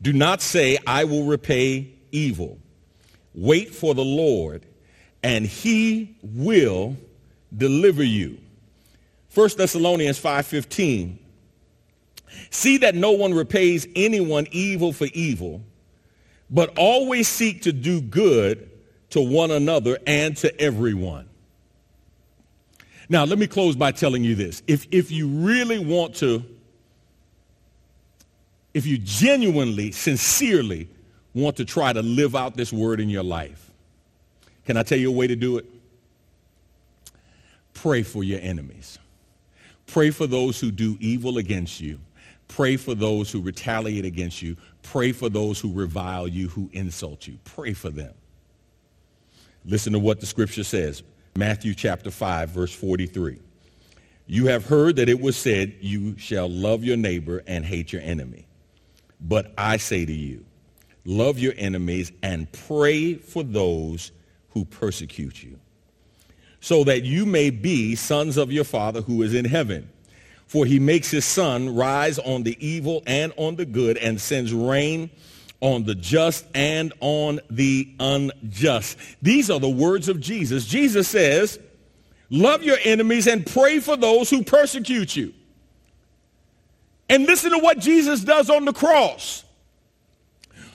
Do 0.02 0.14
not 0.14 0.42
say, 0.42 0.78
I 0.86 1.04
will 1.04 1.26
repay 1.26 1.94
evil. 2.12 2.60
Wait 3.34 3.74
for 3.74 3.94
the 3.94 4.04
Lord, 4.04 4.66
and 5.24 5.46
he 5.46 6.16
will 6.22 6.98
deliver 7.56 8.04
you. 8.04 8.38
1 9.34 9.50
Thessalonians 9.58 10.20
5:15 10.20 11.18
See 12.50 12.78
that 12.78 12.96
no 12.96 13.12
one 13.12 13.34
repays 13.34 13.88
anyone 13.96 14.48
evil 14.52 14.94
for 14.94 15.08
evil, 15.14 15.62
but 16.50 16.74
always 16.78 17.28
seek 17.28 17.64
to 17.64 17.74
do 17.74 18.02
good 18.02 18.70
to 19.12 19.22
one 19.22 19.52
another 19.52 19.98
and 20.08 20.36
to 20.38 20.60
everyone. 20.60 21.28
Now, 23.10 23.26
let 23.26 23.38
me 23.38 23.48
close 23.48 23.76
by 23.76 23.92
telling 23.92 24.24
you 24.24 24.36
this. 24.36 24.64
If, 24.68 24.88
if 24.90 25.12
you 25.12 25.28
really 25.28 25.80
want 25.80 26.16
to, 26.16 26.44
if 28.74 28.86
you 28.86 28.98
genuinely, 28.98 29.92
sincerely 29.92 30.88
want 31.34 31.58
to 31.58 31.66
try 31.66 31.92
to 31.92 32.02
live 32.02 32.36
out 32.36 32.56
this 32.56 32.72
word 32.72 33.02
in 33.02 33.10
your 33.10 33.24
life, 33.24 33.70
can 34.66 34.78
I 34.78 34.84
tell 34.84 34.98
you 34.98 35.10
a 35.10 35.14
way 35.14 35.28
to 35.28 35.36
do 35.36 35.58
it? 35.58 35.66
Pray 37.74 38.04
for 38.04 38.24
your 38.24 38.40
enemies. 38.42 38.98
Pray 39.88 40.10
for 40.12 40.26
those 40.26 40.60
who 40.60 40.72
do 40.72 40.96
evil 41.02 41.38
against 41.38 41.82
you. 41.82 42.00
Pray 42.52 42.76
for 42.76 42.94
those 42.94 43.32
who 43.32 43.40
retaliate 43.42 44.04
against 44.04 44.42
you. 44.42 44.58
Pray 44.84 45.14
for 45.14 45.30
those 45.30 45.58
who 45.58 45.72
revile 45.72 46.28
you, 46.28 46.50
who 46.50 46.70
insult 46.74 47.26
you. 47.26 47.38
Pray 47.46 47.72
for 47.72 47.90
them. 47.90 48.14
Listen 49.64 49.94
to 49.94 50.00
what 50.00 50.20
the 50.20 50.26
scripture 50.26 50.66
says. 50.66 51.02
Matthew 51.38 51.74
chapter 51.74 52.12
5, 52.12 52.50
verse 52.50 52.74
43. 52.74 53.40
You 54.28 54.48
have 54.48 54.66
heard 54.66 54.98
that 54.98 55.08
it 55.08 55.22
was 55.22 55.38
said, 55.38 55.76
you 55.80 56.18
shall 56.18 56.50
love 56.50 56.84
your 56.84 56.98
neighbor 56.98 57.42
and 57.48 57.64
hate 57.64 57.94
your 57.94 58.02
enemy. 58.02 58.46
But 59.22 59.54
I 59.58 59.78
say 59.78 60.06
to 60.06 60.14
you, 60.14 60.44
love 61.06 61.40
your 61.40 61.54
enemies 61.56 62.12
and 62.22 62.52
pray 62.52 63.14
for 63.14 63.44
those 63.44 64.12
who 64.50 64.66
persecute 64.66 65.42
you 65.42 65.58
so 66.60 66.84
that 66.84 67.04
you 67.04 67.26
may 67.26 67.50
be 67.50 67.96
sons 67.96 68.36
of 68.36 68.52
your 68.52 68.66
Father 68.66 69.02
who 69.02 69.22
is 69.22 69.34
in 69.34 69.46
heaven. 69.46 69.90
For 70.52 70.66
he 70.66 70.80
makes 70.80 71.10
his 71.10 71.24
sun 71.24 71.74
rise 71.76 72.20
on 72.20 72.44
the 72.44 72.58
evil 72.60 73.04
and 73.08 73.32
on 73.38 73.56
the 73.56 73.66
good 73.66 73.96
and 73.96 74.20
sends 74.20 74.52
rain 74.54 75.10
on 75.62 75.86
the 75.86 75.96
just 75.96 76.46
and 76.54 76.92
on 77.00 77.40
the 77.50 77.88
unjust. 78.02 78.98
These 79.22 79.50
are 79.50 79.62
the 79.62 79.70
words 79.70 80.10
of 80.10 80.20
Jesus. 80.20 80.66
Jesus 80.66 81.08
says, 81.08 81.58
love 82.30 82.64
your 82.64 82.76
enemies 82.84 83.28
and 83.28 83.46
pray 83.46 83.80
for 83.80 83.96
those 83.96 84.30
who 84.30 84.44
persecute 84.44 85.16
you. 85.16 85.34
And 87.08 87.26
listen 87.26 87.52
to 87.52 87.60
what 87.60 87.80
Jesus 87.80 88.22
does 88.22 88.50
on 88.50 88.66
the 88.66 88.74
cross. 88.74 89.46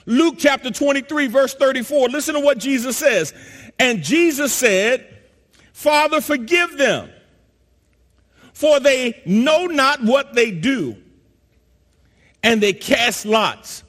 Luke 0.07 0.37
chapter 0.39 0.71
23, 0.71 1.27
verse 1.27 1.53
34. 1.53 2.09
Listen 2.09 2.33
to 2.33 2.39
what 2.39 2.57
Jesus 2.57 2.97
says. 2.97 3.31
And 3.77 4.01
Jesus 4.01 4.53
said, 4.53 5.19
Father, 5.71 6.19
forgive 6.19 6.79
them, 6.79 7.11
for 8.57 8.79
they 8.79 9.21
know 9.23 9.67
not 9.67 10.01
what 10.01 10.33
they 10.33 10.49
do. 10.49 10.97
And 12.41 12.59
they 12.59 12.73
cast 12.73 13.23
lots. 13.23 13.83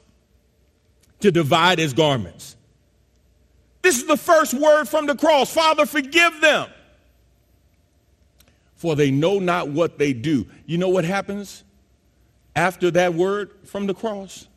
to 1.21 1.31
divide 1.31 1.79
his 1.79 1.91
garments. 1.91 2.55
This 3.81 3.97
is 3.97 4.05
the 4.05 4.15
first 4.15 4.53
word 4.53 4.85
from 4.85 5.07
the 5.07 5.15
cross. 5.15 5.51
Father, 5.51 5.87
forgive 5.87 6.39
them. 6.39 6.69
For 8.75 8.95
they 8.95 9.09
know 9.09 9.39
not 9.39 9.69
what 9.69 9.97
they 9.97 10.13
do. 10.13 10.45
You 10.67 10.77
know 10.77 10.89
what 10.89 11.03
happens 11.03 11.63
after 12.55 12.91
that 12.91 13.15
word 13.15 13.51
from 13.65 13.87
the 13.87 13.95
cross? 13.95 14.47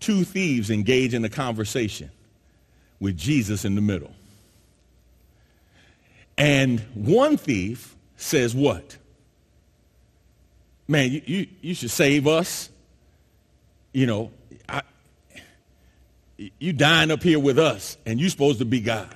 Two 0.00 0.24
thieves 0.24 0.70
engage 0.70 1.12
in 1.12 1.24
a 1.26 1.28
conversation 1.28 2.10
with 2.98 3.18
Jesus 3.18 3.66
in 3.66 3.74
the 3.74 3.82
middle. 3.82 4.12
And 6.40 6.80
one 6.94 7.36
thief 7.36 7.94
says, 8.16 8.54
What? 8.54 8.96
Man, 10.88 11.12
you, 11.12 11.22
you, 11.26 11.46
you 11.60 11.74
should 11.74 11.90
save 11.90 12.26
us. 12.26 12.70
You 13.92 14.06
know, 14.06 14.30
I, 14.66 14.80
you 16.58 16.72
dying 16.72 17.10
up 17.10 17.22
here 17.22 17.38
with 17.38 17.58
us, 17.58 17.98
and 18.06 18.18
you're 18.18 18.30
supposed 18.30 18.60
to 18.60 18.64
be 18.64 18.80
God. 18.80 19.14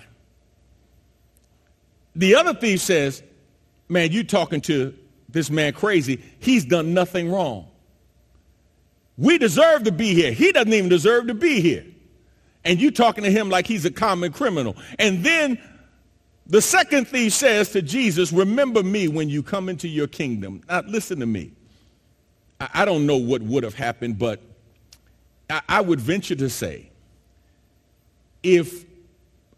The 2.15 2.35
other 2.35 2.53
thief 2.53 2.81
says, 2.81 3.23
Man, 3.89 4.13
you 4.13 4.23
talking 4.23 4.61
to 4.63 4.95
this 5.31 5.49
man 5.49 5.73
crazy. 5.73 6.23
He's 6.41 6.67
done 6.67 6.93
nothing 6.93 7.33
wrong. 7.33 7.69
We 9.17 9.39
deserve 9.39 9.85
to 9.85 9.93
be 9.93 10.13
here. 10.13 10.33
He 10.33 10.53
doesn't 10.53 10.75
even 10.75 10.91
deserve 10.91 11.29
to 11.29 11.35
be 11.35 11.63
here. 11.63 11.87
And 12.65 12.79
you 12.79 12.91
talking 12.91 13.25
to 13.25 13.31
him 13.31 13.49
like 13.49 13.67
he's 13.67 13.87
a 13.87 13.91
common 13.91 14.31
criminal. 14.31 14.77
And 14.99 15.25
then 15.25 15.59
the 16.47 16.61
second 16.61 17.09
thief 17.09 17.33
says 17.33 17.71
to 17.71 17.83
Jesus, 17.83 18.33
remember 18.33 18.83
me 18.83 19.09
when 19.09 19.29
you 19.29 19.43
come 19.43 19.69
into 19.69 19.89
your 19.89 20.07
kingdom. 20.07 20.63
Now 20.69 20.83
listen 20.87 21.21
to 21.21 21.27
me. 21.27 21.53
I, 22.61 22.85
don't 22.85 23.07
know 23.07 23.17
what 23.17 23.43
would 23.43 23.65
have 23.65 23.75
happened, 23.75 24.19
but 24.19 24.41
I 25.69 25.81
would 25.81 26.01
venture 26.01 26.37
to 26.37 26.49
say 26.49 26.91
if 28.43 28.85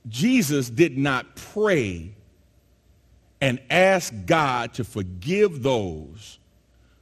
Jesus 0.09 0.70
did 0.70 0.97
not 0.97 1.37
pray 1.37 2.12
and 3.41 3.61
ask 3.70 4.14
God 4.24 4.74
to 4.74 4.84
forgive 4.84 5.62
those 5.62 6.39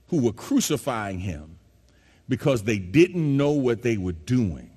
who 0.08 0.20
were 0.20 0.32
crucifying 0.32 1.20
him 1.20 1.56
because 2.28 2.62
they 2.62 2.78
didn't 2.78 3.36
know 3.36 3.52
what 3.52 3.82
they 3.82 3.96
were 3.96 4.12
doing. 4.12 4.70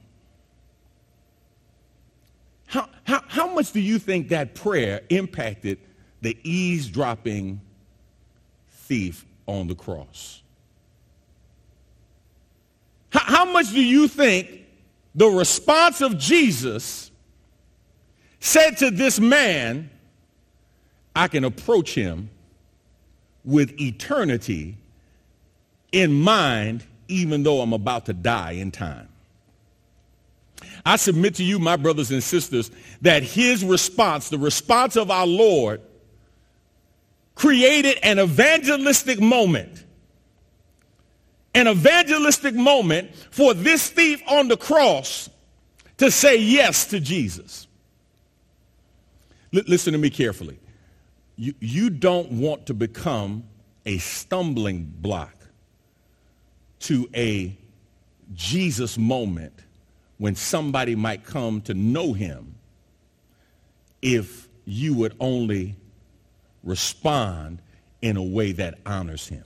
How, 2.67 2.89
how, 3.05 3.23
how 3.27 3.53
much 3.53 3.71
do 3.71 3.79
you 3.79 3.97
think 3.97 4.29
that 4.29 4.53
prayer 4.53 5.01
impacted 5.09 5.79
the 6.21 6.37
eavesdropping 6.43 7.61
thief 8.69 9.25
on 9.45 9.67
the 9.67 9.75
cross? 9.75 10.41
How, 13.09 13.21
how 13.21 13.45
much 13.45 13.71
do 13.71 13.81
you 13.81 14.09
think 14.09 14.65
the 15.15 15.27
response 15.27 16.01
of 16.01 16.17
Jesus 16.17 17.09
said 18.41 18.77
to 18.77 18.91
this 18.91 19.17
man, 19.19 19.89
I 21.15 21.29
can 21.29 21.45
approach 21.45 21.95
him 21.95 22.29
with 23.45 23.79
eternity 23.79 24.77
in 25.93 26.13
mind, 26.13 26.83
even 27.07 27.43
though 27.43 27.61
I'm 27.61 27.71
about 27.71 28.07
to 28.07 28.13
die 28.13 28.51
in 28.51 28.71
time? 28.71 29.07
I 30.87 30.95
submit 30.95 31.35
to 31.35 31.43
you, 31.43 31.59
my 31.59 31.75
brothers 31.75 32.11
and 32.11 32.23
sisters, 32.23 32.71
that 33.01 33.21
his 33.21 33.65
response, 33.65 34.29
the 34.29 34.37
response 34.37 34.95
of 34.95 35.11
our 35.11 35.27
Lord, 35.27 35.81
created 37.35 37.99
an 38.03 38.19
evangelistic 38.19 39.19
moment. 39.19 39.83
An 41.53 41.67
evangelistic 41.67 42.55
moment 42.55 43.13
for 43.31 43.53
this 43.53 43.89
thief 43.89 44.21
on 44.29 44.47
the 44.47 44.55
cross 44.55 45.29
to 45.97 46.09
say 46.09 46.37
yes 46.37 46.85
to 46.85 47.01
Jesus. 47.01 47.67
L- 49.53 49.63
listen 49.67 49.91
to 49.91 49.99
me 49.99 50.09
carefully. 50.09 50.57
You, 51.35 51.53
you 51.59 51.89
don't 51.89 52.31
want 52.31 52.67
to 52.67 52.73
become 52.73 53.43
a 53.85 53.97
stumbling 53.97 54.85
block 55.01 55.35
to 56.79 57.09
a 57.13 57.57
Jesus 58.33 58.97
moment 58.97 59.53
when 60.17 60.35
somebody 60.35 60.95
might 60.95 61.23
come 61.23 61.61
to 61.61 61.73
know 61.73 62.13
him 62.13 62.55
if 64.01 64.47
you 64.65 64.93
would 64.93 65.15
only 65.19 65.75
respond 66.63 67.61
in 68.01 68.17
a 68.17 68.23
way 68.23 68.51
that 68.51 68.77
honors 68.85 69.27
him. 69.27 69.43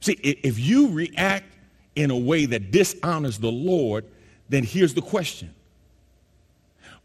See, 0.00 0.12
if 0.22 0.58
you 0.58 0.90
react 0.90 1.52
in 1.94 2.10
a 2.10 2.16
way 2.16 2.46
that 2.46 2.70
dishonors 2.70 3.38
the 3.38 3.50
Lord, 3.50 4.04
then 4.48 4.62
here's 4.62 4.94
the 4.94 5.02
question. 5.02 5.54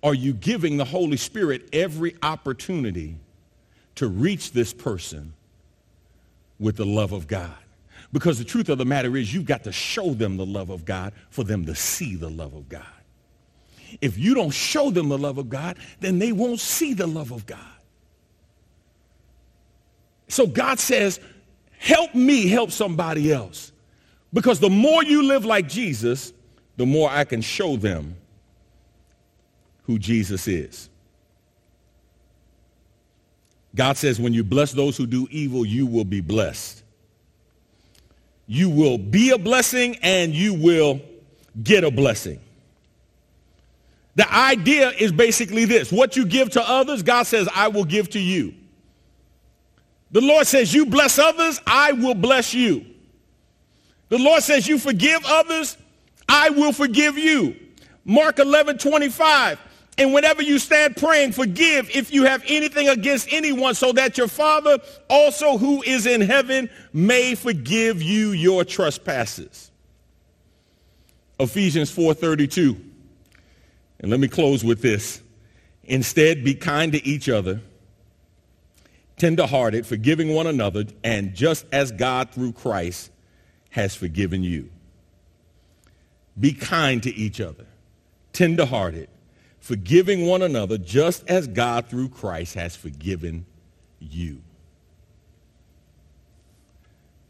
Are 0.03 0.13
you 0.13 0.33
giving 0.33 0.77
the 0.77 0.85
Holy 0.85 1.17
Spirit 1.17 1.69
every 1.73 2.15
opportunity 2.21 3.15
to 3.95 4.07
reach 4.07 4.51
this 4.51 4.73
person 4.73 5.33
with 6.59 6.75
the 6.75 6.85
love 6.85 7.11
of 7.11 7.27
God? 7.27 7.60
Because 8.13 8.37
the 8.37 8.45
truth 8.45 8.69
of 8.69 8.77
the 8.77 8.85
matter 8.85 9.15
is 9.15 9.33
you've 9.33 9.45
got 9.45 9.63
to 9.63 9.71
show 9.71 10.13
them 10.13 10.37
the 10.37 10.45
love 10.45 10.69
of 10.69 10.83
God 10.85 11.13
for 11.29 11.43
them 11.43 11.65
to 11.65 11.75
see 11.75 12.15
the 12.15 12.29
love 12.29 12.53
of 12.53 12.67
God. 12.67 12.83
If 14.01 14.17
you 14.17 14.33
don't 14.33 14.51
show 14.51 14.91
them 14.91 15.09
the 15.09 15.17
love 15.17 15.37
of 15.37 15.49
God, 15.49 15.77
then 15.99 16.19
they 16.19 16.31
won't 16.31 16.59
see 16.59 16.93
the 16.93 17.07
love 17.07 17.31
of 17.31 17.45
God. 17.45 17.59
So 20.27 20.47
God 20.47 20.79
says, 20.79 21.19
help 21.77 22.15
me 22.15 22.47
help 22.47 22.71
somebody 22.71 23.31
else. 23.33 23.71
Because 24.33 24.59
the 24.59 24.69
more 24.69 25.03
you 25.03 25.23
live 25.23 25.43
like 25.43 25.67
Jesus, 25.67 26.31
the 26.77 26.85
more 26.85 27.09
I 27.09 27.25
can 27.25 27.41
show 27.41 27.75
them 27.75 28.15
who 29.83 29.99
Jesus 29.99 30.47
is. 30.47 30.89
God 33.75 33.97
says, 33.97 34.19
when 34.19 34.33
you 34.33 34.43
bless 34.43 34.71
those 34.71 34.95
who 34.95 35.05
do 35.05 35.27
evil, 35.31 35.65
you 35.65 35.85
will 35.85 36.05
be 36.05 36.21
blessed. 36.21 36.80
You 38.51 38.69
will 38.69 38.97
be 38.97 39.29
a 39.29 39.37
blessing 39.37 39.95
and 40.01 40.35
you 40.35 40.53
will 40.53 40.99
get 41.63 41.85
a 41.85 41.89
blessing. 41.89 42.37
The 44.15 44.29
idea 44.29 44.89
is 44.89 45.13
basically 45.13 45.63
this. 45.63 45.89
What 45.89 46.17
you 46.17 46.25
give 46.25 46.49
to 46.49 46.61
others, 46.69 47.01
God 47.01 47.23
says, 47.23 47.47
I 47.55 47.69
will 47.69 47.85
give 47.85 48.09
to 48.09 48.19
you. 48.19 48.53
The 50.11 50.19
Lord 50.19 50.47
says, 50.47 50.73
you 50.73 50.85
bless 50.85 51.17
others, 51.17 51.61
I 51.65 51.93
will 51.93 52.13
bless 52.13 52.53
you. 52.53 52.85
The 54.09 54.17
Lord 54.17 54.43
says, 54.43 54.67
you 54.67 54.77
forgive 54.79 55.21
others, 55.25 55.77
I 56.27 56.49
will 56.49 56.73
forgive 56.73 57.17
you. 57.17 57.55
Mark 58.03 58.39
11, 58.39 58.79
25. 58.79 59.59
And 59.97 60.13
whenever 60.13 60.41
you 60.41 60.57
stand 60.57 60.95
praying, 60.95 61.33
forgive 61.33 61.89
if 61.95 62.13
you 62.13 62.23
have 62.23 62.43
anything 62.47 62.87
against 62.87 63.27
anyone, 63.31 63.75
so 63.75 63.91
that 63.91 64.17
your 64.17 64.27
Father 64.27 64.79
also 65.09 65.57
who 65.57 65.83
is 65.83 66.05
in 66.05 66.21
heaven 66.21 66.69
may 66.93 67.35
forgive 67.35 68.01
you 68.01 68.31
your 68.31 68.63
trespasses. 68.63 69.69
Ephesians 71.39 71.91
4:32. 71.91 72.77
And 73.99 74.09
let 74.09 74.19
me 74.19 74.27
close 74.27 74.63
with 74.63 74.81
this. 74.81 75.21
Instead, 75.83 76.43
be 76.43 76.55
kind 76.55 76.93
to 76.93 77.05
each 77.05 77.27
other, 77.29 77.61
tenderhearted, 79.17 79.85
forgiving 79.85 80.33
one 80.33 80.47
another, 80.47 80.85
and 81.03 81.35
just 81.35 81.65
as 81.71 81.91
God 81.91 82.31
through 82.31 82.53
Christ 82.53 83.11
has 83.71 83.93
forgiven 83.93 84.43
you. 84.43 84.69
Be 86.39 86.53
kind 86.53 87.03
to 87.03 87.13
each 87.13 87.41
other, 87.41 87.65
tenderhearted, 88.33 89.09
forgiving 89.61 90.25
one 90.25 90.41
another, 90.41 90.77
just 90.77 91.23
as 91.29 91.47
God 91.47 91.87
through 91.87 92.09
Christ 92.09 92.55
has 92.55 92.75
forgiven 92.75 93.45
you. 93.99 94.41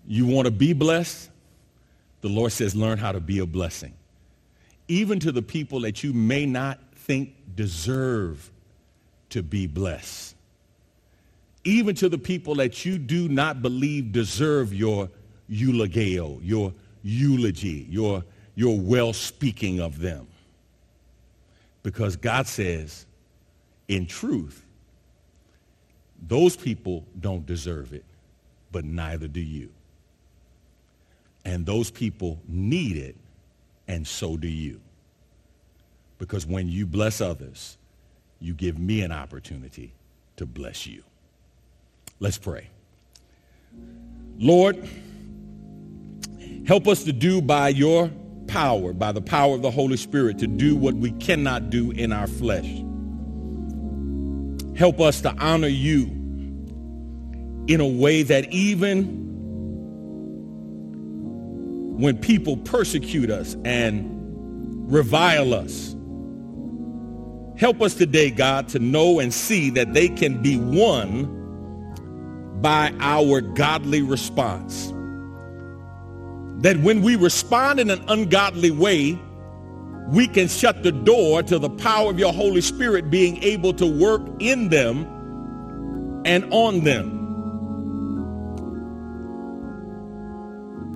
You 0.07 0.25
want 0.25 0.45
to 0.45 0.51
be 0.51 0.73
blessed? 0.73 1.29
The 2.21 2.29
Lord 2.29 2.51
says, 2.51 2.75
learn 2.75 2.97
how 2.97 3.11
to 3.11 3.19
be 3.19 3.39
a 3.39 3.45
blessing. 3.45 3.93
Even 4.87 5.19
to 5.19 5.31
the 5.31 5.41
people 5.41 5.81
that 5.81 6.03
you 6.03 6.13
may 6.13 6.45
not 6.45 6.79
think 6.95 7.35
deserve 7.55 8.49
to 9.29 9.43
be 9.43 9.67
blessed. 9.67 10.35
Even 11.63 11.95
to 11.95 12.09
the 12.09 12.17
people 12.17 12.55
that 12.55 12.85
you 12.85 12.97
do 12.97 13.27
not 13.29 13.61
believe 13.61 14.11
deserve 14.11 14.73
your 14.73 15.09
eulogio, 15.49 16.39
your 16.43 16.73
eulogy, 17.03 17.87
your, 17.89 18.23
your 18.55 18.79
well-speaking 18.79 19.79
of 19.79 19.99
them. 19.99 20.27
Because 21.83 22.15
God 22.15 22.47
says, 22.47 23.05
in 23.87 24.05
truth, 24.05 24.65
those 26.27 26.55
people 26.55 27.05
don't 27.19 27.45
deserve 27.45 27.93
it, 27.93 28.05
but 28.71 28.85
neither 28.85 29.27
do 29.27 29.39
you. 29.39 29.69
And 31.43 31.65
those 31.65 31.89
people 31.89 32.39
need 32.47 32.97
it, 32.97 33.15
and 33.87 34.07
so 34.07 34.37
do 34.37 34.47
you. 34.47 34.79
Because 36.19 36.45
when 36.45 36.69
you 36.69 36.85
bless 36.85 37.19
others, 37.19 37.77
you 38.39 38.53
give 38.53 38.77
me 38.77 39.01
an 39.01 39.11
opportunity 39.11 39.93
to 40.35 40.45
bless 40.45 40.85
you. 40.85 41.03
Let's 42.19 42.37
pray. 42.37 42.69
Lord, 44.37 44.87
Help 46.65 46.87
us 46.87 47.03
to 47.03 47.11
do 47.11 47.41
by 47.41 47.69
your 47.69 48.11
power, 48.51 48.91
by 48.91 49.13
the 49.13 49.21
power 49.21 49.55
of 49.55 49.61
the 49.61 49.71
Holy 49.71 49.97
Spirit, 49.97 50.37
to 50.39 50.47
do 50.47 50.75
what 50.75 50.93
we 50.93 51.11
cannot 51.11 51.69
do 51.69 51.91
in 51.91 52.11
our 52.11 52.27
flesh. 52.27 52.67
Help 54.77 54.99
us 54.99 55.21
to 55.21 55.33
honor 55.39 55.67
you 55.67 56.07
in 57.67 57.79
a 57.79 57.87
way 57.87 58.23
that 58.23 58.51
even 58.51 59.19
when 61.97 62.17
people 62.17 62.57
persecute 62.57 63.29
us 63.29 63.55
and 63.63 64.91
revile 64.91 65.53
us, 65.53 65.95
help 67.57 67.81
us 67.81 67.93
today, 67.93 68.31
God, 68.31 68.67
to 68.69 68.79
know 68.79 69.19
and 69.19 69.33
see 69.33 69.69
that 69.69 69.93
they 69.93 70.09
can 70.09 70.41
be 70.41 70.57
won 70.57 71.37
by 72.61 72.93
our 72.99 73.39
godly 73.39 74.01
response. 74.01 74.91
That 76.61 76.77
when 76.77 77.01
we 77.01 77.15
respond 77.15 77.79
in 77.79 77.89
an 77.89 78.03
ungodly 78.07 78.71
way, 78.71 79.19
we 80.09 80.27
can 80.27 80.47
shut 80.47 80.83
the 80.83 80.91
door 80.91 81.41
to 81.43 81.57
the 81.57 81.69
power 81.69 82.09
of 82.11 82.19
your 82.19 82.33
Holy 82.33 82.61
Spirit 82.61 83.09
being 83.09 83.41
able 83.43 83.73
to 83.73 83.85
work 83.85 84.21
in 84.39 84.69
them 84.69 85.05
and 86.25 86.45
on 86.51 86.83
them. 86.83 87.21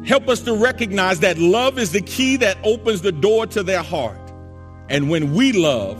Help 0.06 0.28
us 0.30 0.42
to 0.42 0.56
recognize 0.56 1.22
that 1.22 1.40
love 1.40 1.80
is 1.80 1.92
the 1.92 2.02
key 2.02 2.38
that 2.38 2.58
opens 2.64 3.02
the 3.02 3.12
door 3.12 3.48
to 3.48 3.64
their 3.64 3.82
heart. 3.82 4.20
And 4.88 5.10
when 5.10 5.34
we 5.34 5.52
love, 5.52 6.00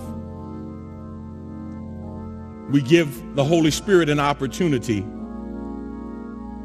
we 2.72 2.82
give 2.82 3.36
the 3.36 3.44
Holy 3.44 3.72
Spirit 3.72 4.10
an 4.10 4.20
opportunity 4.20 5.02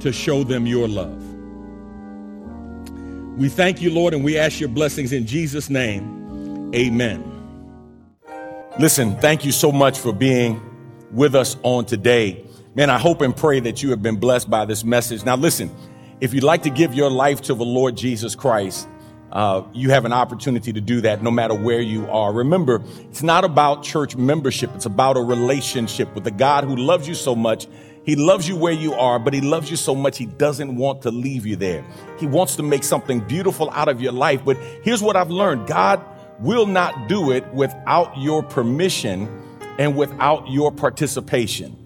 to 0.00 0.12
show 0.12 0.44
them 0.44 0.66
your 0.66 0.86
love. 0.86 1.19
We 3.40 3.48
thank 3.48 3.80
you, 3.80 3.90
Lord, 3.90 4.12
and 4.12 4.22
we 4.22 4.36
ask 4.36 4.60
your 4.60 4.68
blessings 4.68 5.14
in 5.14 5.26
Jesus' 5.26 5.70
name. 5.70 6.70
Amen. 6.74 7.24
Listen, 8.78 9.16
thank 9.16 9.46
you 9.46 9.50
so 9.50 9.72
much 9.72 9.98
for 9.98 10.12
being 10.12 10.60
with 11.10 11.34
us 11.34 11.56
on 11.62 11.86
today. 11.86 12.44
Man, 12.74 12.90
I 12.90 12.98
hope 12.98 13.22
and 13.22 13.34
pray 13.34 13.58
that 13.60 13.82
you 13.82 13.88
have 13.92 14.02
been 14.02 14.16
blessed 14.16 14.50
by 14.50 14.66
this 14.66 14.84
message. 14.84 15.24
Now, 15.24 15.36
listen, 15.36 15.74
if 16.20 16.34
you'd 16.34 16.44
like 16.44 16.64
to 16.64 16.70
give 16.70 16.92
your 16.92 17.08
life 17.08 17.40
to 17.44 17.54
the 17.54 17.64
Lord 17.64 17.96
Jesus 17.96 18.34
Christ, 18.34 18.86
uh, 19.32 19.62
you 19.72 19.88
have 19.88 20.04
an 20.04 20.12
opportunity 20.12 20.74
to 20.74 20.80
do 20.82 21.00
that 21.00 21.22
no 21.22 21.30
matter 21.30 21.54
where 21.54 21.80
you 21.80 22.06
are. 22.10 22.34
Remember, 22.34 22.82
it's 23.08 23.22
not 23.22 23.44
about 23.44 23.82
church 23.82 24.16
membership, 24.16 24.70
it's 24.74 24.84
about 24.84 25.16
a 25.16 25.22
relationship 25.22 26.14
with 26.14 26.24
the 26.24 26.30
God 26.30 26.64
who 26.64 26.76
loves 26.76 27.08
you 27.08 27.14
so 27.14 27.34
much. 27.34 27.66
He 28.04 28.16
loves 28.16 28.48
you 28.48 28.56
where 28.56 28.72
you 28.72 28.94
are, 28.94 29.18
but 29.18 29.34
He 29.34 29.40
loves 29.40 29.70
you 29.70 29.76
so 29.76 29.94
much 29.94 30.18
He 30.18 30.26
doesn't 30.26 30.76
want 30.76 31.02
to 31.02 31.10
leave 31.10 31.46
you 31.46 31.56
there. 31.56 31.84
He 32.18 32.26
wants 32.26 32.56
to 32.56 32.62
make 32.62 32.84
something 32.84 33.20
beautiful 33.20 33.70
out 33.70 33.88
of 33.88 34.00
your 34.00 34.12
life. 34.12 34.44
But 34.44 34.56
here's 34.82 35.02
what 35.02 35.16
I've 35.16 35.30
learned 35.30 35.66
God 35.66 36.04
will 36.40 36.66
not 36.66 37.08
do 37.08 37.30
it 37.30 37.46
without 37.52 38.16
your 38.16 38.42
permission 38.42 39.28
and 39.78 39.96
without 39.96 40.48
your 40.48 40.72
participation. 40.72 41.76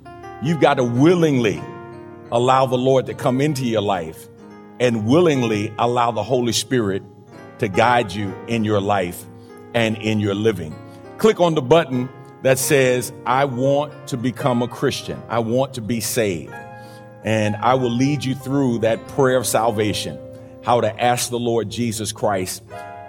You've 0.42 0.60
got 0.60 0.74
to 0.74 0.84
willingly 0.84 1.62
allow 2.30 2.66
the 2.66 2.78
Lord 2.78 3.06
to 3.06 3.14
come 3.14 3.40
into 3.40 3.64
your 3.64 3.82
life 3.82 4.28
and 4.80 5.06
willingly 5.06 5.72
allow 5.78 6.10
the 6.10 6.22
Holy 6.22 6.52
Spirit 6.52 7.02
to 7.58 7.68
guide 7.68 8.12
you 8.12 8.34
in 8.48 8.64
your 8.64 8.80
life 8.80 9.24
and 9.74 9.96
in 9.98 10.20
your 10.20 10.34
living. 10.34 10.74
Click 11.18 11.40
on 11.40 11.54
the 11.54 11.62
button 11.62 12.08
that 12.45 12.59
says, 12.59 13.11
I 13.24 13.47
want 13.47 14.09
to 14.09 14.18
become 14.18 14.61
a 14.61 14.68
Christian. 14.68 15.20
I 15.30 15.38
want 15.38 15.74
to 15.74 15.80
be 15.80 16.01
saved. 16.01 16.53
And 17.24 17.57
I 17.57 17.72
will 17.72 17.90
lead 17.90 18.22
you 18.22 18.34
through 18.34 18.80
that 18.80 19.09
prayer 19.09 19.38
of 19.38 19.47
salvation, 19.47 20.18
how 20.62 20.82
to 20.82 21.03
ask 21.03 21.30
the 21.30 21.38
Lord 21.38 21.70
Jesus 21.70 22.12
Christ 22.12 22.62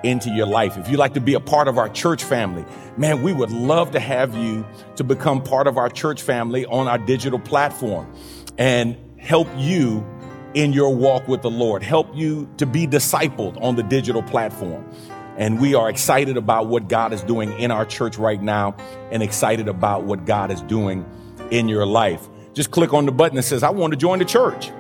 into 0.06 0.30
your 0.30 0.46
life. 0.46 0.78
If 0.78 0.90
you'd 0.90 1.00
like 1.00 1.16
to 1.16 1.20
be 1.20 1.34
a 1.34 1.42
part 1.42 1.68
of 1.68 1.78
our 1.78 1.90
church 1.90 2.24
family, 2.24 2.64
man, 2.96 3.24
we 3.24 3.34
would 3.34 3.52
love 3.52 3.92
to 3.92 4.00
have 4.00 4.34
you 4.36 4.66
to 4.96 5.04
become 5.04 5.44
part 5.44 5.68
of 5.68 5.78
our 5.78 5.90
church 5.90 6.22
family 6.22 6.66
on 6.68 6.88
our 6.88 6.98
digital 6.98 7.40
platform 7.40 8.10
and 8.58 8.96
help 9.18 9.50
you 9.58 10.08
in 10.54 10.72
your 10.72 10.96
walk 10.96 11.28
with 11.28 11.42
the 11.42 11.52
Lord, 11.52 11.84
help 11.84 12.08
you 12.16 12.50
to 12.56 12.66
be 12.66 12.88
discipled 12.88 13.62
on 13.62 13.76
the 13.76 13.84
digital 13.84 14.24
platform. 14.24 14.90
And 15.38 15.60
we 15.60 15.76
are 15.76 15.90
excited 15.90 16.38
about 16.38 16.68
what 16.68 16.88
God 16.88 17.12
is 17.12 17.22
doing 17.22 17.52
in 17.60 17.72
our 17.72 17.86
church 17.86 18.18
right 18.18 18.42
now 18.42 18.76
and 19.12 19.22
excited 19.22 19.68
about 19.68 20.04
what 20.04 20.26
God 20.26 20.52
is 20.52 20.62
doing 20.62 21.06
in 21.52 21.68
your 21.68 21.86
life. 21.86 22.28
Just 22.54 22.72
click 22.72 22.94
on 22.94 23.06
the 23.06 23.12
button 23.12 23.36
that 23.36 23.44
says, 23.44 23.64
I 23.64 23.70
want 23.70 23.92
to 23.92 23.98
join 23.98 24.20
the 24.20 24.26
church. 24.26 24.72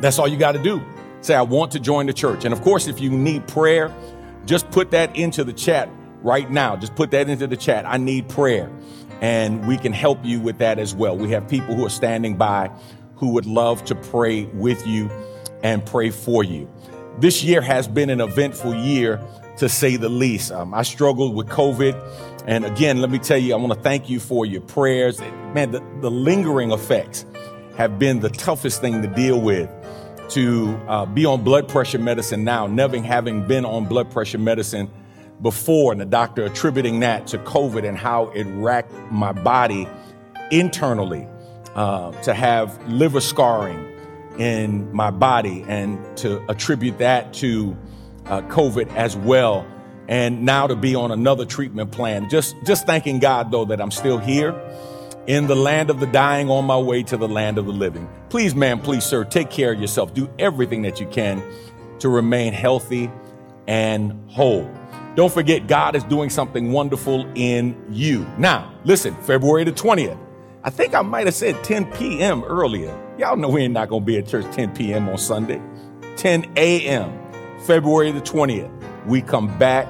That's 0.00 0.18
all 0.18 0.28
you 0.28 0.36
got 0.36 0.52
to 0.52 0.62
do. 0.62 0.82
Say, 1.22 1.34
I 1.34 1.42
want 1.42 1.72
to 1.72 1.80
join 1.80 2.06
the 2.06 2.12
church. 2.12 2.44
And 2.44 2.52
of 2.52 2.60
course, 2.62 2.88
if 2.88 3.00
you 3.00 3.10
need 3.10 3.46
prayer, 3.48 3.94
just 4.44 4.70
put 4.70 4.90
that 4.90 5.16
into 5.16 5.44
the 5.44 5.52
chat 5.52 5.88
right 6.22 6.50
now. 6.50 6.76
Just 6.76 6.94
put 6.94 7.10
that 7.12 7.28
into 7.28 7.46
the 7.46 7.56
chat. 7.56 7.86
I 7.86 7.96
need 7.96 8.28
prayer. 8.28 8.70
And 9.22 9.66
we 9.66 9.76
can 9.76 9.92
help 9.92 10.24
you 10.24 10.40
with 10.40 10.58
that 10.58 10.78
as 10.78 10.94
well. 10.94 11.16
We 11.16 11.30
have 11.30 11.48
people 11.48 11.74
who 11.74 11.84
are 11.84 11.90
standing 11.90 12.36
by 12.36 12.70
who 13.16 13.28
would 13.32 13.46
love 13.46 13.84
to 13.84 13.94
pray 13.94 14.44
with 14.44 14.86
you 14.86 15.10
and 15.62 15.84
pray 15.84 16.10
for 16.10 16.42
you. 16.42 16.70
This 17.18 17.44
year 17.44 17.60
has 17.60 17.86
been 17.86 18.08
an 18.08 18.20
eventful 18.20 18.74
year 18.74 19.20
to 19.60 19.68
say 19.68 19.96
the 19.96 20.08
least. 20.08 20.50
Um, 20.50 20.72
I 20.72 20.82
struggled 20.82 21.34
with 21.34 21.46
COVID. 21.48 21.94
And 22.46 22.64
again, 22.64 23.00
let 23.00 23.10
me 23.10 23.18
tell 23.18 23.36
you, 23.36 23.52
I 23.52 23.56
want 23.58 23.74
to 23.74 23.80
thank 23.80 24.08
you 24.08 24.18
for 24.18 24.46
your 24.46 24.62
prayers. 24.62 25.20
Man, 25.54 25.70
the, 25.70 25.84
the 26.00 26.10
lingering 26.10 26.72
effects 26.72 27.26
have 27.76 27.98
been 27.98 28.20
the 28.20 28.30
toughest 28.30 28.80
thing 28.80 29.02
to 29.02 29.08
deal 29.08 29.40
with. 29.40 29.70
To 30.30 30.80
uh, 30.88 31.06
be 31.06 31.26
on 31.26 31.42
blood 31.42 31.68
pressure 31.68 31.98
medicine 31.98 32.44
now, 32.44 32.66
never 32.68 33.00
having 33.00 33.46
been 33.46 33.64
on 33.64 33.86
blood 33.86 34.10
pressure 34.10 34.38
medicine 34.38 34.88
before, 35.42 35.90
and 35.90 36.00
the 36.00 36.06
doctor 36.06 36.44
attributing 36.44 37.00
that 37.00 37.26
to 37.28 37.38
COVID 37.38 37.86
and 37.86 37.98
how 37.98 38.28
it 38.28 38.44
racked 38.44 38.92
my 39.10 39.32
body 39.32 39.88
internally. 40.50 41.26
Uh, 41.74 42.10
to 42.22 42.34
have 42.34 42.84
liver 42.88 43.20
scarring 43.20 43.86
in 44.38 44.92
my 44.92 45.10
body 45.10 45.64
and 45.68 45.98
to 46.16 46.44
attribute 46.50 46.98
that 46.98 47.32
to 47.32 47.76
uh, 48.30 48.42
COVID 48.42 48.94
as 48.94 49.16
well. 49.16 49.66
And 50.08 50.44
now 50.44 50.66
to 50.66 50.74
be 50.74 50.94
on 50.94 51.10
another 51.10 51.44
treatment 51.44 51.92
plan. 51.92 52.28
Just, 52.30 52.56
just 52.64 52.86
thanking 52.86 53.18
God 53.18 53.50
though 53.50 53.66
that 53.66 53.80
I'm 53.80 53.90
still 53.90 54.18
here 54.18 54.58
in 55.26 55.46
the 55.46 55.54
land 55.54 55.90
of 55.90 56.00
the 56.00 56.06
dying 56.06 56.50
on 56.50 56.64
my 56.64 56.78
way 56.78 57.02
to 57.04 57.16
the 57.16 57.28
land 57.28 57.58
of 57.58 57.66
the 57.66 57.72
living. 57.72 58.08
Please, 58.30 58.54
man, 58.54 58.80
please, 58.80 59.04
sir, 59.04 59.24
take 59.24 59.50
care 59.50 59.72
of 59.72 59.80
yourself. 59.80 60.14
Do 60.14 60.28
everything 60.38 60.82
that 60.82 61.00
you 61.00 61.06
can 61.06 61.42
to 62.00 62.08
remain 62.08 62.52
healthy 62.52 63.10
and 63.66 64.28
whole. 64.30 64.68
Don't 65.14 65.32
forget, 65.32 65.66
God 65.66 65.94
is 65.94 66.04
doing 66.04 66.30
something 66.30 66.72
wonderful 66.72 67.30
in 67.34 67.80
you. 67.90 68.26
Now, 68.38 68.72
listen, 68.84 69.14
February 69.22 69.64
the 69.64 69.72
20th. 69.72 70.18
I 70.62 70.70
think 70.70 70.94
I 70.94 71.02
might 71.02 71.26
have 71.26 71.34
said 71.34 71.62
10 71.64 71.92
p.m. 71.92 72.44
earlier. 72.44 72.96
Y'all 73.18 73.36
know 73.36 73.48
we 73.48 73.62
ain't 73.62 73.72
not 73.72 73.88
to 73.88 74.00
be 74.00 74.18
at 74.18 74.26
church 74.26 74.44
10 74.54 74.74
p.m. 74.74 75.08
on 75.08 75.18
Sunday. 75.18 75.60
10 76.16 76.52
a.m. 76.56 77.19
February 77.66 78.10
the 78.12 78.20
20th. 78.20 78.70
We 79.06 79.22
come 79.22 79.56
back 79.58 79.88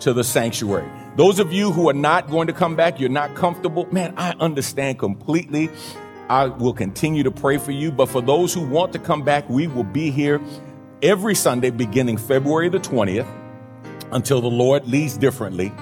to 0.00 0.12
the 0.12 0.24
sanctuary. 0.24 0.88
Those 1.16 1.38
of 1.38 1.52
you 1.52 1.72
who 1.72 1.88
are 1.88 1.94
not 1.94 2.30
going 2.30 2.46
to 2.46 2.52
come 2.52 2.76
back, 2.76 3.00
you're 3.00 3.08
not 3.08 3.34
comfortable, 3.34 3.86
man, 3.92 4.14
I 4.16 4.34
understand 4.40 4.98
completely. 4.98 5.68
I 6.28 6.46
will 6.46 6.72
continue 6.72 7.24
to 7.24 7.30
pray 7.30 7.58
for 7.58 7.72
you. 7.72 7.90
But 7.90 8.08
for 8.08 8.22
those 8.22 8.54
who 8.54 8.60
want 8.60 8.92
to 8.92 8.98
come 8.98 9.22
back, 9.22 9.48
we 9.48 9.66
will 9.66 9.84
be 9.84 10.10
here 10.10 10.40
every 11.02 11.34
Sunday 11.34 11.70
beginning 11.70 12.16
February 12.16 12.68
the 12.68 12.78
20th 12.78 13.26
until 14.12 14.40
the 14.40 14.48
Lord 14.48 14.86
leads 14.86 15.16
differently. 15.16 15.72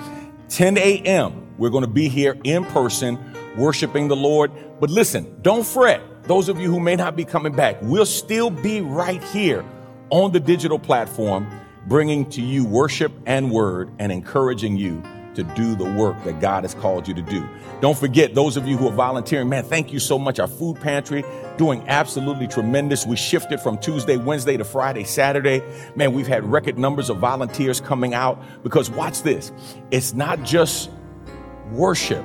10 0.48 0.78
a.m. 0.78 1.46
We're 1.58 1.70
going 1.70 1.84
to 1.84 1.90
be 1.90 2.08
here 2.08 2.36
in 2.44 2.64
person 2.64 3.18
worshiping 3.56 4.08
the 4.08 4.16
Lord. 4.16 4.50
But 4.80 4.90
listen, 4.90 5.40
don't 5.42 5.66
fret. 5.66 6.00
Those 6.24 6.48
of 6.48 6.58
you 6.58 6.70
who 6.70 6.80
may 6.80 6.96
not 6.96 7.16
be 7.16 7.24
coming 7.24 7.52
back, 7.52 7.76
we'll 7.82 8.06
still 8.06 8.50
be 8.50 8.80
right 8.80 9.22
here 9.24 9.64
on 10.10 10.32
the 10.32 10.40
digital 10.40 10.78
platform, 10.78 11.48
bringing 11.86 12.28
to 12.30 12.42
you 12.42 12.64
worship 12.64 13.12
and 13.26 13.50
word 13.50 13.90
and 13.98 14.12
encouraging 14.12 14.76
you 14.76 15.02
to 15.34 15.44
do 15.44 15.76
the 15.76 15.84
work 15.84 16.22
that 16.24 16.40
God 16.40 16.64
has 16.64 16.74
called 16.74 17.06
you 17.06 17.14
to 17.14 17.22
do. 17.22 17.48
Don't 17.80 17.96
forget, 17.96 18.34
those 18.34 18.56
of 18.56 18.66
you 18.66 18.76
who 18.76 18.88
are 18.88 18.92
volunteering, 18.92 19.48
man, 19.48 19.62
thank 19.62 19.92
you 19.92 20.00
so 20.00 20.18
much. 20.18 20.40
Our 20.40 20.48
food 20.48 20.80
pantry 20.80 21.24
doing 21.56 21.84
absolutely 21.86 22.48
tremendous. 22.48 23.06
We 23.06 23.14
shifted 23.14 23.60
from 23.60 23.78
Tuesday, 23.78 24.16
Wednesday 24.16 24.56
to 24.56 24.64
Friday, 24.64 25.04
Saturday. 25.04 25.62
Man, 25.94 26.12
we've 26.12 26.26
had 26.26 26.44
record 26.44 26.76
numbers 26.76 27.08
of 27.08 27.18
volunteers 27.18 27.80
coming 27.80 28.14
out 28.14 28.42
because 28.64 28.90
watch 28.90 29.22
this. 29.22 29.52
It's 29.92 30.12
not 30.12 30.42
just 30.42 30.90
worship. 31.70 32.24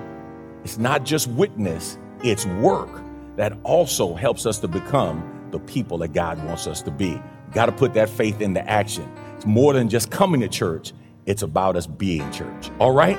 It's 0.63 0.79
not 0.79 1.03
just 1.03 1.27
witness. 1.27 1.99
It's 2.23 2.47
work 2.47 2.89
that 3.35 3.53
also 3.63 4.15
helps 4.15 4.47
us 4.47 4.57
to 4.59 4.67
become 4.67 5.49
the 5.51 5.59
people 5.59 5.99
that 5.99 6.13
God 6.13 6.43
wants 6.45 6.65
us 6.65 6.81
to 6.81 6.91
be. 6.91 7.21
Got 7.53 7.67
to 7.67 7.71
put 7.71 7.93
that 7.93 8.09
faith 8.09 8.41
into 8.41 8.67
action. 8.67 9.09
It's 9.35 9.45
more 9.45 9.73
than 9.73 9.89
just 9.89 10.11
coming 10.11 10.41
to 10.41 10.47
church. 10.47 10.93
It's 11.25 11.41
about 11.41 11.75
us 11.75 11.87
being 11.87 12.29
church. 12.31 12.69
All 12.79 12.91
right? 12.91 13.17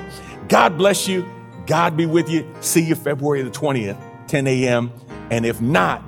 God 0.48 0.76
bless 0.76 1.08
you. 1.08 1.24
God 1.66 1.96
be 1.96 2.06
with 2.06 2.28
you. 2.28 2.46
See 2.60 2.82
you 2.82 2.94
February 2.94 3.42
the 3.42 3.50
20th, 3.50 3.98
10 4.26 4.46
a.m. 4.46 4.92
And 5.30 5.46
if 5.46 5.60
not 5.60 6.02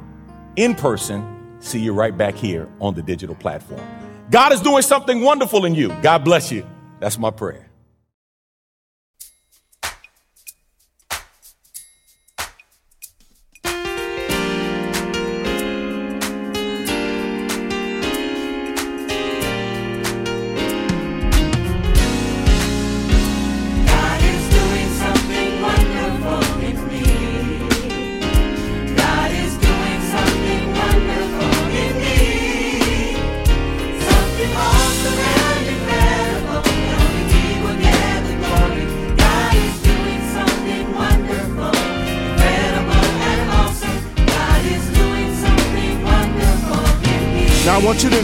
in 0.57 0.74
person, 0.74 1.57
see 1.61 1.81
you 1.81 1.93
right 1.93 2.16
back 2.16 2.35
here 2.35 2.68
on 2.81 2.95
the 2.95 3.03
digital 3.03 3.35
platform. 3.35 3.81
God 4.31 4.53
is 4.53 4.61
doing 4.61 4.83
something 4.83 5.22
wonderful 5.22 5.64
in 5.64 5.74
you. 5.74 5.89
God 6.03 6.24
bless 6.24 6.51
you. 6.53 6.66
That's 7.01 7.18
my 7.18 7.31
prayer. 7.31 7.66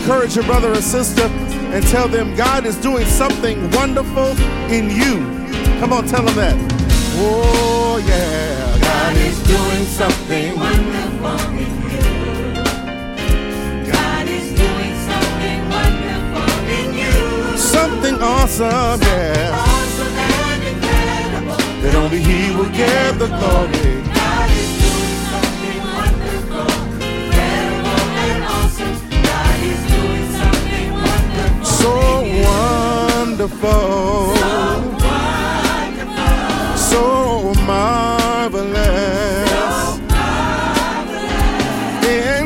Encourage 0.02 0.34
your 0.34 0.44
brother 0.46 0.72
or 0.72 0.82
sister 0.82 1.22
and 1.72 1.86
tell 1.86 2.08
them 2.08 2.34
God 2.34 2.66
is 2.66 2.76
doing 2.76 3.06
something 3.06 3.70
wonderful 3.70 4.36
in 4.68 4.90
you. 4.90 5.18
Come 5.78 5.92
on, 5.92 6.06
tell 6.08 6.24
them 6.24 6.34
that. 6.34 6.56
Oh, 7.18 8.02
yeah. 8.04 8.78
God 8.80 9.16
is 9.16 9.40
doing 9.46 9.84
something. 9.84 10.56
wonderful 10.58 11.38
in 11.54 11.82
you. 11.86 12.02
God 13.92 14.26
is 14.26 14.48
doing 14.58 14.94
something 15.06 15.68
wonderful 15.70 16.50
in 16.68 16.94
you. 16.98 17.56
Something 17.56 18.16
awesome, 18.20 19.00
yeah. 19.02 19.54
Awesome. 19.54 20.14
That 21.80 21.94
only 21.94 22.20
He 22.20 22.50
will 22.56 22.70
get 22.70 23.20
the 23.20 23.28
glory. 23.28 24.11
Wonderful. 33.42 34.36
So 36.76 37.52
marvelous. 37.66 38.78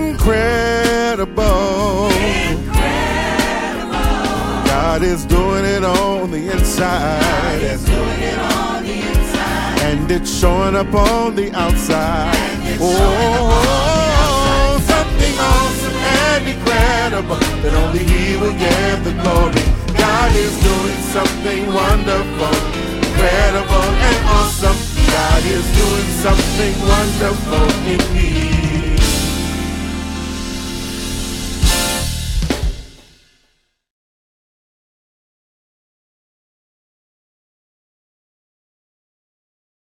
Incredible. 0.04 1.34
God 4.64 5.02
is 5.02 5.26
doing 5.26 5.64
it 5.64 5.84
on 5.84 6.30
the 6.30 6.50
inside. 6.50 7.62
And 9.82 10.10
it's 10.10 10.38
showing 10.38 10.74
up 10.76 10.94
on 10.94 11.36
the 11.36 11.52
outside. 11.52 12.34
Oh, 12.80 12.92
something 14.86 15.38
awesome 15.38 15.94
and 15.94 16.48
incredible 16.48 17.36
that 17.62 17.74
only 17.84 18.04
He 18.04 18.36
will 18.36 18.52
get 18.52 19.04
the 19.04 19.12
glory. 19.22 19.85
God 19.98 20.32
is 20.36 20.54
doing 20.62 21.00
something 21.16 21.66
wonderful, 21.72 22.56
incredible 22.98 23.88
and 24.08 24.18
awesome. 24.26 24.78
God 25.10 25.42
is 25.44 25.66
doing 25.80 26.10
something 26.24 26.74
wonderful 26.88 27.66
in 27.86 28.00
me. 28.14 28.65